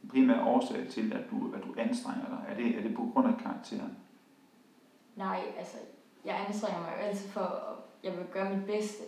den 0.02 0.10
primære 0.10 0.44
årsag 0.44 0.88
til, 0.90 1.12
at 1.12 1.30
du, 1.30 1.54
at 1.54 1.64
du 1.64 1.74
anstrenger 1.76 2.28
dig? 2.28 2.44
Er 2.48 2.56
det, 2.56 2.78
er 2.78 2.82
det 2.82 2.96
på 2.96 3.10
grund 3.12 3.28
af 3.28 3.38
karakteren? 3.42 3.96
Nej, 5.16 5.42
altså, 5.58 5.76
jeg 6.24 6.44
anstrenger 6.48 6.80
mig 6.80 6.92
jo 6.96 7.02
altid 7.02 7.28
for, 7.28 7.40
at 7.40 7.76
jeg 8.02 8.16
vil 8.16 8.26
gøre 8.32 8.56
mit 8.56 8.66
bedste, 8.66 9.02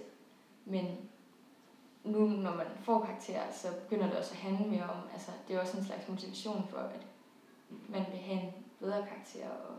men 0.64 0.86
nu, 2.05 2.26
når 2.26 2.57
man 2.57 2.66
får 2.80 3.05
karakterer, 3.05 3.52
så 3.52 3.68
begynder 3.82 4.09
det 4.09 4.16
også 4.16 4.32
at 4.32 4.40
handle 4.40 4.70
mere 4.70 4.82
om, 4.82 4.98
altså, 5.12 5.30
det 5.48 5.57
er 5.57 5.61
også 5.61 5.78
en 5.78 5.84
slags 5.84 6.09
motivation 6.09 6.66
for, 6.70 6.78
at 6.78 7.07
man 7.88 8.05
vil 8.11 8.20
have 8.20 8.40
en 8.40 8.52
bedre 8.80 9.07
karakter 9.07 9.48
og 9.48 9.74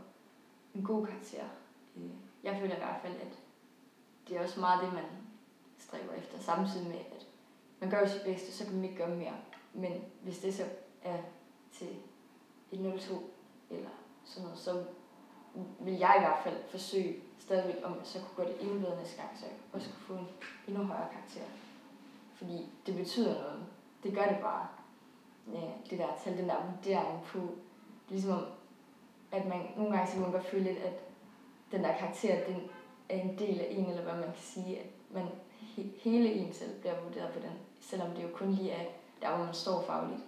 en 0.74 0.84
god 0.84 1.06
karakter. 1.06 1.44
Øh, 1.98 2.10
jeg 2.44 2.58
føler 2.60 2.76
i 2.76 2.80
hvert 2.80 3.02
fald, 3.02 3.16
at 3.16 3.40
det 4.28 4.38
er 4.38 4.44
også 4.44 4.60
meget 4.60 4.84
det, 4.84 4.94
man 4.94 5.04
stræber 5.78 6.14
efter, 6.14 6.40
samtidig 6.40 6.88
med, 6.88 7.00
at 7.00 7.28
man 7.80 7.90
gør 7.90 8.00
jo 8.00 8.08
sit 8.08 8.22
bedste, 8.26 8.52
så 8.52 8.64
kan 8.66 8.74
man 8.74 8.84
ikke 8.84 8.96
gøre 8.96 9.16
mere. 9.16 9.34
Men 9.74 10.04
hvis 10.22 10.40
det 10.40 10.54
så 10.54 10.64
er 11.04 11.18
til 11.72 11.88
et 12.72 12.80
0-2 12.80 13.14
eller 13.70 13.90
sådan 14.24 14.44
noget, 14.44 14.60
så 14.60 14.84
vil 15.80 15.94
jeg 15.94 16.16
i 16.18 16.22
hvert 16.22 16.44
fald 16.44 16.58
forsøge 16.70 17.16
stadigvæk, 17.40 17.76
om 17.84 17.92
jeg 17.92 18.06
så 18.06 18.20
kunne 18.20 18.46
gøre 18.46 18.54
det 18.54 18.62
endnu 18.62 18.80
bedre 18.80 18.98
næste 18.98 19.22
gang, 19.22 19.30
så 19.40 19.46
jeg 19.46 19.56
også 19.74 19.90
kunne 19.90 20.06
få 20.06 20.14
en 20.14 20.28
endnu 20.68 20.84
højere 20.84 21.10
karakter. 21.12 21.42
Fordi 22.34 22.70
det 22.86 22.96
betyder 22.96 23.42
noget. 23.42 23.66
Det 24.04 24.14
gør 24.14 24.26
det 24.26 24.38
bare. 24.42 24.68
Ja, 25.54 25.72
det 25.90 26.00
der 26.00 26.08
tal, 26.24 26.38
den 26.38 26.50
der 26.50 26.72
vurdering 26.72 27.24
på, 27.24 27.40
det 27.40 28.10
er 28.10 28.12
ligesom 28.12 28.32
om, 28.32 28.46
at 29.32 29.46
man 29.46 29.62
nogle 29.78 29.92
gange 29.92 30.08
så 30.08 30.14
kan 30.14 30.22
man 30.22 30.32
godt 30.32 30.46
føle 30.46 30.64
lidt, 30.64 30.78
at 30.78 30.94
den 31.72 31.84
der 31.84 31.98
karakter, 31.98 32.46
den 32.46 32.70
er 33.10 33.22
en 33.22 33.40
del 33.40 33.60
af 33.60 33.68
en, 33.70 33.86
eller 33.86 34.04
hvad 34.04 34.14
man 34.14 34.24
kan 34.24 34.42
sige, 34.42 34.80
at 34.80 34.86
man 35.12 35.26
he- 35.62 36.04
hele 36.04 36.34
en 36.34 36.54
selv 36.54 36.72
bliver 36.80 36.96
vurderet 37.04 37.30
på 37.34 37.40
den, 37.40 37.52
selvom 37.80 38.10
det 38.10 38.24
jo 38.24 38.28
kun 38.34 38.52
lige 38.52 38.72
er 38.72 38.86
der, 39.22 39.36
hvor 39.36 39.46
man 39.46 39.54
står 39.54 39.84
fagligt. 39.88 40.22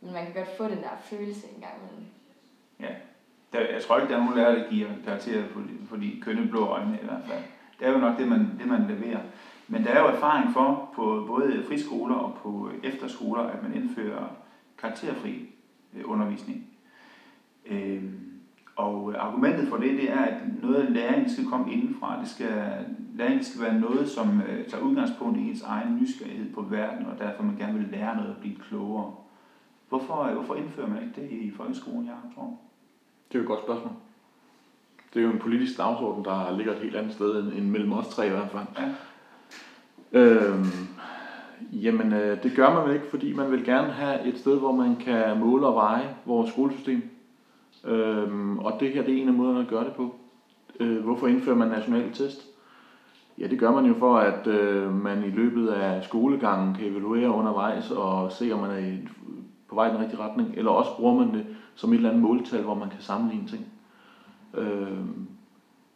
Men 0.00 0.12
man 0.12 0.24
kan 0.24 0.34
godt 0.34 0.56
få 0.56 0.64
den 0.64 0.82
der 0.82 0.96
følelse 0.96 1.46
en 1.54 1.60
gang 1.60 1.74
imellem. 1.82 2.06
Der, 3.52 3.60
jeg 3.60 3.82
tror 3.82 3.98
ikke, 3.98 4.08
der 4.08 4.16
er 4.16 4.20
nogen 4.20 4.36
lærer, 4.36 4.58
der 4.58 4.68
giver 4.70 4.88
karakterer 5.04 5.48
på 5.48 5.60
på 5.88 5.96
de 5.96 6.18
kønne 6.20 6.48
blå 6.48 6.64
øjne 6.64 6.98
i 7.02 7.04
hvert 7.04 7.22
fald. 7.24 7.42
Det 7.78 7.86
er 7.88 7.92
jo 7.92 7.98
nok 7.98 8.18
det, 8.18 8.28
man, 8.28 8.50
det, 8.58 8.68
man 8.68 8.86
leverer. 8.86 9.20
Men 9.68 9.84
der 9.84 9.90
er 9.90 10.00
jo 10.00 10.06
erfaring 10.06 10.52
for 10.52 10.88
på 10.94 11.24
både 11.26 11.64
friskoler 11.68 12.14
og 12.14 12.36
på 12.42 12.70
efterskoler, 12.82 13.42
at 13.42 13.62
man 13.62 13.74
indfører 13.74 14.26
karakterfri 14.78 15.48
øh, 15.94 16.02
undervisning. 16.04 16.64
Øhm, 17.66 18.40
og 18.76 19.14
argumentet 19.18 19.68
for 19.68 19.76
det, 19.76 19.96
det 19.96 20.10
er, 20.10 20.20
at 20.20 20.34
noget 20.62 20.74
af 20.86 20.92
læringen 20.92 21.30
skal 21.30 21.46
komme 21.46 21.72
indenfra. 21.72 22.20
Det 22.20 22.28
skal, 22.28 22.86
læringen 23.14 23.44
skal 23.44 23.60
være 23.60 23.80
noget, 23.80 24.08
som 24.08 24.40
øh, 24.48 24.66
tager 24.66 24.84
udgangspunkt 24.84 25.38
i 25.38 25.50
ens 25.50 25.62
egen 25.62 25.98
nysgerrighed 26.00 26.54
på 26.54 26.62
verden, 26.62 27.06
og 27.06 27.18
derfor 27.18 27.42
man 27.42 27.56
gerne 27.56 27.78
vil 27.78 27.88
lære 27.92 28.16
noget 28.16 28.30
og 28.30 28.36
blive 28.40 28.56
klogere. 28.68 29.14
Hvorfor, 29.88 30.30
hvorfor 30.32 30.54
indfører 30.54 30.88
man 30.88 31.02
ikke 31.02 31.20
det 31.20 31.30
i 31.30 31.52
folkeskolen, 31.56 32.04
Jacob 32.04 32.34
Torm? 32.34 32.56
Det 33.28 33.34
er 33.34 33.38
jo 33.38 33.42
et 33.42 33.48
godt 33.48 33.60
spørgsmål. 33.60 33.92
Det 35.14 35.20
er 35.20 35.24
jo 35.24 35.32
en 35.32 35.38
politisk 35.38 35.78
dagsorden, 35.78 36.24
der 36.24 36.56
ligger 36.56 36.72
et 36.72 36.78
helt 36.78 36.96
andet 36.96 37.12
sted 37.12 37.42
end, 37.42 37.52
end 37.52 37.70
mellem 37.70 37.92
os 37.92 38.08
tre 38.08 38.26
i 38.26 38.30
hvert 38.30 38.50
fald. 38.50 38.64
Ja. 38.78 38.88
Øhm, 40.12 40.66
jamen, 41.72 42.12
øh, 42.12 42.42
det 42.42 42.52
gør 42.56 42.74
man 42.74 42.84
vel 42.84 42.94
ikke, 42.94 43.10
fordi 43.10 43.32
man 43.32 43.50
vil 43.50 43.64
gerne 43.64 43.92
have 43.92 44.26
et 44.26 44.38
sted, 44.38 44.58
hvor 44.58 44.72
man 44.72 44.96
kan 44.96 45.40
måle 45.40 45.66
og 45.66 45.74
veje 45.74 46.16
vores 46.24 46.50
skolesystem. 46.50 47.02
Øhm, 47.84 48.58
og 48.58 48.80
det 48.80 48.92
her 48.92 49.02
det 49.02 49.14
er 49.14 49.22
en 49.22 49.28
af 49.28 49.34
måderne 49.34 49.60
at 49.60 49.68
gøre 49.68 49.84
det 49.84 49.92
på. 49.92 50.14
Øh, 50.80 51.04
hvorfor 51.04 51.26
indfører 51.26 51.56
man 51.56 51.68
nationale 51.68 52.14
test? 52.14 52.51
Ja, 53.42 53.46
det 53.46 53.58
gør 53.58 53.70
man 53.70 53.86
jo 53.86 53.94
for, 53.98 54.16
at 54.16 54.46
øh, 54.46 55.02
man 55.02 55.24
i 55.24 55.30
løbet 55.30 55.68
af 55.68 56.04
skolegangen 56.04 56.74
kan 56.74 56.86
evaluere 56.86 57.30
undervejs 57.30 57.90
og 57.90 58.32
se, 58.32 58.52
om 58.52 58.60
man 58.60 58.70
er 58.70 58.78
i, 58.78 59.08
på 59.68 59.74
vej 59.74 59.88
i 59.88 59.90
den 59.90 60.00
rigtige 60.00 60.20
retning. 60.20 60.54
Eller 60.56 60.70
også 60.70 60.90
bruger 60.96 61.24
man 61.24 61.34
det 61.34 61.46
som 61.74 61.92
et 61.92 61.96
eller 61.96 62.10
andet 62.10 62.22
måltal, 62.22 62.62
hvor 62.62 62.74
man 62.74 62.90
kan 62.90 63.00
sammenligne 63.00 63.48
ting. 63.48 63.66
Øh, 64.54 64.98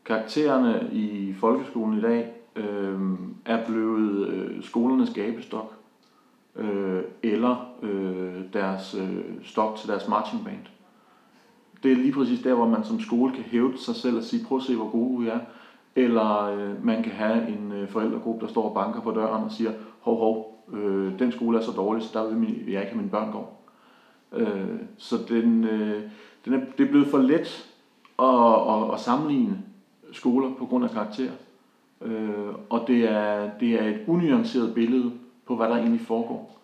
karaktererne 0.05 0.89
i 0.93 1.35
folkeskolen 1.41 1.99
i 1.99 2.01
dag 2.01 2.33
øh, 2.57 3.01
er 3.45 3.67
blevet 3.67 4.29
øh, 4.29 4.63
skolernes 4.63 5.11
gabestok 5.15 5.75
øh, 6.57 7.03
eller 7.23 7.75
øh, 7.83 8.43
deres 8.53 8.95
øh, 8.95 9.25
stok 9.43 9.77
til 9.77 9.89
deres 9.89 10.09
marching 10.09 10.45
band. 10.45 10.67
Det 11.83 11.93
er 11.93 11.97
lige 11.97 12.13
præcis 12.13 12.43
der, 12.43 12.55
hvor 12.55 12.69
man 12.69 12.85
som 12.85 13.01
skole 13.01 13.35
kan 13.35 13.45
hæve 13.45 13.79
sig 13.79 13.95
selv 13.95 14.17
og 14.17 14.23
sige, 14.23 14.45
prøv 14.45 14.59
at 14.59 14.65
se, 14.65 14.77
hvor 14.77 14.91
gode 14.91 15.23
vi 15.23 15.29
er. 15.29 15.41
Eller 15.97 16.43
øh, 16.43 16.85
man 16.85 17.03
kan 17.03 17.13
have 17.13 17.49
en 17.49 17.73
øh, 17.73 17.89
forældregruppe, 17.89 18.47
der 18.47 18.53
står 18.53 18.69
og 18.69 18.75
banker 18.75 19.01
på 19.01 19.11
døren 19.11 19.45
og 19.45 19.53
siger, 19.53 19.73
hov, 20.01 20.19
hov, 20.19 20.65
øh, 20.73 21.19
den 21.19 21.33
skole 21.33 21.59
er 21.59 21.63
så 21.63 21.73
dårlig, 21.73 22.03
så 22.03 22.11
der 22.19 22.29
vil 22.29 22.37
min, 22.37 22.49
jeg 22.49 22.81
ikke 22.81 22.93
have 22.93 22.97
mine 22.97 23.11
børn 23.11 23.33
gå. 23.33 23.47
Øh, 24.33 24.79
så 24.99 25.17
den, 25.29 25.65
øh, 25.65 26.03
den 26.45 26.53
er, 26.53 26.61
det 26.79 26.87
er 26.87 26.91
blevet 26.91 27.07
for 27.07 27.19
let 27.19 27.73
at, 28.19 28.85
at, 28.89 28.95
at 28.95 29.01
sammenligne 29.01 29.63
skoler 30.13 30.55
på 30.59 30.67
grund 30.67 30.85
af 30.85 30.91
karakter. 30.91 31.31
Øh, 32.03 32.55
og 32.71 32.85
det 32.87 33.11
er, 33.11 33.51
det 33.61 33.83
er 33.83 33.85
et 33.85 34.01
unuanceret 34.07 34.75
billede 34.75 35.13
på, 35.47 35.57
hvad 35.57 35.69
der 35.69 35.77
egentlig 35.77 36.01
foregår. 36.01 36.59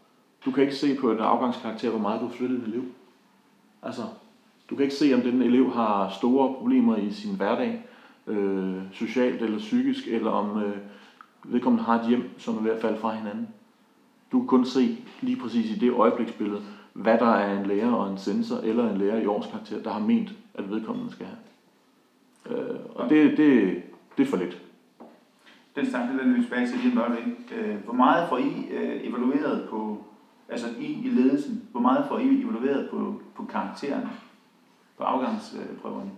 Du 0.45 0.51
kan 0.51 0.63
ikke 0.63 0.77
se 0.77 0.97
på 1.01 1.11
et 1.11 1.19
afgangskarakter, 1.19 1.91
hvor 1.91 1.99
meget 1.99 2.21
du 2.21 2.27
har 2.27 2.33
flyttet 2.33 2.59
en 2.59 2.65
elev. 2.67 2.83
Altså, 3.83 4.03
du 4.71 4.77
kan 4.77 4.83
ikke 4.85 4.95
se, 4.95 5.15
om 5.15 5.21
den 5.21 5.43
elev 5.43 5.73
har 5.73 6.09
store 6.19 6.55
problemer 6.55 6.97
i 6.97 7.11
sin 7.11 7.37
hverdag, 7.37 7.83
øh, 8.27 8.77
socialt 8.93 9.43
eller 9.43 9.59
psykisk, 9.59 10.09
eller 10.09 10.31
om 10.31 10.63
øh, 10.63 10.77
vedkommende 11.45 11.85
har 11.85 12.01
et 12.01 12.09
hjem, 12.09 12.31
som 12.39 12.57
er 12.57 12.63
ved 12.63 12.71
at 12.71 12.81
falde 12.81 12.99
fra 12.99 13.15
hinanden. 13.15 13.49
Du 14.33 14.39
kan 14.39 14.47
kun 14.47 14.65
se 14.65 14.99
lige 15.21 15.37
præcis 15.37 15.71
i 15.71 15.79
det 15.79 15.93
øjebliksbillede, 15.93 16.63
hvad 16.93 17.19
der 17.19 17.31
er 17.31 17.61
en 17.61 17.67
lærer 17.67 17.93
og 17.93 18.13
en 18.13 18.19
sensor, 18.19 18.57
eller 18.57 18.91
en 18.91 18.99
lærer 18.99 19.21
i 19.21 19.27
årskarakter, 19.27 19.83
der 19.83 19.93
har 19.93 20.01
ment, 20.01 20.31
at 20.55 20.71
vedkommende 20.71 21.13
skal 21.13 21.27
have. 21.27 21.39
Øh, 22.51 22.77
og 22.95 23.11
det, 23.11 23.37
det, 23.37 23.83
det 24.17 24.23
er 24.23 24.31
for 24.31 24.37
lidt. 24.37 24.63
Den 25.77 25.91
tanke, 25.91 26.13
den 26.13 26.19
vender 26.19 26.37
vi 26.37 26.43
tilbage 26.43 26.67
til 26.67 26.79
lige 26.79 27.05
om. 27.05 27.17
Øh, 27.57 27.77
Hvor 27.85 27.95
meget 27.95 28.29
får 28.29 28.39
I 28.39 28.67
øh, 28.71 29.09
evalueret 29.09 29.69
på, 29.71 30.05
altså 30.49 30.67
I 30.81 30.85
i 30.85 31.09
ledelsen, 31.09 31.63
hvor 31.73 31.81
meget 31.81 32.05
får 32.09 32.19
I 32.19 32.43
evalueret 32.43 32.91
på, 32.91 33.21
på 33.35 33.45
karaktererne, 33.45 34.11
på 34.99 35.05
afgangsprøverne? 35.05 36.11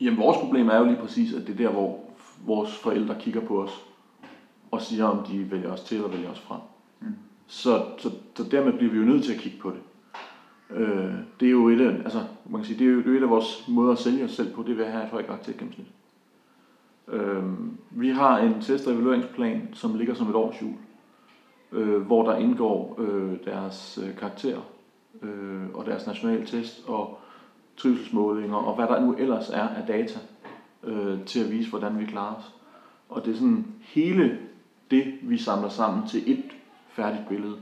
Jamen, 0.00 0.18
vores 0.18 0.38
problem 0.38 0.68
er 0.68 0.78
jo 0.78 0.84
lige 0.84 0.96
præcis, 0.96 1.34
at 1.34 1.46
det 1.46 1.52
er 1.52 1.56
der, 1.56 1.70
hvor 1.70 1.98
vores 2.46 2.78
forældre 2.78 3.16
kigger 3.20 3.40
på 3.40 3.62
os 3.62 3.84
og 4.70 4.82
siger, 4.82 5.04
om 5.04 5.26
de 5.26 5.50
vælger 5.50 5.72
os 5.72 5.80
til 5.80 5.96
eller 5.96 6.10
vælger 6.10 6.30
os 6.30 6.40
fra. 6.40 6.60
Mm. 7.00 7.06
Så, 7.46 7.84
så, 7.98 8.10
så 8.34 8.44
dermed 8.50 8.72
bliver 8.72 8.92
vi 8.92 8.98
jo 8.98 9.04
nødt 9.04 9.24
til 9.24 9.32
at 9.32 9.40
kigge 9.40 9.58
på 9.58 9.70
det. 9.70 9.80
Øh, 10.76 11.14
det 11.40 11.46
er 11.46 11.52
jo 11.52 11.68
et 11.68 11.80
af, 11.80 11.88
altså, 11.88 12.22
man 12.44 12.60
kan 12.60 12.64
sige, 12.64 12.78
det 12.78 12.86
er 12.86 12.90
jo 12.90 13.02
det 13.02 13.12
er 13.12 13.18
et 13.18 13.22
af 13.22 13.30
vores 13.30 13.64
måder 13.68 13.92
at 13.92 13.98
sælge 13.98 14.24
os 14.24 14.30
selv 14.30 14.54
på, 14.54 14.62
det 14.62 14.72
er 14.72 14.76
ved 14.76 14.84
at 14.84 14.92
have 14.92 15.04
et 15.04 15.10
højt 15.10 15.26
karaktergennemsnit. 15.26 15.86
Øh, 17.08 17.42
vi 17.90 18.10
har 18.10 18.38
en 18.38 18.60
test- 18.60 18.86
og 18.86 18.92
evalueringsplan, 18.92 19.68
som 19.72 19.94
ligger 19.94 20.14
som 20.14 20.28
et 20.28 20.34
årsjul, 20.34 20.74
øh, 21.72 22.00
hvor 22.00 22.30
der 22.30 22.36
indgår 22.36 22.96
øh, 22.98 23.32
deres 23.44 23.98
øh, 24.02 24.16
karakterer 24.16 24.60
øh, 25.22 25.62
og 25.74 25.86
deres 25.86 26.06
nationale 26.06 26.46
test 26.46 26.88
og 26.88 27.18
trivselsmålinger 27.76 28.56
og 28.56 28.74
hvad 28.74 28.86
der 28.86 29.00
nu 29.00 29.14
ellers 29.14 29.50
er 29.50 29.68
af 29.68 29.86
data 29.86 30.18
øh, 30.82 31.24
til 31.24 31.44
at 31.44 31.50
vise, 31.50 31.70
hvordan 31.70 31.98
vi 31.98 32.04
klarer 32.04 32.34
os. 32.34 32.54
Og 33.08 33.24
det 33.24 33.30
er 33.30 33.36
sådan 33.36 33.66
hele 33.80 34.38
det, 34.90 35.14
vi 35.22 35.38
samler 35.38 35.68
sammen 35.68 36.08
til 36.08 36.32
et 36.32 36.44
færdigt 36.88 37.28
billede. 37.28 37.56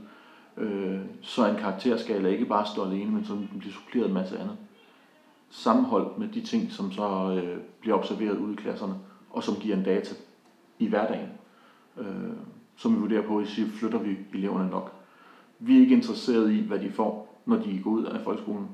Øh, 0.57 0.99
så 1.21 1.49
en 1.49 1.55
karakterskala 1.55 2.29
ikke 2.29 2.45
bare 2.45 2.65
står 2.65 2.85
alene, 2.85 3.11
men 3.11 3.25
så 3.25 3.37
bliver 3.59 3.73
suppleret 3.73 4.07
en 4.07 4.13
masse 4.13 4.39
andet. 4.39 4.57
Sammenholdt 5.49 6.17
med 6.17 6.27
de 6.27 6.41
ting, 6.41 6.71
som 6.71 6.91
så 6.91 7.39
øh, 7.43 7.57
bliver 7.79 7.97
observeret 7.97 8.37
ude 8.37 8.53
i 8.53 8.55
klasserne, 8.55 8.93
og 9.29 9.43
som 9.43 9.55
giver 9.55 9.75
en 9.75 9.83
data 9.83 10.15
i 10.79 10.87
hverdagen. 10.87 11.29
Øh, 11.97 12.33
som 12.75 12.95
vi 12.95 12.99
vurderer 12.99 13.27
på, 13.27 13.39
at 13.39 13.47
sige, 13.47 13.67
flytter 13.67 13.99
vi 13.99 14.17
eleverne 14.33 14.69
nok. 14.69 14.93
Vi 15.59 15.77
er 15.77 15.81
ikke 15.81 15.95
interesseret 15.95 16.51
i, 16.51 16.67
hvad 16.67 16.79
de 16.79 16.91
får, 16.91 17.41
når 17.45 17.55
de 17.55 17.81
går 17.83 17.91
ud 17.91 18.03
af 18.03 18.21
folkeskolen. 18.21 18.67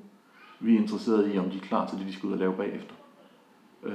Vi 0.59 0.75
er 0.75 0.79
interesseret 0.79 1.35
i, 1.35 1.39
om 1.39 1.49
de 1.49 1.57
er 1.57 1.61
klar 1.61 1.87
til 1.87 1.97
det, 1.97 2.07
de 2.07 2.13
skal 2.13 2.27
ud 2.27 2.33
og 2.33 2.39
lave 2.39 2.53
bagefter. 2.53 2.93
Øh, 3.83 3.93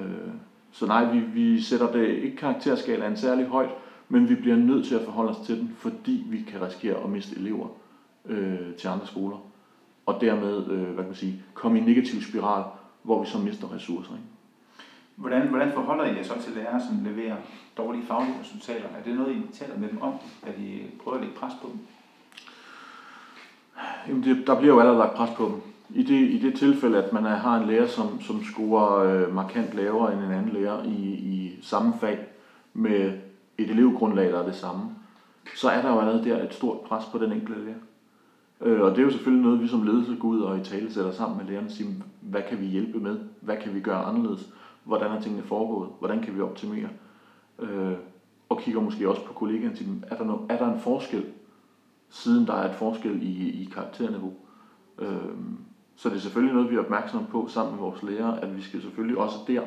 så 0.72 0.86
nej, 0.86 1.12
vi, 1.12 1.18
vi 1.18 1.62
sætter 1.62 1.92
det 1.92 2.08
ikke 2.08 2.36
karakterskalaen 2.36 3.16
særlig 3.16 3.46
højt, 3.46 3.70
men 4.08 4.28
vi 4.28 4.34
bliver 4.34 4.56
nødt 4.56 4.86
til 4.86 4.94
at 4.94 5.04
forholde 5.04 5.30
os 5.30 5.46
til 5.46 5.58
den, 5.58 5.76
fordi 5.78 6.24
vi 6.26 6.42
kan 6.42 6.62
risikere 6.62 7.04
at 7.04 7.10
miste 7.10 7.36
elever 7.36 7.68
øh, 8.24 8.74
til 8.78 8.88
andre 8.88 9.06
skoler. 9.06 9.36
Og 10.06 10.20
dermed, 10.20 10.70
øh, 10.70 10.82
hvad 10.82 10.96
kan 10.96 11.04
man 11.04 11.14
sige, 11.14 11.42
komme 11.54 11.78
i 11.78 11.80
en 11.80 11.86
negativ 11.86 12.22
spiral, 12.22 12.64
hvor 13.02 13.22
vi 13.22 13.30
så 13.30 13.38
mister 13.38 13.74
ressourcer. 13.74 14.12
Ikke? 14.12 14.24
Hvordan, 15.16 15.48
hvordan 15.48 15.72
forholder 15.72 16.04
I 16.04 16.16
jer 16.16 16.22
så 16.22 16.42
til 16.42 16.52
lærere, 16.52 16.80
som 16.80 17.04
leverer 17.04 17.36
dårlige 17.76 18.06
faglige 18.06 18.36
resultater? 18.40 18.88
Er 18.98 19.02
det 19.04 19.14
noget, 19.16 19.36
I 19.36 19.42
taler 19.52 19.78
med 19.78 19.88
dem 19.88 20.02
om? 20.02 20.14
At 20.42 20.58
I 20.58 20.82
prøver 21.02 21.16
at 21.16 21.24
lægge 21.24 21.38
pres 21.38 21.52
på 21.62 21.68
dem? 21.72 21.78
Jamen 24.08 24.24
det, 24.24 24.46
der 24.46 24.58
bliver 24.58 24.74
jo 24.74 24.80
allerede 24.80 24.98
lagt 24.98 25.14
pres 25.14 25.30
på 25.36 25.44
dem. 25.44 25.73
I 25.90 26.02
det, 26.02 26.30
i 26.30 26.38
det 26.38 26.58
tilfælde, 26.58 27.04
at 27.04 27.12
man 27.12 27.26
er, 27.26 27.36
har 27.36 27.60
en 27.60 27.68
lærer, 27.68 27.86
som, 27.86 28.20
som 28.20 28.44
scorer 28.44 28.96
øh, 28.96 29.34
markant 29.34 29.74
lavere 29.74 30.12
end 30.12 30.22
en 30.22 30.30
anden 30.30 30.52
lærer 30.52 30.84
i, 30.84 31.12
i 31.12 31.58
samme 31.62 31.94
fag, 32.00 32.18
med 32.74 33.12
et 33.58 33.70
elevgrundlag, 33.70 34.32
der 34.32 34.42
er 34.42 34.46
det 34.46 34.54
samme, 34.54 34.82
så 35.56 35.68
er 35.68 35.82
der 35.82 35.92
jo 35.92 36.00
allerede 36.00 36.24
der 36.24 36.44
et 36.44 36.54
stort 36.54 36.80
pres 36.80 37.04
på 37.12 37.18
den 37.18 37.32
enkelte 37.32 37.64
lærer. 37.64 37.76
Øh, 38.60 38.80
og 38.80 38.90
det 38.90 38.98
er 38.98 39.02
jo 39.02 39.10
selvfølgelig 39.10 39.44
noget, 39.44 39.62
vi 39.62 39.68
som 39.68 39.82
ledelse 39.82 40.16
går 40.20 40.28
ud 40.28 40.40
og 40.40 40.58
i 40.58 40.64
tale 40.64 40.92
sætter 40.92 41.12
sammen 41.12 41.38
med 41.38 41.46
lærerne 41.46 41.66
og 41.66 41.72
siger, 41.72 41.90
hvad 42.20 42.42
kan 42.48 42.60
vi 42.60 42.66
hjælpe 42.66 42.98
med? 42.98 43.18
Hvad 43.40 43.56
kan 43.56 43.74
vi 43.74 43.80
gøre 43.80 44.04
anderledes? 44.04 44.48
Hvordan 44.84 45.10
er 45.10 45.20
tingene 45.20 45.42
foregået? 45.42 45.88
Hvordan 45.98 46.22
kan 46.22 46.36
vi 46.36 46.40
optimere? 46.40 46.88
Øh, 47.58 47.92
og 48.48 48.58
kigger 48.58 48.80
måske 48.80 49.08
også 49.08 49.24
på 49.24 49.32
kollegaerne 49.32 49.72
og 49.72 49.78
siger, 49.78 49.90
er 50.06 50.16
der, 50.16 50.24
no, 50.24 50.36
er 50.48 50.58
der 50.58 50.74
en 50.74 50.80
forskel, 50.80 51.24
siden 52.10 52.46
der 52.46 52.52
er 52.52 52.70
et 52.70 52.76
forskel 52.76 53.22
i, 53.22 53.62
i 53.62 53.70
karakterniveau? 53.74 54.32
Øh, 54.98 55.08
så 55.96 56.08
det 56.08 56.16
er 56.16 56.20
selvfølgelig 56.20 56.54
noget, 56.54 56.70
vi 56.70 56.76
er 56.76 56.80
opmærksomme 56.80 57.28
på 57.28 57.48
sammen 57.48 57.74
med 57.74 57.82
vores 57.82 58.02
lærere, 58.02 58.42
at 58.42 58.56
vi 58.56 58.62
skal 58.62 58.82
selvfølgelig 58.82 59.18
også 59.18 59.36
der 59.46 59.62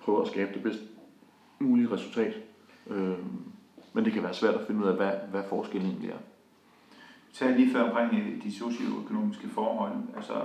prøve 0.00 0.22
at 0.22 0.28
skabe 0.28 0.54
det 0.54 0.62
bedst 0.62 0.80
mulige 1.58 1.90
resultat. 1.90 2.34
Øh, 2.86 3.18
men 3.92 4.04
det 4.04 4.12
kan 4.12 4.22
være 4.22 4.34
svært 4.34 4.54
at 4.54 4.66
finde 4.66 4.80
ud 4.80 4.86
af, 4.86 4.96
hvad, 4.96 5.12
hvad 5.30 5.42
forskellen 5.48 5.90
egentlig 5.90 6.10
er. 6.10 6.18
sagde 7.32 7.56
lige 7.56 7.72
før 7.72 7.82
omkring 7.82 8.14
øh, 8.14 8.42
de 8.42 8.52
socioøkonomiske 8.52 9.48
forhold. 9.48 9.92
Altså, 10.16 10.44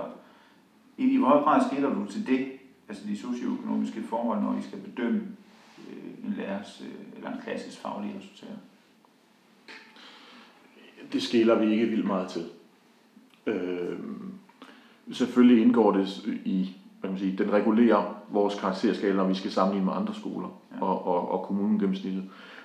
i, 0.96 1.04
i 1.04 1.16
hvor 1.16 1.28
høj 1.28 1.42
grad 1.42 1.64
skiller 1.70 1.94
du 1.94 2.06
til 2.06 2.26
det, 2.26 2.52
altså 2.88 3.06
de 3.06 3.18
socioøkonomiske 3.18 4.02
forhold, 4.02 4.40
når 4.40 4.58
I 4.58 4.62
skal 4.62 4.78
bedømme 4.78 5.28
øh, 5.78 6.26
en 6.26 6.34
lærers 6.36 6.80
øh, 6.80 7.16
eller 7.16 7.32
en 7.32 7.42
klasses 7.42 7.78
faglige 7.78 8.18
resultater? 8.18 8.56
Det 11.12 11.22
skiller 11.22 11.58
vi 11.58 11.72
ikke 11.72 11.86
vildt 11.86 12.06
meget 12.06 12.28
til. 12.28 12.44
Øh, 13.46 13.98
selvfølgelig 15.12 15.62
indgår 15.62 15.92
det 15.92 16.26
i, 16.44 16.76
hvad 17.00 17.10
man 17.10 17.18
sige, 17.18 17.36
den 17.36 17.52
regulerer 17.52 18.14
vores 18.28 18.54
karakterskala, 18.54 19.14
når 19.14 19.28
vi 19.28 19.34
skal 19.34 19.50
sammenligne 19.50 19.86
med 19.86 19.94
andre 19.94 20.14
skoler 20.14 20.48
ja. 20.76 20.84
og, 20.84 21.06
og, 21.06 21.30
og 21.30 21.46
kommunen 21.46 21.78
gennemsnittet. 21.78 22.24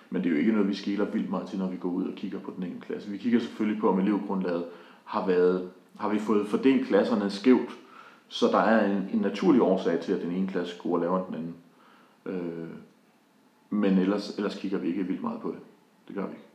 Men 0.09 0.23
det 0.23 0.29
er 0.29 0.33
jo 0.33 0.39
ikke 0.39 0.51
noget, 0.51 0.67
vi 0.67 0.73
skiller 0.73 1.05
vildt 1.05 1.29
meget 1.29 1.47
til, 1.47 1.59
når 1.59 1.67
vi 1.67 1.77
går 1.77 1.89
ud 1.89 2.07
og 2.07 2.15
kigger 2.15 2.39
på 2.39 2.53
den 2.55 2.63
enkelte 2.63 2.87
klasse. 2.87 3.09
Vi 3.09 3.17
kigger 3.17 3.39
selvfølgelig 3.39 3.81
på, 3.81 3.89
om 3.89 3.99
elevgrundlaget 3.99 4.65
har 5.05 5.27
været, 5.27 5.69
har 5.99 6.09
vi 6.09 6.19
fået 6.19 6.47
fordelt 6.47 6.87
klasserne 6.87 7.29
skævt, 7.29 7.69
så 8.27 8.47
der 8.47 8.57
er 8.59 8.91
en, 8.91 9.09
en 9.13 9.19
naturlig 9.19 9.61
årsag 9.61 9.99
til, 9.99 10.11
at 10.11 10.21
den 10.21 10.31
ene 10.31 10.47
klasse 10.47 10.75
scorer 10.75 10.99
lavere 10.99 11.19
end 11.19 11.27
den 11.27 11.35
anden. 11.35 11.55
Øh, 12.25 12.69
men 13.69 13.97
ellers, 13.97 14.35
ellers 14.37 14.55
kigger 14.55 14.77
vi 14.77 14.87
ikke 14.87 15.03
vildt 15.03 15.23
meget 15.23 15.41
på 15.41 15.51
det. 15.51 15.59
Det 16.07 16.15
gør 16.15 16.25
vi 16.25 16.31
ikke. 16.31 16.45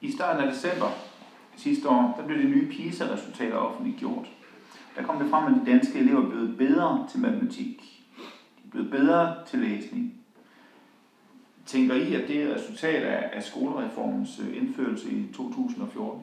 I 0.00 0.12
starten 0.12 0.42
af 0.44 0.52
december 0.52 0.86
sidste 1.56 1.88
år, 1.88 2.14
der 2.20 2.26
blev 2.26 2.38
de 2.38 2.48
nye 2.48 2.68
PISA-resultater 2.70 3.56
offentliggjort. 3.56 4.26
Der 4.96 5.02
kom 5.02 5.18
det 5.18 5.30
frem, 5.30 5.54
at 5.54 5.60
de 5.60 5.70
danske 5.70 5.98
elever 5.98 6.30
blev 6.30 6.56
bedre 6.56 7.06
til 7.10 7.20
matematik. 7.20 8.04
De 8.64 8.70
blev 8.70 8.90
bedre 8.90 9.36
til 9.46 9.58
læsning. 9.58 10.14
Tænker 11.66 11.94
I, 11.94 12.14
at 12.14 12.28
det 12.28 12.42
er 12.42 12.54
resultat 12.54 13.02
af, 13.02 13.30
af 13.32 13.42
skolereformens 13.42 14.40
øh, 14.40 14.56
indførelse 14.56 15.10
i 15.10 15.32
2014? 15.32 16.22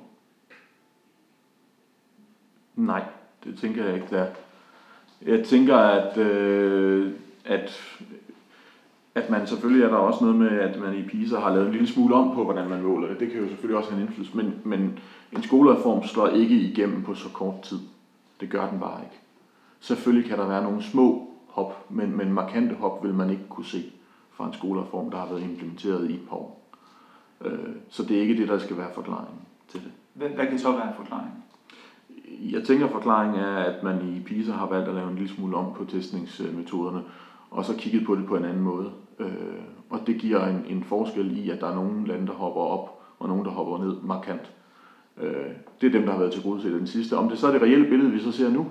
Nej, 2.76 3.04
det 3.44 3.60
tænker 3.60 3.86
jeg 3.86 3.96
ikke, 3.96 4.08
der. 4.10 4.26
Jeg 5.22 5.46
tænker, 5.46 5.78
at, 5.78 6.18
øh, 6.18 7.14
at, 7.46 7.96
at 9.16 9.30
man 9.30 9.48
selvfølgelig 9.48 9.84
er 9.84 9.90
der 9.90 9.98
også 9.98 10.24
noget 10.24 10.40
med, 10.40 10.60
at 10.60 10.80
man 10.80 10.96
i 10.96 11.08
PISA 11.08 11.40
har 11.40 11.54
lavet 11.54 11.66
en 11.66 11.72
lille 11.72 11.88
smule 11.88 12.16
om 12.16 12.36
på, 12.36 12.44
hvordan 12.44 12.70
man 12.70 12.82
måler 12.82 13.08
det. 13.08 13.20
Det 13.20 13.32
kan 13.32 13.42
jo 13.42 13.48
selvfølgelig 13.48 13.78
også 13.78 13.90
have 13.90 14.02
en 14.02 14.08
indflydelse, 14.08 14.38
men, 14.38 14.54
men 14.64 15.00
en 15.32 15.44
skolereform 15.44 16.04
slår 16.04 16.28
ikke 16.28 16.56
igennem 16.56 17.04
på 17.04 17.16
så 17.16 17.30
kort 17.30 17.62
tid. 17.62 17.80
Det 18.40 18.50
gør 18.50 18.70
den 18.70 18.80
bare 18.80 19.02
ikke. 19.04 19.20
Selvfølgelig 19.80 20.30
kan 20.30 20.40
der 20.40 20.48
være 20.48 20.64
nogle 20.64 20.84
små 20.84 21.30
hop, 21.48 21.86
men, 21.90 22.18
men 22.18 22.34
markante 22.34 22.76
hop 22.76 23.04
vil 23.04 23.14
man 23.14 23.30
ikke 23.30 23.48
kunne 23.50 23.66
se 23.66 23.92
fra 24.32 24.48
en 24.48 24.54
skolereform, 24.54 25.12
der 25.12 25.18
har 25.18 25.28
været 25.28 25.44
implementeret 25.44 26.10
i 26.10 26.14
et 26.14 26.30
par 26.30 26.36
år. 26.36 26.70
Øh, 27.46 27.76
så 27.90 28.04
det 28.04 28.18
er 28.18 28.22
ikke 28.22 28.38
det, 28.38 28.48
der 28.48 28.58
skal 28.58 28.78
være 28.78 28.94
forklaringen 28.94 29.42
til 29.68 29.80
det. 29.80 29.92
Hvad, 30.14 30.30
hvad 30.30 30.48
kan 30.48 30.60
så 30.60 30.72
være 30.72 30.94
forklaringen? 30.96 31.44
Jeg 32.52 32.64
tænker, 32.64 32.88
forklaringen 32.88 33.40
er, 33.40 33.58
at 33.58 33.84
man 33.84 34.16
i 34.16 34.20
PISA 34.20 34.52
har 34.52 34.70
valgt 34.70 34.88
at 34.88 34.96
lave 34.96 35.10
en 35.10 35.16
lille 35.16 35.30
smule 35.30 35.58
om 35.58 35.74
på 35.74 35.86
testningsmetoderne, 35.86 37.04
og 37.52 37.66
så 37.66 37.76
kigget 37.78 38.06
på 38.06 38.16
det 38.16 38.26
på 38.26 38.36
en 38.36 38.46
anden 38.46 38.64
måde. 38.64 38.92
Øh, 39.20 39.62
og 39.90 40.00
det 40.08 40.18
giver 40.18 40.48
en, 40.48 40.66
en 40.68 40.84
forskel 40.84 41.38
i, 41.38 41.50
at 41.50 41.62
der 41.62 41.68
er 41.68 41.76
nogle 41.76 42.08
lande, 42.08 42.28
der 42.28 42.34
hopper 42.34 42.62
op, 42.62 43.02
og 43.20 43.28
nogle, 43.28 43.44
der 43.44 43.52
hopper 43.52 43.78
ned 43.78 44.02
markant. 44.02 44.52
Øh, 45.22 45.46
det 45.82 45.88
er 45.88 45.92
dem, 45.92 46.04
der 46.04 46.12
har 46.12 46.20
været 46.20 46.34
til 46.34 46.44
gode 46.44 46.62
til 46.62 46.74
den 46.74 46.88
sidste. 46.88 47.18
Om 47.18 47.30
det 47.30 47.40
så 47.40 47.48
er 47.48 47.52
det 47.52 47.62
reelle 47.62 47.88
billede, 47.88 48.12
vi 48.12 48.20
så 48.20 48.32
ser 48.32 48.50
nu, 48.50 48.68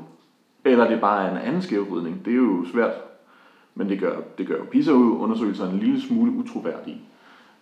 eller 0.65 0.91
det 0.91 1.01
bare 1.01 1.27
er 1.27 1.31
en 1.31 1.47
anden 1.47 1.63
skævbrydning, 1.63 2.25
det 2.25 2.33
er 2.33 2.37
jo 2.37 2.65
svært. 2.73 2.95
Men 3.75 3.89
det 3.89 4.01
gør, 4.01 4.21
det 4.39 4.47
gør 4.47 4.65
PISA-undersøgelserne 4.65 5.73
en 5.73 5.79
lille 5.79 6.01
smule 6.01 6.33
utroværdige, 6.33 7.01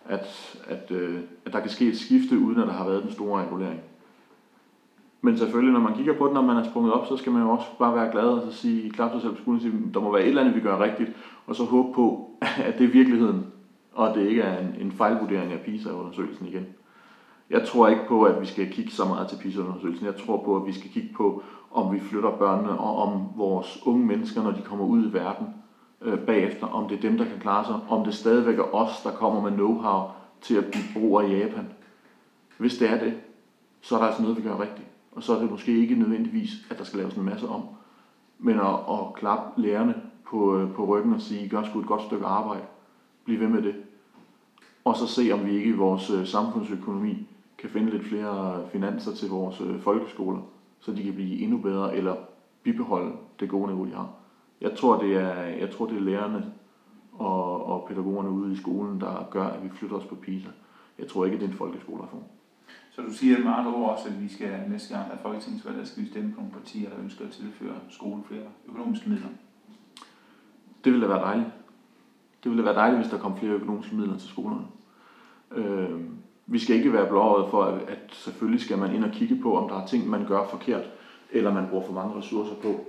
at, 0.05 0.57
at, 0.67 0.91
øh, 0.91 1.19
at 1.45 1.53
der 1.53 1.59
kan 1.59 1.69
ske 1.69 1.87
et 1.87 1.99
skifte, 1.99 2.39
uden 2.39 2.59
at 2.59 2.67
der 2.67 2.73
har 2.73 2.87
været 2.87 3.03
den 3.03 3.11
store 3.11 3.45
regulering. 3.45 3.79
Men 5.21 5.37
selvfølgelig, 5.37 5.73
når 5.73 5.79
man 5.79 5.95
kigger 5.95 6.13
på 6.13 6.25
det, 6.25 6.33
når 6.33 6.41
man 6.41 6.57
er 6.57 6.63
sprunget 6.63 6.93
op, 6.93 7.07
så 7.07 7.17
skal 7.17 7.31
man 7.31 7.41
jo 7.41 7.49
også 7.49 7.65
bare 7.79 7.95
være 7.95 8.11
glad 8.11 8.23
og 8.23 8.51
så 8.51 8.57
sige, 8.57 8.89
klap 8.91 9.11
sig 9.11 9.21
selv 9.21 9.35
på 9.35 9.41
skulderen, 9.41 9.71
sige, 9.71 9.93
der 9.93 9.99
må 9.99 10.11
være 10.11 10.21
et 10.21 10.27
eller 10.27 10.41
andet, 10.41 10.55
vi 10.55 10.59
gør 10.59 10.83
rigtigt, 10.83 11.11
og 11.47 11.55
så 11.55 11.63
håbe 11.63 11.93
på, 11.93 12.29
at 12.67 12.77
det 12.77 12.83
er 12.83 12.91
virkeligheden, 12.91 13.45
og 13.93 14.09
at 14.09 14.15
det 14.15 14.27
ikke 14.27 14.41
er 14.41 14.59
en, 14.59 14.75
en 14.81 14.91
fejlvurdering 14.91 15.53
af 15.53 15.59
PISA-undersøgelsen 15.59 16.47
igen. 16.47 16.65
Jeg 17.49 17.67
tror 17.67 17.87
ikke 17.87 18.07
på, 18.07 18.23
at 18.23 18.41
vi 18.41 18.45
skal 18.45 18.71
kigge 18.71 18.91
så 18.91 19.05
meget 19.05 19.27
til 19.27 19.37
PISA-undersøgelsen. 19.37 20.05
Jeg 20.05 20.15
tror 20.15 20.43
på, 20.43 20.55
at 20.55 20.65
vi 20.65 20.73
skal 20.73 20.89
kigge 20.89 21.09
på, 21.15 21.43
om 21.71 21.93
vi 21.93 21.99
flytter 21.99 22.31
børnene, 22.31 22.79
og 22.79 22.95
om 22.97 23.27
vores 23.35 23.79
unge 23.85 24.05
mennesker, 24.05 24.43
når 24.43 24.51
de 24.51 24.61
kommer 24.61 24.85
ud 24.85 25.09
i 25.09 25.13
verden 25.13 25.47
øh, 26.01 26.19
bagefter, 26.19 26.67
om 26.67 26.89
det 26.89 26.97
er 26.97 27.01
dem, 27.01 27.17
der 27.17 27.25
kan 27.25 27.39
klare 27.39 27.65
sig, 27.65 27.79
om 27.89 28.05
det 28.05 28.15
stadigvæk 28.15 28.59
er 28.59 28.75
os, 28.75 29.01
der 29.03 29.11
kommer 29.11 29.49
med 29.49 29.51
know-how 29.51 30.11
til 30.41 30.55
at 30.55 30.65
blive 30.65 30.83
bruger 30.93 31.21
i 31.21 31.37
Japan. 31.37 31.67
Hvis 32.57 32.77
det 32.77 32.89
er 32.89 32.99
det, 32.99 33.13
så 33.81 33.95
er 33.95 33.99
der 33.99 34.07
altså 34.07 34.21
noget, 34.21 34.37
vi 34.37 34.41
gør 34.41 34.61
rigtigt. 34.61 34.87
Og 35.11 35.23
så 35.23 35.35
er 35.35 35.39
det 35.39 35.51
måske 35.51 35.77
ikke 35.77 35.95
nødvendigvis, 35.95 36.51
at 36.69 36.77
der 36.77 36.83
skal 36.83 36.99
laves 36.99 37.15
en 37.15 37.25
masse 37.25 37.47
om, 37.47 37.61
men 38.39 38.59
at, 38.59 38.75
at 38.89 39.13
klappe 39.15 39.61
lærerne 39.61 39.95
på, 40.27 40.57
øh, 40.57 40.73
på 40.73 40.85
ryggen 40.85 41.13
og 41.13 41.21
sige, 41.21 41.49
gør 41.49 41.63
sgu 41.63 41.79
et 41.79 41.87
godt 41.87 42.01
stykke 42.01 42.25
arbejde. 42.25 42.63
Bliv 43.25 43.39
ved 43.39 43.47
med 43.47 43.61
det. 43.61 43.75
Og 44.85 44.97
så 44.97 45.07
se, 45.07 45.31
om 45.31 45.45
vi 45.45 45.55
ikke 45.55 45.69
i 45.69 45.75
vores 45.75 46.09
øh, 46.09 46.27
samfundsøkonomi 46.27 47.27
kan 47.65 47.73
finde 47.73 47.91
lidt 47.91 48.07
flere 48.07 48.63
finanser 48.71 49.11
til 49.11 49.29
vores 49.29 49.61
øh, 49.61 49.79
folkeskoler, 49.79 50.41
så 50.79 50.91
de 50.91 51.03
kan 51.03 51.13
blive 51.13 51.39
endnu 51.39 51.57
bedre 51.57 51.95
eller 51.95 52.15
bibeholde 52.63 53.11
det 53.39 53.49
gode 53.49 53.67
niveau, 53.67 53.85
de 53.85 53.91
har. 53.91 54.09
Jeg 54.61 54.75
tror, 54.77 55.01
det 55.01 55.15
er, 55.15 55.33
jeg 55.41 55.71
tror, 55.71 55.85
det 55.85 55.97
er 55.97 56.01
lærerne 56.01 56.53
og, 57.11 57.65
og 57.65 57.85
pædagogerne 57.87 58.29
ude 58.29 58.53
i 58.53 58.55
skolen, 58.55 59.01
der 59.01 59.27
gør, 59.31 59.43
at 59.43 59.63
vi 59.63 59.69
flytter 59.69 59.95
os 59.95 60.05
på 60.05 60.15
PISA. 60.15 60.49
Jeg 60.99 61.07
tror 61.07 61.25
ikke, 61.25 61.37
det 61.37 61.43
er 61.43 61.47
en 61.47 61.57
folkeskolereform. 61.57 62.23
Så 62.91 63.01
du 63.01 63.13
siger 63.13 63.39
med 63.39 63.51
andre 63.51 63.73
ord 63.73 63.91
også, 63.91 64.09
at 64.09 64.21
vi 64.21 64.27
skal 64.27 64.61
næste 64.69 64.95
gang 64.95 65.11
af 65.11 65.17
Folketingsvalg, 65.21 65.77
der 65.77 65.85
skal 65.85 66.03
vi 66.03 66.07
stemme 66.07 66.31
på 66.31 66.39
nogle 66.39 66.53
partier, 66.53 66.89
der 66.89 66.99
ønsker 67.03 67.25
at 67.25 67.31
tilføre 67.31 67.75
skolen 67.89 68.23
flere 68.23 68.45
økonomiske 68.67 69.09
midler. 69.09 69.29
Det 70.83 70.91
ville 70.91 71.07
da 71.07 71.13
være 71.13 71.21
dejligt. 71.21 71.49
Det 72.43 72.51
ville 72.51 72.63
da 72.63 72.71
være 72.71 72.79
dejligt, 72.79 73.01
hvis 73.01 73.11
der 73.11 73.17
kom 73.19 73.37
flere 73.37 73.51
økonomiske 73.51 73.95
midler 73.95 74.17
til 74.17 74.29
skolerne. 74.29 74.65
Øh, 75.51 76.01
vi 76.47 76.59
skal 76.59 76.75
ikke 76.75 76.93
være 76.93 77.07
blåret 77.07 77.49
for, 77.51 77.63
at, 77.63 77.81
at 77.89 77.99
selvfølgelig 78.11 78.61
skal 78.61 78.77
man 78.77 78.95
ind 78.95 79.03
og 79.03 79.11
kigge 79.11 79.39
på, 79.41 79.57
om 79.57 79.69
der 79.69 79.81
er 79.81 79.87
ting, 79.87 80.09
man 80.09 80.25
gør 80.27 80.47
forkert, 80.47 80.89
eller 81.31 81.53
man 81.53 81.67
bruger 81.69 81.85
for 81.85 81.93
mange 81.93 82.17
ressourcer 82.17 82.55
på. 82.55 82.85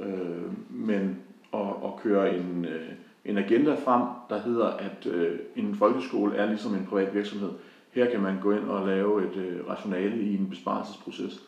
Øh, 0.00 0.52
men 0.70 1.18
at, 1.54 1.68
at 1.84 1.96
køre 2.02 2.36
en, 2.36 2.64
øh, 2.64 2.88
en 3.24 3.38
agenda 3.38 3.74
frem, 3.74 4.02
der 4.30 4.38
hedder, 4.38 4.66
at 4.66 5.06
øh, 5.06 5.38
en 5.56 5.74
folkeskole 5.74 6.36
er 6.36 6.46
ligesom 6.46 6.74
en 6.74 6.86
privat 6.90 7.14
virksomhed. 7.14 7.50
Her 7.92 8.10
kan 8.10 8.20
man 8.20 8.40
gå 8.40 8.52
ind 8.52 8.64
og 8.64 8.86
lave 8.86 9.30
et 9.30 9.36
øh, 9.36 9.68
rationale 9.68 10.22
i 10.22 10.34
en 10.34 10.50
besparelsesproces, 10.50 11.42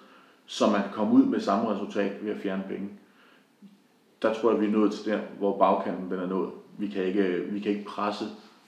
så 0.47 0.70
man 0.70 0.82
kan 0.82 0.93
komme 0.93 1.14
ud 1.14 1.24
med 1.24 1.41
samme 1.41 1.74
resultat 1.74 2.24
ved 2.24 2.30
at 2.32 2.41
fjerne 2.41 2.64
penge. 2.68 2.89
Der 4.22 4.34
tror 4.34 4.51
jeg, 4.51 4.61
vi 4.61 4.66
er 4.66 4.70
nået 4.70 4.93
til 4.93 5.12
der, 5.12 5.20
hvor 5.39 5.59
bagkanten 5.59 6.11
den 6.11 6.20
er 6.20 6.26
nået. 6.26 6.51
Vi 6.78 6.89
kan 6.89 7.05
ikke, 7.05 7.45
vi 7.51 7.61
kan 7.61 7.72
ikke 7.72 7.84
presse 7.84 8.24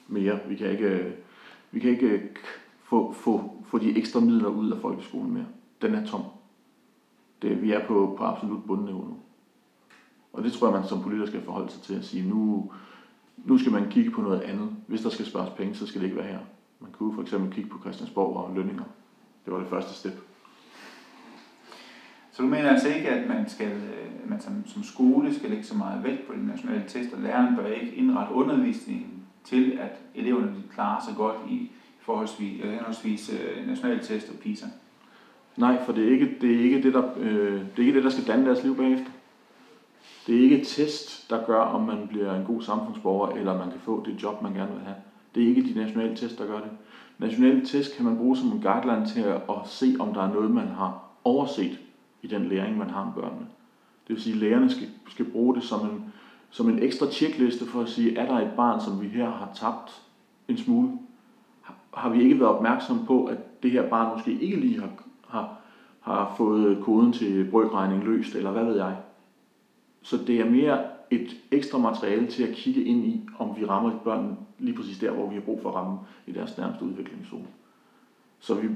mere. 0.09 0.39
Vi 0.49 0.55
kan 0.55 0.71
ikke, 0.71 0.85
øh, 0.85 1.11
vi 1.71 1.81
kan 1.81 1.91
ikke 1.91 2.07
øh, 2.07 2.23
få, 2.83 3.13
få, 3.13 3.65
få 3.67 3.79
de 3.79 3.99
ekstra 3.99 4.21
midler 4.21 4.49
ud 4.49 4.71
af 4.71 4.81
folkeskolen 4.81 5.33
mere. 5.33 5.47
Den 5.83 5.95
er 5.95 6.07
tom. 6.07 6.23
Det, 7.43 7.63
vi 7.63 7.73
er 7.73 7.87
på, 7.87 8.15
på 8.19 8.25
absolut 8.25 8.65
bundniveau 8.65 9.05
nu. 9.05 9.17
Og 10.33 10.45
det 10.45 10.53
tror 10.53 10.67
jeg, 10.67 10.81
man 10.81 10.89
som 10.89 11.03
politiker 11.03 11.27
skal 11.27 11.43
forholde 11.43 11.71
sig 11.71 11.83
til 11.83 11.95
at 11.95 12.05
sige, 12.05 12.29
nu, 12.29 12.73
nu 13.37 13.59
skal 13.59 13.73
man 13.73 13.91
kigge 13.91 14.11
på 14.11 14.23
noget 14.23 14.41
andet. 14.41 14.71
Hvis 14.87 15.01
der 15.01 15.11
skal 15.11 15.27
spares 15.27 15.51
penge, 15.51 15.75
så 15.75 15.87
skal 15.87 16.01
det 16.01 16.07
ikke 16.07 16.19
være 16.19 16.33
her. 16.33 16.39
Man 16.81 16.91
kunne 16.93 17.15
for 17.15 17.23
eksempel 17.23 17.53
kigge 17.53 17.71
på 17.71 17.81
Christiansborg 17.81 18.37
og 18.37 18.55
lønninger. 18.55 18.85
Det 19.45 19.53
var 19.53 19.59
det 19.59 19.69
første 19.69 19.95
step. 19.95 20.23
Så 22.33 22.43
du 22.43 22.49
mener 22.49 22.71
altså 22.71 22.89
ikke, 22.89 23.09
at 23.09 23.29
man, 23.29 23.49
skal, 23.49 23.73
øh, 23.73 24.31
man 24.31 24.41
som, 24.41 24.67
som 24.67 24.83
skole 24.83 25.35
skal 25.35 25.51
lægge 25.51 25.65
så 25.65 25.77
meget 25.77 26.05
vægt 26.05 26.27
på 26.27 26.33
de 26.33 26.47
nationale 26.47 26.85
tester. 26.89 27.21
Læreren 27.21 27.57
bør 27.57 27.67
ikke 27.67 27.95
indrette 27.95 28.35
undervisningen 28.35 29.18
til, 29.49 29.79
at 29.81 29.99
eleverne 30.15 30.55
klarer 30.75 31.05
sig 31.05 31.15
godt 31.17 31.37
i 31.49 31.71
forholdsvis, 32.01 32.61
eller 32.61 32.75
henholdsvis 32.75 33.31
øh, 33.33 33.67
nationale 33.67 34.03
test 34.03 34.29
og 34.29 34.35
PISA. 34.35 34.67
Nej, 35.57 35.85
for 35.85 35.93
det 35.93 36.09
er 36.09 36.11
ikke 36.11 36.35
det, 36.41 36.55
er 36.55 36.65
ikke 36.65 36.83
det, 36.83 36.95
der, 36.95 37.03
øh, 37.19 37.53
det, 37.53 37.83
er 37.83 37.87
ikke 37.87 37.95
det, 37.95 38.05
der 38.05 38.11
skal 38.11 38.27
danne 38.27 38.47
deres 38.47 38.63
liv 38.63 38.77
bagefter. 38.77 39.11
Det 40.27 40.37
er 40.37 40.41
ikke 40.41 40.61
et 40.61 40.67
test, 40.67 41.31
der 41.31 41.47
gør, 41.47 41.61
om 41.61 41.87
man 41.87 42.09
bliver 42.09 42.35
en 42.35 42.45
god 42.45 42.63
samfundsborger, 42.63 43.37
eller 43.37 43.59
man 43.59 43.71
kan 43.71 43.81
få 43.81 44.05
det 44.07 44.23
job, 44.23 44.43
man 44.43 44.55
gerne 44.55 44.73
vil 44.73 44.85
have. 44.85 44.97
Det 45.35 45.43
er 45.43 45.49
ikke 45.49 45.63
de 45.63 45.75
nationale 45.75 46.17
test, 46.17 46.39
der 46.39 46.47
gør 46.47 46.61
det. 46.61 46.71
Nationale 47.19 47.67
test 47.67 47.97
kan 47.97 48.05
man 48.05 48.17
bruge 48.17 48.37
som 48.37 48.49
en 48.49 48.63
guideline 48.63 49.07
til 49.07 49.21
at, 49.21 49.35
at 49.35 49.57
se, 49.65 49.97
om 50.01 50.15
der 50.15 50.23
er 50.23 50.33
noget, 50.33 50.51
man 50.51 50.69
har 50.69 51.03
overset 51.25 51.79
i 52.23 52.27
den 52.27 52.49
læring, 52.49 52.79
man 52.79 52.91
har 52.91 53.05
med 53.05 53.13
børnene. 53.23 53.47
Det 54.09 54.15
vil 54.15 54.23
sige, 54.23 54.35
at 54.35 54.41
lærerne 54.41 54.71
skal, 54.71 54.89
skal 55.09 55.25
bruge 55.25 55.55
det 55.55 55.63
som 55.63 55.81
en, 55.81 56.13
som 56.51 56.69
en 56.69 56.79
ekstra 56.83 57.07
tjekliste 57.07 57.67
for 57.67 57.81
at 57.81 57.89
sige, 57.89 58.19
er 58.19 58.27
der 58.27 58.35
et 58.35 58.51
barn, 58.57 58.81
som 58.81 59.03
vi 59.03 59.07
her 59.07 59.31
har 59.31 59.51
tabt 59.55 60.03
en 60.49 60.57
smule? 60.57 60.91
Har 61.95 62.09
vi 62.09 62.23
ikke 62.23 62.41
været 62.41 62.51
opmærksom 62.51 63.07
på, 63.07 63.25
at 63.25 63.63
det 63.63 63.71
her 63.71 63.83
barn 63.91 64.13
måske 64.13 64.33
ikke 64.33 64.57
lige 64.57 64.81
har, 64.81 64.91
har, 65.29 65.61
har 66.01 66.35
fået 66.37 66.81
koden 66.81 67.13
til 67.13 67.45
brøkregning 67.45 68.05
løst, 68.05 68.35
eller 68.35 68.51
hvad 68.51 68.65
ved 68.65 68.77
jeg? 68.77 68.97
Så 70.03 70.17
det 70.17 70.41
er 70.41 70.45
mere 70.45 70.81
et 71.11 71.37
ekstra 71.51 71.79
materiale 71.79 72.27
til 72.27 72.43
at 72.43 72.53
kigge 72.53 72.83
ind 72.83 73.05
i, 73.05 73.21
om 73.39 73.57
vi 73.57 73.65
rammer 73.65 73.93
børn 74.05 74.37
lige 74.59 74.75
præcis 74.75 74.99
der, 74.99 75.11
hvor 75.11 75.27
vi 75.27 75.35
har 75.35 75.41
brug 75.41 75.61
for 75.61 75.69
at 75.69 75.75
ramme 75.75 75.99
i 76.27 76.33
deres 76.33 76.57
nærmeste 76.57 76.85
udviklingszone. 76.85 77.47
Så 78.39 78.55
vi, 78.55 78.69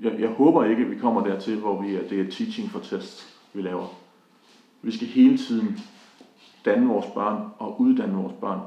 jeg, 0.00 0.14
jeg 0.18 0.28
håber 0.28 0.64
ikke, 0.64 0.82
at 0.82 0.90
vi 0.90 0.94
kommer 0.94 1.20
dertil, 1.20 1.56
hvor 1.58 1.76
vi, 1.76 1.94
at 1.96 2.10
det 2.10 2.20
er 2.20 2.24
teaching 2.24 2.68
for 2.68 2.78
test, 2.78 3.38
vi 3.52 3.62
laver. 3.62 3.86
Vi 4.82 4.90
skal 4.90 5.08
hele 5.08 5.36
tiden 5.36 5.76
danne 6.64 6.88
vores 6.88 7.06
børn 7.14 7.50
og 7.58 7.80
uddanne 7.80 8.14
vores 8.14 8.34
børn 8.40 8.60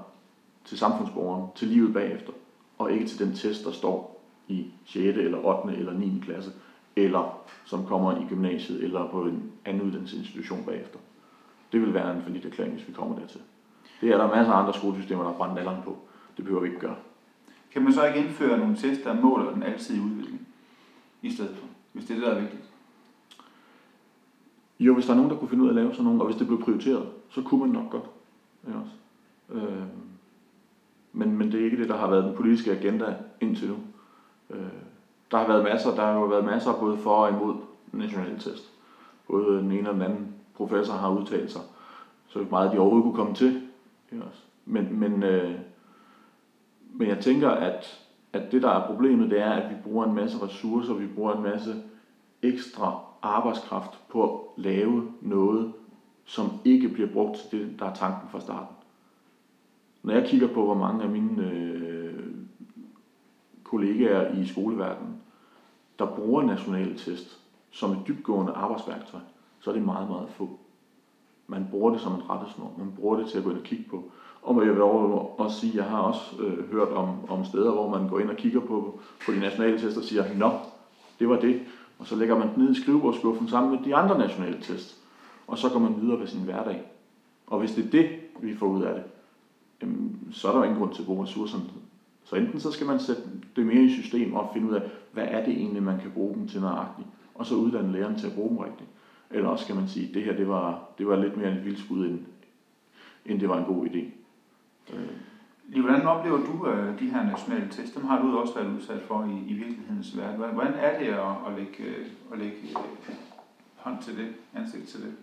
til 0.66 0.78
samfundsborgeren, 0.78 1.50
til 1.56 1.68
livet 1.68 1.94
bagefter, 1.94 2.34
og 2.78 2.92
ikke 2.92 3.06
til 3.06 3.28
den 3.28 3.36
test, 3.36 3.66
der 3.66 3.72
står 3.72 4.22
i 4.48 4.66
6. 4.86 5.18
eller 5.18 5.46
8. 5.46 5.78
eller 5.78 5.94
9. 5.94 6.22
klasse, 6.24 6.52
eller 6.96 7.38
som 7.66 7.86
kommer 7.86 8.18
i 8.18 8.26
gymnasiet 8.30 8.84
eller 8.84 9.12
på 9.12 9.22
en 9.22 9.52
anden 9.66 9.84
uddannelsesinstitution 9.84 10.64
bagefter. 10.66 11.00
Det 11.72 11.82
vil 11.82 11.94
være 11.94 12.16
en 12.16 12.22
forlidt 12.22 12.46
erklæring, 12.46 12.74
hvis 12.74 12.88
vi 12.88 12.94
kommer 12.94 13.20
dertil. 13.20 13.42
Det 14.02 14.12
er 14.12 14.18
der 14.18 14.36
masser 14.36 14.54
af 14.54 14.60
andre 14.60 14.74
skolesystemer, 14.74 15.24
der 15.24 15.34
brændt 15.34 15.60
alderen 15.60 15.82
på. 15.84 15.98
Det 16.38 16.46
behøver 16.46 16.62
vi 16.62 16.68
ikke 16.68 16.80
gøre. 16.80 16.96
Kan 17.72 17.84
man 17.84 17.94
så 17.94 18.06
ikke 18.06 18.20
indføre 18.20 18.58
nogle 18.58 18.78
test, 18.78 19.04
der 19.04 19.22
måler 19.22 19.54
den 19.54 19.64
alsidige 19.64 20.04
udvikling 20.04 20.48
i 21.22 21.32
stedet 21.32 21.56
for, 21.56 21.68
hvis 21.94 22.06
det 22.06 22.12
er 22.12 22.20
det, 22.20 22.28
der 22.28 22.36
er 22.36 22.42
vigtigt? 22.42 22.64
Jo, 24.80 24.94
hvis 24.94 25.06
der 25.06 25.12
er 25.12 25.16
nogen, 25.16 25.32
der 25.32 25.38
kunne 25.38 25.50
finde 25.50 25.64
ud 25.64 25.70
af 25.70 25.72
at 25.72 25.76
lave 25.76 25.92
sådan 25.92 26.06
nogle, 26.06 26.22
og 26.22 26.26
hvis 26.26 26.38
det 26.38 26.48
blev 26.48 26.62
prioriteret, 26.62 27.08
så 27.30 27.42
kunne 27.42 27.60
man 27.60 27.70
nok 27.70 27.92
godt. 27.92 28.10
Ja, 28.68 28.72
også. 28.80 28.94
Øh, 29.50 29.84
men, 31.14 31.38
men 31.38 31.52
det 31.52 31.62
er 31.62 31.66
ikke 31.66 31.78
det, 31.78 31.90
der 31.90 31.98
har 31.98 32.10
været 32.10 32.24
den 32.24 32.36
politiske 32.36 32.72
agenda 32.72 33.16
indtil 33.42 33.70
nu. 33.70 33.76
Øh, 34.50 34.62
der 35.32 35.38
har 35.38 35.48
været 35.48 35.64
masser, 35.64 35.96
der 35.96 36.06
har 36.06 36.14
jo 36.14 36.26
været 36.26 36.46
masser 36.46 36.80
både 36.80 36.98
for 36.98 37.16
og 37.16 37.30
imod 37.30 37.56
nationale 37.92 38.40
test. 38.40 38.72
Både 39.28 39.58
den 39.58 39.72
ene 39.72 39.90
og 39.90 39.94
den 39.94 40.02
anden 40.02 40.36
professor 40.56 40.94
har 40.94 41.10
udtalt 41.10 41.52
sig, 41.52 41.62
så 42.28 42.46
meget 42.50 42.72
de 42.72 42.80
overhovedet 42.80 43.04
kunne 43.04 43.16
komme 43.16 43.36
til. 43.36 43.62
Ja, 44.12 44.18
også. 44.28 44.42
Men, 44.66 45.00
men, 45.00 45.24
øh, 45.24 45.56
men 46.94 47.08
jeg 47.08 47.20
tænker, 47.20 47.50
at, 47.50 48.06
at 48.34 48.52
det, 48.52 48.62
der 48.62 48.70
er 48.70 48.88
problemet, 48.88 49.32
det 49.32 49.40
er, 49.40 49.52
at 49.52 49.70
vi 49.70 49.76
bruger 49.84 50.06
en 50.06 50.16
masse 50.16 50.46
ressourcer, 50.46 50.94
vi 50.94 51.08
bruger 51.08 51.34
en 51.34 51.44
masse 51.44 51.76
ekstra 52.42 53.00
arbejdskraft 53.22 54.00
på 54.10 54.24
at 54.24 54.64
lave 54.64 55.12
noget, 55.22 55.74
som 56.26 56.52
ikke 56.66 56.90
bliver 56.90 57.10
brugt 57.10 57.38
til 57.38 57.60
det, 57.60 57.80
der 57.80 57.86
er 57.86 57.94
tanken 57.94 58.30
fra 58.30 58.40
starten. 58.40 58.76
Når 60.04 60.14
jeg 60.14 60.28
kigger 60.28 60.48
på, 60.48 60.66
hvor 60.66 60.74
mange 60.74 61.04
af 61.04 61.10
mine 61.10 61.52
øh, 61.52 62.24
kollegaer 63.64 64.34
i 64.34 64.48
skoleverdenen, 64.48 65.16
der 66.00 66.06
bruger 66.06 66.44
nationale 66.44 66.98
test 66.98 67.40
som 67.72 67.92
et 67.92 68.08
dybgående 68.08 68.54
arbejdsværktøj, 68.54 69.20
så 69.60 69.70
er 69.70 69.74
det 69.74 69.84
meget, 69.84 70.10
meget 70.10 70.30
få. 70.30 70.60
Man 71.48 71.68
bruger 71.72 71.92
det 71.92 72.02
som 72.02 72.14
en 72.14 72.30
rettesnor. 72.30 72.74
Man 72.78 72.94
bruger 72.96 73.18
det 73.18 73.28
til 73.28 73.38
at 73.38 73.44
gå 73.44 73.50
ind 73.50 73.58
og 73.58 73.64
kigge 73.64 73.86
på. 73.90 74.12
Og 74.42 74.66
jeg 74.66 74.74
vil 74.74 74.82
også 74.82 75.60
sige, 75.60 75.72
at 75.72 75.78
jeg 75.78 75.86
har 75.86 76.00
også 76.00 76.42
øh, 76.42 76.72
hørt 76.72 76.90
om, 76.90 77.30
om 77.30 77.46
steder, 77.46 77.72
hvor 77.72 77.98
man 77.98 78.10
går 78.10 78.20
ind 78.20 78.30
og 78.30 78.36
kigger 78.36 78.60
på, 78.60 79.00
på 79.26 79.32
de 79.32 79.40
nationale 79.40 79.80
test 79.80 79.98
og 79.98 80.04
siger, 80.04 80.24
nå, 80.36 80.52
det 81.20 81.30
var 81.30 81.40
det. 81.40 81.62
Og 82.00 82.08
så 82.08 82.16
lægger 82.16 82.38
man 82.38 82.54
den 82.56 82.64
ned 82.64 82.72
i 82.72 82.82
skrivebordskuffen 82.82 83.50
sammen 83.50 83.72
med 83.72 83.80
de 83.86 83.96
andre 83.96 84.18
nationale 84.18 84.62
test. 84.62 85.05
Og 85.48 85.58
så 85.58 85.70
går 85.70 85.80
man 85.80 86.02
videre 86.02 86.20
ved 86.20 86.28
sin 86.28 86.44
hverdag. 86.44 86.82
Og 87.48 87.60
hvis 87.60 87.72
det 87.72 87.86
er 87.86 87.90
det, 87.90 88.10
vi 88.42 88.56
får 88.56 88.68
ud 88.68 88.84
af 88.84 88.94
det, 88.94 89.04
så 90.32 90.48
er 90.48 90.52
der 90.52 90.60
jo 90.60 90.64
ingen 90.64 90.80
grund 90.80 90.94
til 90.94 91.02
at 91.02 91.06
bruge 91.06 91.24
ressourcerne. 91.24 91.64
Så 92.24 92.36
enten 92.36 92.60
så 92.60 92.72
skal 92.72 92.88
man 92.88 93.00
sætte 93.00 93.22
det 93.56 93.66
mere 93.66 93.84
i 93.84 94.02
system 94.02 94.34
og 94.34 94.50
finde 94.54 94.68
ud 94.70 94.74
af, 94.74 94.82
hvad 95.12 95.24
er 95.28 95.46
det 95.46 95.54
egentlig, 95.54 95.84
man 95.84 96.00
kan 96.00 96.12
bruge 96.12 96.36
dem 96.36 96.48
til 96.48 96.62
nøjagtigt, 96.62 97.08
og 97.36 97.46
så 97.46 97.56
uddanne 97.56 97.92
læreren 97.92 98.20
til 98.20 98.28
at 98.28 98.34
bruge 98.34 98.50
dem 98.50 98.58
rigtigt. 98.58 98.90
Eller 99.32 99.50
også 99.50 99.66
kan 99.66 99.76
man 99.76 99.88
sige, 99.88 100.08
at 100.08 100.14
det 100.14 100.24
her 100.24 100.36
det 100.36 100.48
var, 100.48 100.90
det 100.98 101.08
var 101.08 101.16
lidt 101.16 101.38
mere 101.38 101.52
en 101.52 101.66
vildskud, 101.66 102.06
end, 102.06 102.20
end 103.26 103.40
det 103.40 103.50
var 103.50 103.58
en 103.58 103.66
god 103.66 103.86
idé. 103.86 104.04
Øh. 104.94 105.82
Hvordan 105.82 106.08
oplever 106.08 106.38
du 106.38 106.68
øh, 106.68 107.00
de 107.00 107.06
her 107.10 107.24
nationale 107.24 107.68
test? 107.72 107.96
Dem 107.96 108.06
har 108.06 108.22
du 108.22 108.38
også 108.38 108.54
været 108.54 108.76
udsat 108.76 109.02
for 109.02 109.24
i, 109.24 109.52
i 109.52 109.54
virkelighedens 109.54 110.18
verden. 110.18 110.54
Hvordan 110.54 110.74
er 110.74 111.00
det 111.00 111.06
at, 111.06 111.36
at 111.48 111.54
lægge, 111.58 111.84
øh, 111.84 112.06
at 112.34 112.40
lægge 112.40 112.58
øh, 113.10 113.16
hånd 113.76 114.02
til 114.02 114.18
det, 114.18 114.28
ansigt 114.56 114.88
til 114.88 115.02
det? 115.02 115.14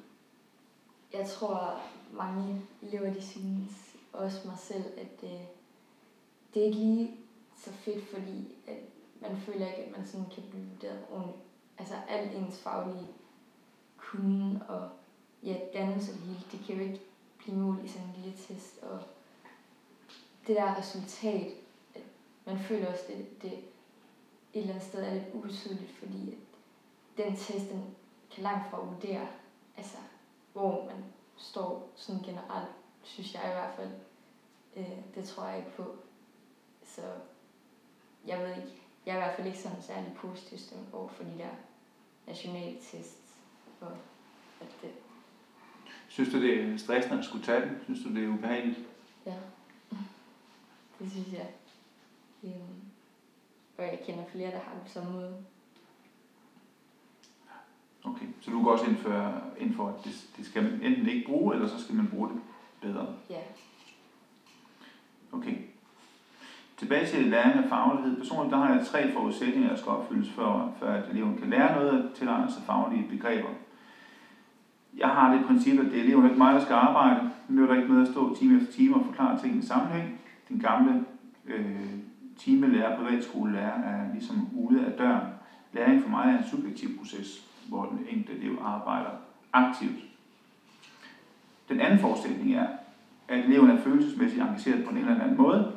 Jeg 1.13 1.29
tror, 1.29 1.81
mange 2.13 2.63
elever 2.83 3.15
de 3.15 3.23
synes, 3.23 3.97
også 4.13 4.49
mig 4.49 4.59
selv, 4.59 4.85
at 4.99 5.21
det, 5.21 5.41
det 6.55 6.63
er 6.63 6.67
ikke 6.67 6.79
lige 6.79 7.17
så 7.57 7.73
fedt, 7.73 8.05
fordi 8.05 8.55
at 8.67 8.79
man 9.21 9.37
føler 9.37 9.67
ikke, 9.67 9.83
at 9.83 9.97
man 9.97 10.07
sådan 10.07 10.27
kan 10.35 10.43
blive 10.51 10.67
vurderet 10.67 11.05
ordentligt. 11.11 11.43
Altså 11.79 11.95
alt 12.09 12.35
ens 12.35 12.59
faglige 12.59 13.07
kunnen 13.97 14.63
og 14.69 14.89
ja, 15.43 15.57
dannelse 15.75 16.13
og 16.13 16.19
det 16.19 16.27
hele, 16.27 16.45
det 16.53 16.61
kan 16.67 16.77
jo 16.77 16.83
ikke 16.83 17.01
blive 17.39 17.57
mål 17.57 17.85
i 17.85 17.89
sådan 17.89 18.09
en 18.09 18.15
lille 18.23 18.39
test. 18.39 18.79
Og 18.83 19.01
det 20.47 20.57
der 20.57 20.79
resultat, 20.79 21.53
at 21.95 22.03
man 22.45 22.59
føler 22.59 22.93
også, 22.93 23.05
det, 23.09 23.43
det 23.43 23.53
et 23.53 24.61
eller 24.61 24.75
andet 24.75 24.89
sted 24.89 25.03
er 25.03 25.15
lidt 25.15 25.35
ubetydeligt, 25.35 25.91
fordi 25.91 26.31
at 26.31 26.39
den 27.25 27.37
test, 27.37 27.71
den 27.71 27.85
kan 28.31 28.43
langt 28.43 28.71
fra 28.71 28.85
vurdere, 28.85 29.27
altså, 29.77 29.97
hvor 30.53 30.85
man 30.85 31.05
står 31.37 31.93
sådan 31.97 32.23
generelt, 32.23 32.71
synes 33.03 33.35
jeg 33.35 33.43
i 33.45 33.55
hvert 33.55 33.75
fald. 33.77 33.91
Øh, 34.77 35.15
det 35.15 35.25
tror 35.25 35.47
jeg 35.47 35.59
ikke 35.59 35.77
på. 35.77 35.97
Så 36.85 37.03
jeg 38.27 38.39
ved 38.39 38.49
ikke, 38.49 38.83
jeg 39.07 39.13
er 39.13 39.17
i 39.17 39.21
hvert 39.21 39.37
fald 39.37 39.47
ikke 39.47 39.59
sådan 39.59 39.83
særlig 39.83 40.13
positiv 40.17 40.59
stemt 40.59 40.89
over 40.95 41.09
for 41.09 41.25
de 41.25 41.39
der 41.39 41.51
nationale 42.27 42.77
tests. 42.77 43.35
For 43.79 43.87
at 44.61 44.69
det. 44.83 44.91
Synes 46.09 46.33
du, 46.33 46.43
det 46.43 46.61
er 46.61 46.77
stressende 46.77 47.19
at 47.19 47.25
skulle 47.25 47.45
tage 47.45 47.61
den? 47.61 47.81
Synes 47.85 48.03
du, 48.05 48.15
det 48.15 48.25
er 48.25 48.29
ubehageligt? 48.29 48.79
Ja, 49.27 49.37
det 50.99 51.11
synes 51.11 51.33
jeg. 51.33 51.51
Øhm, 52.45 52.83
og 53.79 53.85
jeg 53.85 54.01
kender 54.07 54.25
flere, 54.25 54.51
der 54.51 54.59
har 54.59 54.75
det 54.75 54.83
på 54.83 54.89
samme 54.89 55.13
måde. 55.13 55.45
Okay, 58.05 58.27
så 58.41 58.51
du 58.51 58.63
går 58.63 58.71
også 58.71 58.85
ind 58.87 58.97
for, 58.97 59.33
ind 59.59 59.75
for 59.75 59.89
at 59.89 60.05
det, 60.05 60.27
det 60.37 60.47
skal 60.47 60.63
man 60.63 60.81
enten 60.83 61.07
ikke 61.07 61.27
bruge, 61.27 61.55
eller 61.55 61.69
så 61.69 61.85
skal 61.85 61.95
man 61.95 62.07
bruge 62.07 62.29
det 62.29 62.37
bedre? 62.81 63.07
Ja. 63.31 63.39
Okay. 65.33 65.57
Tilbage 66.77 67.07
til 67.07 67.27
læring 67.27 67.65
af 67.65 67.69
faglighed. 67.69 68.17
Personligt 68.17 68.53
der 68.53 68.59
har 68.59 68.75
jeg 68.75 68.87
tre 68.87 69.13
forudsætninger, 69.13 69.69
der 69.69 69.77
skal 69.77 69.93
opfyldes, 69.93 70.31
for, 70.31 70.75
for 70.79 70.87
at 70.87 71.11
eleven 71.11 71.39
kan 71.39 71.51
lære 71.51 71.75
noget 71.75 72.03
af 72.03 72.15
tilegne 72.15 72.53
sig 72.53 72.63
faglige 72.63 73.09
begreber. 73.11 73.49
Jeg 74.97 75.09
har 75.09 75.35
det 75.35 75.47
princip, 75.47 75.81
at 75.81 75.87
det 75.87 75.99
er 75.99 76.03
eleven 76.03 76.25
ikke 76.25 76.39
mig, 76.39 76.55
der 76.55 76.61
skal 76.61 76.75
arbejde. 76.75 77.21
Det 77.21 77.57
nytter 77.57 77.75
ikke 77.77 77.93
med 77.93 78.03
at 78.03 78.09
stå 78.09 78.35
time 78.37 78.61
efter 78.61 78.73
time 78.73 78.97
og 78.97 79.05
forklare 79.07 79.41
ting 79.41 79.59
i 79.59 79.67
sammenhæng. 79.67 80.21
Den 80.49 80.59
gamle 80.59 81.05
øh, 81.47 81.89
timelærer, 82.39 82.97
privatskolelærer, 82.97 83.83
er 83.83 84.13
ligesom 84.13 84.49
ude 84.57 84.87
af 84.87 84.93
døren. 84.93 85.27
Læring 85.73 86.03
for 86.03 86.11
mig 86.11 86.35
er 86.35 86.39
en 86.39 86.51
subjektiv 86.51 86.99
proces, 86.99 87.52
hvor 87.69 87.85
den 87.85 88.07
enkelte 88.11 88.43
elev 88.43 88.59
arbejder 88.63 89.11
aktivt. 89.53 89.99
Den 91.69 91.81
anden 91.81 91.99
forudsætning 91.99 92.55
er, 92.55 92.67
at 93.29 93.39
eleven 93.39 93.71
er 93.71 93.81
følelsesmæssigt 93.81 94.43
engageret 94.43 94.85
på 94.85 94.91
en 94.91 94.97
eller 94.97 95.21
anden 95.21 95.37
måde. 95.37 95.73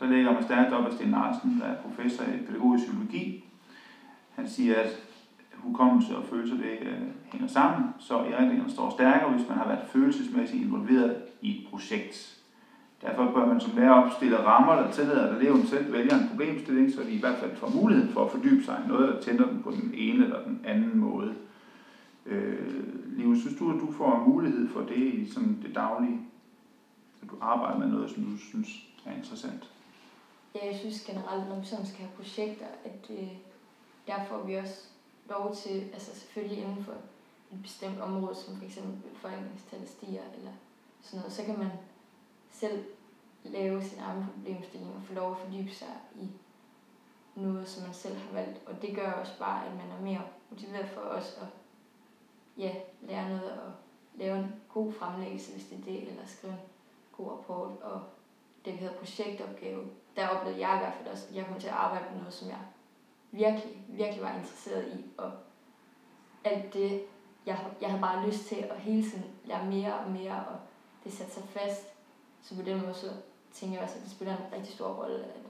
Der 0.00 0.06
lægger 0.06 0.32
man 0.32 0.42
stærkt 0.42 0.72
op 0.72 0.86
af 0.86 0.92
Sten 0.92 1.10
Larsen, 1.10 1.60
der 1.60 1.66
er 1.66 1.82
professor 1.82 2.24
i 2.24 2.46
pædagogisk 2.46 2.84
psykologi. 2.84 3.44
Han 4.34 4.48
siger, 4.48 4.80
at 4.80 4.96
hukommelse 5.54 6.16
og 6.16 6.24
følelser 6.24 6.56
det, 6.56 6.78
øh, 6.82 7.00
hænger 7.32 7.48
sammen, 7.48 7.88
så 7.98 8.14
erindringerne 8.14 8.70
står 8.70 8.90
stærkere, 8.90 9.30
hvis 9.30 9.48
man 9.48 9.58
har 9.58 9.66
været 9.66 9.88
følelsesmæssigt 9.88 10.62
involveret 10.62 11.16
i 11.40 11.58
et 11.58 11.70
projekt. 11.70 12.37
Derfor 13.02 13.26
bør 13.26 13.46
man 13.46 13.60
som 13.60 13.76
lærer 13.76 13.90
opstille 13.90 14.44
rammer, 14.44 14.74
der 14.82 14.92
tillader, 14.92 15.28
at 15.28 15.42
eleven 15.42 15.66
selv 15.66 15.92
vælger 15.92 16.14
en 16.16 16.28
problemstilling, 16.28 16.90
så 16.90 17.02
de 17.02 17.12
i 17.12 17.20
hvert 17.20 17.38
fald 17.38 17.56
får 17.56 17.70
mulighed 17.70 18.12
for 18.12 18.24
at 18.24 18.30
fordybe 18.30 18.64
sig 18.64 18.82
i 18.84 18.88
noget, 18.88 19.08
der 19.08 19.20
tænder 19.20 19.46
dem 19.46 19.62
på 19.62 19.70
den 19.70 19.90
ene 19.94 20.24
eller 20.24 20.42
den 20.44 20.60
anden 20.64 20.98
måde. 20.98 21.34
Øh, 22.26 23.16
Liv, 23.16 23.36
synes 23.36 23.58
du, 23.58 23.70
at 23.74 23.80
du 23.80 23.90
får 23.90 24.18
mulighed 24.18 24.68
for 24.68 24.80
det 24.80 24.96
i 24.96 25.30
sådan 25.30 25.58
det 25.62 25.74
daglige? 25.74 26.20
At 27.22 27.30
du 27.30 27.34
arbejder 27.40 27.78
med 27.78 27.86
noget, 27.86 28.10
som 28.10 28.22
du 28.22 28.36
synes 28.36 28.82
er 29.06 29.12
interessant? 29.12 29.70
Ja, 30.54 30.66
jeg 30.66 30.74
synes 30.74 31.00
generelt, 31.00 31.48
når 31.48 31.56
vi 31.56 31.66
sådan 31.66 31.86
skal 31.86 31.98
have 31.98 32.10
projekter, 32.16 32.66
at 32.84 33.10
øh, 33.10 33.28
der 34.06 34.24
får 34.28 34.42
vi 34.46 34.54
også 34.54 34.84
lov 35.28 35.54
til, 35.54 35.84
altså 35.92 36.14
selvfølgelig 36.14 36.58
inden 36.58 36.82
for 36.82 36.92
et 37.52 37.62
bestemt 37.62 38.00
område, 38.00 38.34
som 38.34 38.56
f.eks. 38.56 38.78
befolkningstallet 39.14 39.88
stiger 39.88 40.22
eller 40.36 40.50
sådan 41.02 41.18
noget, 41.18 41.32
så 41.32 41.44
kan 41.44 41.58
man 41.58 41.68
selv 42.60 42.84
lave 43.44 43.84
sin 43.84 43.98
egen 43.98 44.26
problemstilling 44.34 44.94
og 44.94 45.02
få 45.02 45.14
lov 45.14 45.30
at 45.30 45.38
fordybe 45.38 45.70
sig 45.70 45.88
i 46.14 46.30
noget, 47.34 47.68
som 47.68 47.82
man 47.82 47.94
selv 47.94 48.16
har 48.16 48.32
valgt. 48.32 48.60
Og 48.66 48.82
det 48.82 48.96
gør 48.96 49.12
også 49.12 49.38
bare, 49.38 49.66
at 49.66 49.72
man 49.72 49.90
er 49.90 50.00
mere 50.00 50.22
motiveret 50.50 50.88
for 50.88 51.00
os 51.00 51.38
at 51.40 51.48
ja, 52.56 52.74
lære 53.00 53.28
noget 53.28 53.52
og 53.52 53.72
lave 54.14 54.38
en 54.38 54.54
god 54.68 54.92
fremlæggelse, 54.92 55.52
hvis 55.52 55.66
det 55.66 55.78
er 55.78 55.82
det, 55.82 56.08
eller 56.08 56.26
skrive 56.26 56.52
en 56.52 56.58
god 57.12 57.30
rapport. 57.30 57.80
Og 57.80 58.02
det, 58.64 58.72
vi 58.72 58.78
hedder 58.78 58.94
projektopgave, 58.94 59.84
der 60.16 60.28
oplevede 60.28 60.68
jeg 60.68 60.76
i 60.76 60.78
hvert 60.78 60.94
fald 60.94 61.08
også, 61.08 61.26
at 61.28 61.36
jeg 61.36 61.46
kom 61.46 61.60
til 61.60 61.68
at 61.68 61.74
arbejde 61.74 62.04
med 62.10 62.18
noget, 62.18 62.34
som 62.34 62.48
jeg 62.48 62.58
virkelig, 63.30 63.84
virkelig 63.88 64.22
var 64.22 64.34
interesseret 64.34 64.98
i. 64.98 65.04
Og 65.16 65.32
alt 66.44 66.74
det, 66.74 67.02
jeg, 67.46 67.66
jeg 67.80 67.88
havde 67.88 68.02
bare 68.02 68.26
lyst 68.26 68.46
til 68.46 68.56
at 68.56 68.80
hele 68.80 69.10
tiden 69.10 69.24
lære 69.44 69.66
mere 69.66 69.98
og 69.98 70.10
mere, 70.10 70.44
og 70.46 70.58
det 71.04 71.12
satte 71.12 71.32
sig 71.32 71.44
fast. 71.48 71.97
Så 72.42 72.56
på 72.56 72.62
den 72.62 72.80
måde, 72.80 72.94
så 72.94 73.10
tænker 73.52 73.76
jeg 73.76 73.84
også, 73.84 73.96
at 73.96 74.02
det 74.02 74.10
spiller 74.10 74.36
en 74.36 74.52
rigtig 74.52 74.74
stor 74.74 74.88
rolle, 74.88 75.24
at, 75.24 75.42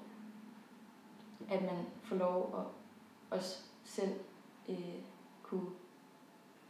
at 1.50 1.62
man 1.62 1.86
får 2.02 2.16
lov 2.16 2.54
at 2.58 2.64
også 3.38 3.58
selv 3.84 4.12
øh, 4.68 4.94
kunne 5.42 5.66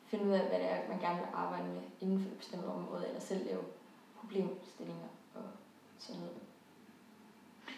finde 0.07 0.25
ud 0.25 0.31
af, 0.31 0.49
hvad 0.49 0.59
det 0.59 0.71
er, 0.71 0.89
man 0.89 1.01
gerne 1.01 1.19
vil 1.19 1.29
arbejde 1.35 1.69
med 1.69 1.83
inden 2.01 2.21
for 2.21 2.29
et 2.29 2.37
bestemt 2.37 2.65
område, 2.65 3.09
eller 3.09 3.21
selv 3.21 3.45
lave 3.45 3.63
problemstillinger 4.21 5.09
og 5.35 5.43
sådan 5.99 6.21
noget. 6.21 6.37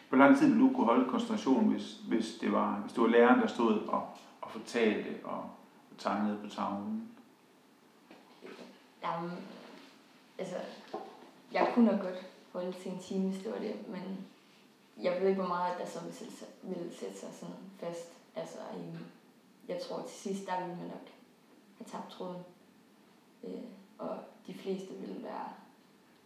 Hvor 0.09 0.19
lang 0.19 0.39
tid 0.39 0.47
ville 0.47 0.69
du 0.69 0.75
kunne 0.75 0.87
holde 0.87 1.11
koncentrationen, 1.11 1.71
hvis, 1.71 1.97
hvis, 2.09 2.35
det 2.41 2.53
var, 2.53 2.81
hvis 2.81 2.93
det 2.93 3.03
var 3.03 3.09
læreren, 3.09 3.41
der 3.41 3.47
stod 3.47 3.79
og, 3.79 4.09
og 4.41 4.51
fortalte 4.51 5.25
og 5.25 5.51
tegnede 5.99 6.39
på 6.43 6.49
tavlen? 6.49 7.11
Jamen, 9.03 9.31
altså, 10.39 10.57
jeg 11.53 11.71
kunne 11.75 11.85
nok 11.85 12.01
godt 12.01 12.30
holde 12.53 12.73
til 12.73 12.93
en 12.93 12.99
time, 12.99 13.31
hvis 13.31 13.43
det 13.43 13.53
var 13.53 13.59
det, 13.59 13.89
men 13.89 14.27
jeg 15.03 15.21
ved 15.21 15.29
ikke, 15.29 15.41
hvor 15.41 15.49
meget 15.49 15.79
der 15.79 15.87
så 15.87 16.01
ville 16.01 16.17
sætte 16.17 16.35
sig, 16.37 16.49
ville 16.63 16.95
sætte 16.95 17.19
sig 17.19 17.29
sådan 17.33 17.55
fast. 17.79 18.13
Altså, 18.37 18.59
jeg 19.69 19.83
tror 19.83 20.03
til 20.03 20.17
sidst, 20.17 20.47
der 20.47 20.61
ville 20.61 20.77
man 20.77 20.87
nok 20.87 21.09
have 21.79 21.87
tabt 21.87 22.11
tråden. 22.11 22.43
Øh, 23.45 23.63
og 23.99 24.19
de 24.47 24.55
fleste 24.55 24.95
ville 24.95 25.23
være 25.23 25.49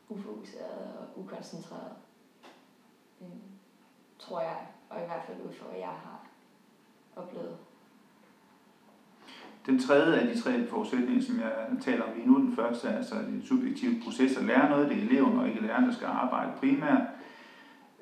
ufokuserede 0.09 0.99
og 0.99 1.21
ukoncentrerede. 1.21 1.97
Øh, 3.21 3.29
tror 4.19 4.41
jeg, 4.41 4.67
og 4.91 5.03
i 5.03 5.05
hvert 5.05 5.25
fald 5.27 5.43
ud 5.43 5.53
fra, 5.53 5.67
hvad 5.67 5.79
jeg 5.79 5.89
har 5.89 6.27
oplevet. 7.17 7.59
Den 9.67 9.79
tredje 9.79 10.19
af 10.19 10.35
de 10.35 10.41
tre 10.41 10.67
forudsætninger, 10.67 11.23
som 11.23 11.39
jeg 11.39 11.53
taler 11.81 12.03
om 12.03 12.11
lige 12.17 12.29
nu, 12.29 12.37
den 12.37 12.57
første 12.57 12.89
er 12.89 12.97
altså 12.97 13.15
den 13.15 13.43
subjektive 13.45 14.01
proces 14.05 14.37
at 14.37 14.45
lære 14.45 14.71
noget. 14.71 14.89
Det 14.89 14.99
er 14.99 15.03
eleven 15.03 15.39
og 15.39 15.49
ikke 15.49 15.63
læreren, 15.63 15.85
der 15.85 15.93
skal 15.93 16.07
arbejde 16.07 16.51
primært. 16.61 17.03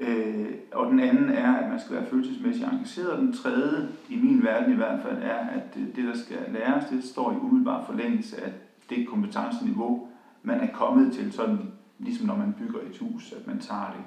Øh, 0.01 0.47
og 0.73 0.91
den 0.91 1.01
anden 1.01 1.29
er, 1.29 1.53
at 1.53 1.71
man 1.71 1.81
skal 1.81 1.97
være 1.97 2.07
følelsesmæssigt 2.07 2.69
engageret. 2.73 3.09
Og 3.09 3.19
den 3.19 3.33
tredje, 3.33 3.89
i 4.09 4.17
min 4.17 4.43
verden 4.43 4.73
i 4.73 4.77
hvert 4.77 5.03
fald, 5.03 5.23
er, 5.23 5.39
at 5.39 5.75
det, 5.75 6.05
der 6.05 6.17
skal 6.17 6.39
læres, 6.53 6.85
det 6.85 7.05
står 7.05 7.33
i 7.33 7.37
umiddelbar 7.37 7.85
forlængelse 7.85 8.45
af 8.45 8.53
det 8.91 9.09
kompetenceniveau, 9.09 10.09
man 10.43 10.61
er 10.61 10.73
kommet 10.73 11.13
til. 11.13 11.33
Sådan 11.33 11.59
ligesom 11.99 12.27
når 12.27 12.37
man 12.37 12.55
bygger 12.59 12.81
et 12.91 12.99
hus, 12.99 13.33
at 13.33 13.47
man 13.47 13.59
tager 13.59 13.97
det 13.97 14.05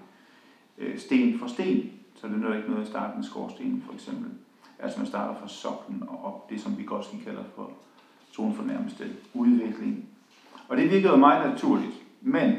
øh, 0.86 1.00
sten 1.00 1.40
for 1.40 1.48
sten. 1.48 1.92
Så 2.16 2.28
det 2.28 2.44
er 2.44 2.56
ikke 2.56 2.70
noget 2.70 2.82
at 2.82 2.88
starte 2.88 3.18
med 3.18 3.24
skorstenen 3.24 3.84
for 3.86 3.94
eksempel. 3.94 4.32
Altså 4.80 5.00
man 5.00 5.08
starter 5.08 5.40
fra 5.40 5.48
soklen 5.48 6.04
og 6.08 6.26
op, 6.26 6.50
det 6.50 6.62
som 6.62 6.78
vi 6.78 6.84
godt 6.84 7.06
skal 7.06 7.20
kalde 7.24 7.44
for 7.56 7.72
zonen 8.34 8.56
for 8.56 8.64
nærmeste 8.64 9.04
udvikling. 9.34 10.06
Og 10.68 10.78
det 10.78 10.92
virker 10.92 11.10
jo 11.10 11.16
meget 11.16 11.50
naturligt, 11.50 11.94
men 12.22 12.56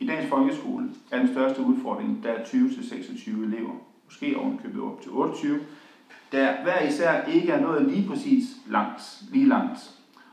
i 0.00 0.06
dagens 0.06 0.28
folkeskole 0.28 0.88
er 1.10 1.18
den 1.18 1.28
største 1.28 1.62
udfordring, 1.62 2.22
der 2.22 2.30
er 2.30 2.44
20-26 2.44 3.30
elever, 3.30 3.72
måske 4.04 4.38
ovenkøbet 4.38 4.82
op 4.82 5.02
til 5.02 5.10
28, 5.12 5.58
der 6.32 6.62
hver 6.62 6.80
især 6.80 7.24
ikke 7.24 7.52
er 7.52 7.60
nået 7.60 7.82
lige 7.82 8.08
præcis 8.08 8.44
langt, 8.66 9.22
lige 9.32 9.48
langt. 9.48 9.90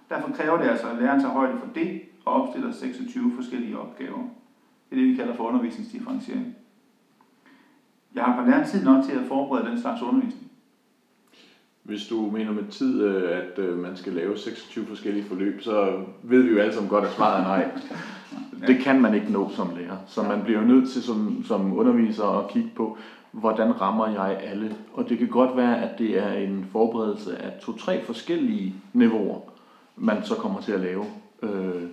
Derfor 0.09 0.31
kræver 0.31 0.57
det 0.57 0.69
altså, 0.69 0.87
at 0.89 0.97
læreren 0.97 1.19
tager 1.19 1.33
højde 1.33 1.59
for 1.59 1.67
det 1.75 2.01
og 2.25 2.33
opstiller 2.33 2.71
26 2.71 3.31
forskellige 3.35 3.79
opgaver. 3.79 4.19
Det 4.89 4.97
er 4.97 5.01
det, 5.01 5.09
vi 5.09 5.15
kalder 5.15 5.35
for 5.35 5.43
undervisningsdifferentiering. 5.43 6.55
Jeg 8.13 8.23
har 8.23 8.41
på 8.41 8.49
læreren 8.49 8.67
tid 8.67 8.85
nok 8.85 9.03
til 9.03 9.11
at 9.11 9.27
forberede 9.27 9.69
den 9.69 9.81
slags 9.81 10.01
undervisning. 10.01 10.51
Hvis 11.83 12.07
du 12.07 12.29
mener 12.29 12.51
med 12.51 12.71
tid, 12.71 13.01
øh, 13.01 13.37
at 13.37 13.59
øh, 13.59 13.77
man 13.77 13.97
skal 13.97 14.13
lave 14.13 14.37
26 14.37 14.85
forskellige 14.85 15.25
forløb, 15.25 15.61
så 15.61 16.03
ved 16.23 16.41
vi 16.41 16.49
jo 16.49 16.59
alle 16.59 16.73
sammen 16.73 16.89
godt, 16.89 17.05
at 17.05 17.11
svaret 17.11 17.39
er 17.39 17.43
nej. 17.43 17.71
Det 18.67 18.79
kan 18.79 19.01
man 19.01 19.13
ikke 19.13 19.31
nå 19.31 19.49
som 19.55 19.69
lærer. 19.77 19.97
Så 20.07 20.23
man 20.23 20.41
bliver 20.43 20.59
jo 20.59 20.65
nødt 20.65 20.89
til 20.89 21.03
som, 21.03 21.43
som 21.47 21.77
underviser 21.77 22.39
at 22.39 22.51
kigge 22.51 22.69
på, 22.75 22.97
hvordan 23.31 23.81
rammer 23.81 24.07
jeg 24.07 24.39
alle. 24.43 24.75
Og 24.93 25.09
det 25.09 25.17
kan 25.17 25.27
godt 25.27 25.57
være, 25.57 25.81
at 25.81 25.99
det 25.99 26.17
er 26.17 26.33
en 26.33 26.65
forberedelse 26.71 27.37
af 27.37 27.59
to-tre 27.61 28.05
forskellige 28.05 28.75
niveauer, 28.93 29.39
man 29.95 30.23
så 30.23 30.35
kommer 30.35 30.61
til 30.61 30.71
at 30.71 30.79
lave. 30.79 31.05
Øh, 31.43 31.83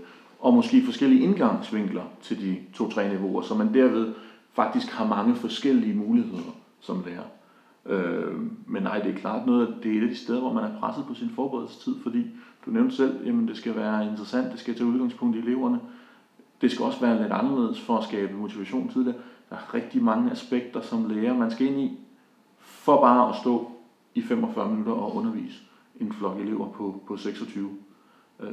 og 0.41 0.55
måske 0.55 0.85
forskellige 0.85 1.23
indgangsvinkler 1.23 2.03
til 2.23 2.41
de 2.41 2.57
to-tre 2.75 3.09
niveauer, 3.09 3.43
så 3.43 3.55
man 3.55 3.75
derved 3.75 4.15
faktisk 4.53 4.93
har 4.93 5.07
mange 5.07 5.35
forskellige 5.35 5.95
muligheder 5.95 6.57
som 6.81 7.05
lærer. 7.07 7.40
Øh, 7.87 8.35
men 8.67 8.83
nej, 8.83 8.99
det 8.99 9.15
er 9.15 9.19
klart 9.19 9.47
noget, 9.47 9.77
det 9.83 9.93
er 9.93 9.99
et 9.99 10.03
af 10.03 10.09
de 10.09 10.17
steder, 10.17 10.41
hvor 10.41 10.53
man 10.53 10.65
er 10.65 10.81
presset 10.81 11.05
på 11.09 11.15
sin 11.15 11.31
forberedelsestid, 11.31 11.95
fordi 12.03 12.27
du 12.67 12.71
nævnte 12.71 12.97
selv, 12.97 13.27
jamen 13.27 13.49
det 13.49 13.57
skal 13.57 13.77
være 13.77 14.07
interessant, 14.07 14.53
det 14.53 14.61
skal 14.61 14.75
tage 14.75 14.87
udgangspunkt 14.87 15.37
i 15.37 15.39
eleverne. 15.39 15.81
Det 16.61 16.71
skal 16.71 16.85
også 16.85 17.01
være 17.01 17.23
lidt 17.23 17.33
anderledes 17.33 17.81
for 17.81 17.99
at 17.99 18.05
skabe 18.05 18.37
motivation 18.37 18.89
til 18.89 19.05
det. 19.05 19.15
Der 19.51 19.57
er 19.57 19.75
rigtig 19.75 20.03
mange 20.03 20.31
aspekter 20.31 20.81
som 20.81 21.09
lærer, 21.09 21.37
man 21.37 21.51
skal 21.51 21.67
ind 21.67 21.81
i, 21.81 21.99
for 22.59 23.01
bare 23.01 23.29
at 23.29 23.37
stå 23.37 23.71
i 24.15 24.23
45 24.23 24.71
minutter 24.71 24.93
og 24.93 25.17
undervise 25.17 25.63
en 26.01 26.13
flok 26.13 26.41
elever 26.41 26.69
på, 26.69 27.03
på 27.07 27.17
26. 27.17 27.71
Øh, 28.41 28.49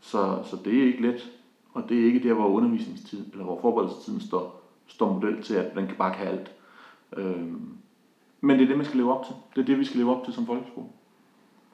så, 0.00 0.38
så 0.44 0.56
det 0.64 0.78
er 0.78 0.86
ikke 0.86 1.02
let, 1.02 1.30
og 1.72 1.88
det 1.88 2.00
er 2.00 2.04
ikke 2.04 2.28
der, 2.28 2.34
hvor 2.34 2.48
undervisningstid, 2.48 3.26
eller 3.32 3.44
hvor 3.44 3.60
forberedelsestiden 3.60 4.20
står, 4.20 4.62
står 4.86 5.12
model 5.12 5.42
til, 5.42 5.54
at 5.54 5.74
man 5.74 5.86
kan 5.86 5.96
bare 5.96 6.14
kan 6.14 6.26
alt. 6.26 6.52
Øh, 7.16 7.52
men 8.44 8.58
det 8.58 8.64
er 8.64 8.68
det, 8.68 8.76
man 8.76 8.86
skal 8.86 8.96
leve 8.96 9.18
op 9.18 9.24
til. 9.26 9.34
Det 9.54 9.60
er 9.60 9.66
det, 9.66 9.78
vi 9.78 9.84
skal 9.84 9.98
leve 9.98 10.16
op 10.16 10.24
til 10.24 10.34
som 10.34 10.46
folkeskole. 10.46 10.86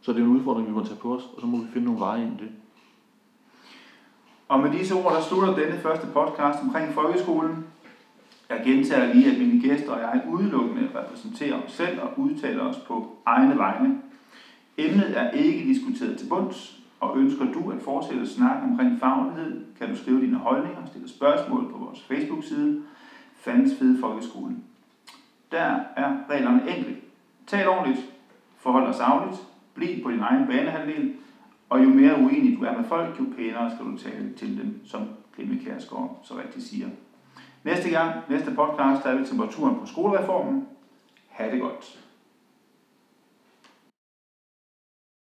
Så 0.01 0.13
det 0.13 0.21
er 0.21 0.25
en 0.25 0.31
udfordring, 0.31 0.69
vi 0.69 0.73
må 0.73 0.85
tage 0.85 1.01
på 1.01 1.17
os, 1.17 1.23
og 1.35 1.41
så 1.41 1.47
må 1.47 1.59
vi 1.59 1.67
finde 1.73 1.85
nogle 1.85 2.01
veje 2.01 2.23
ind 2.23 2.41
i 2.41 2.45
det. 2.45 2.51
Og 4.49 4.61
med 4.61 4.73
disse 4.73 4.95
ord, 4.95 5.13
der 5.13 5.21
slutter 5.21 5.57
denne 5.57 5.79
første 5.79 6.07
podcast 6.07 6.63
omkring 6.63 6.95
folkeskolen. 6.95 7.67
Jeg 8.49 8.63
gentager 8.65 9.15
lige, 9.15 9.33
at 9.33 9.39
mine 9.39 9.63
gæster 9.63 9.93
og 9.93 10.01
jeg 10.01 10.23
udelukkende 10.29 10.89
repræsenterer 10.95 11.63
os 11.63 11.73
selv 11.73 12.01
og 12.01 12.19
udtaler 12.19 12.63
os 12.63 12.77
på 12.77 13.17
egne 13.27 13.59
vegne. 13.59 14.01
Emnet 14.79 15.19
er 15.19 15.31
ikke 15.31 15.69
diskuteret 15.69 16.19
til 16.19 16.29
bunds, 16.29 16.81
og 17.01 17.19
ønsker 17.19 17.53
du 17.53 17.71
at 17.71 17.83
fortsætte 17.83 18.27
snak 18.27 18.63
omkring 18.63 19.01
faglighed, 19.01 19.65
kan 19.79 19.89
du 19.89 19.97
skrive 19.97 20.21
dine 20.21 20.37
holdninger 20.37 20.83
og 20.83 20.89
stille 20.89 21.09
spørgsmål 21.09 21.71
på 21.73 21.79
vores 21.79 22.03
Facebook-side, 22.03 22.83
Fandens 23.37 23.73
Fede 23.79 24.01
Folkeskolen. 24.01 24.65
Der 25.51 25.81
er 25.97 26.17
reglerne 26.31 26.77
enkle. 26.77 26.97
Tal 27.47 27.69
ordentligt, 27.69 28.07
forhold 28.57 28.87
dig 28.87 28.95
savligt, 28.95 29.43
bliv 29.75 30.03
på 30.03 30.11
din 30.11 30.21
egen 30.21 30.47
banehalvdel, 30.47 31.15
og 31.69 31.85
jo 31.85 31.89
mere 31.89 32.19
uenig 32.19 32.59
du 32.59 32.65
er 32.65 32.77
med 32.77 32.85
folk, 32.85 33.21
jo 33.21 33.25
pænere 33.37 33.71
skal 33.71 33.87
du 33.87 33.97
tale 33.97 34.33
til 34.37 34.59
dem, 34.59 34.81
som 34.87 35.09
Clemen 35.35 35.61
Kærsgaard 35.65 36.21
så 36.23 36.35
rigtigt 36.35 36.65
siger. 36.65 36.89
Næste 37.65 37.91
gang, 37.91 38.15
næste 38.29 38.51
podcast, 38.51 39.05
der 39.05 39.11
er 39.11 39.19
vi 39.19 39.25
temperaturen 39.25 39.81
på 39.81 39.87
skolereformen. 39.87 40.67
Ha' 41.29 41.51
det 41.51 41.61
godt. 41.61 41.99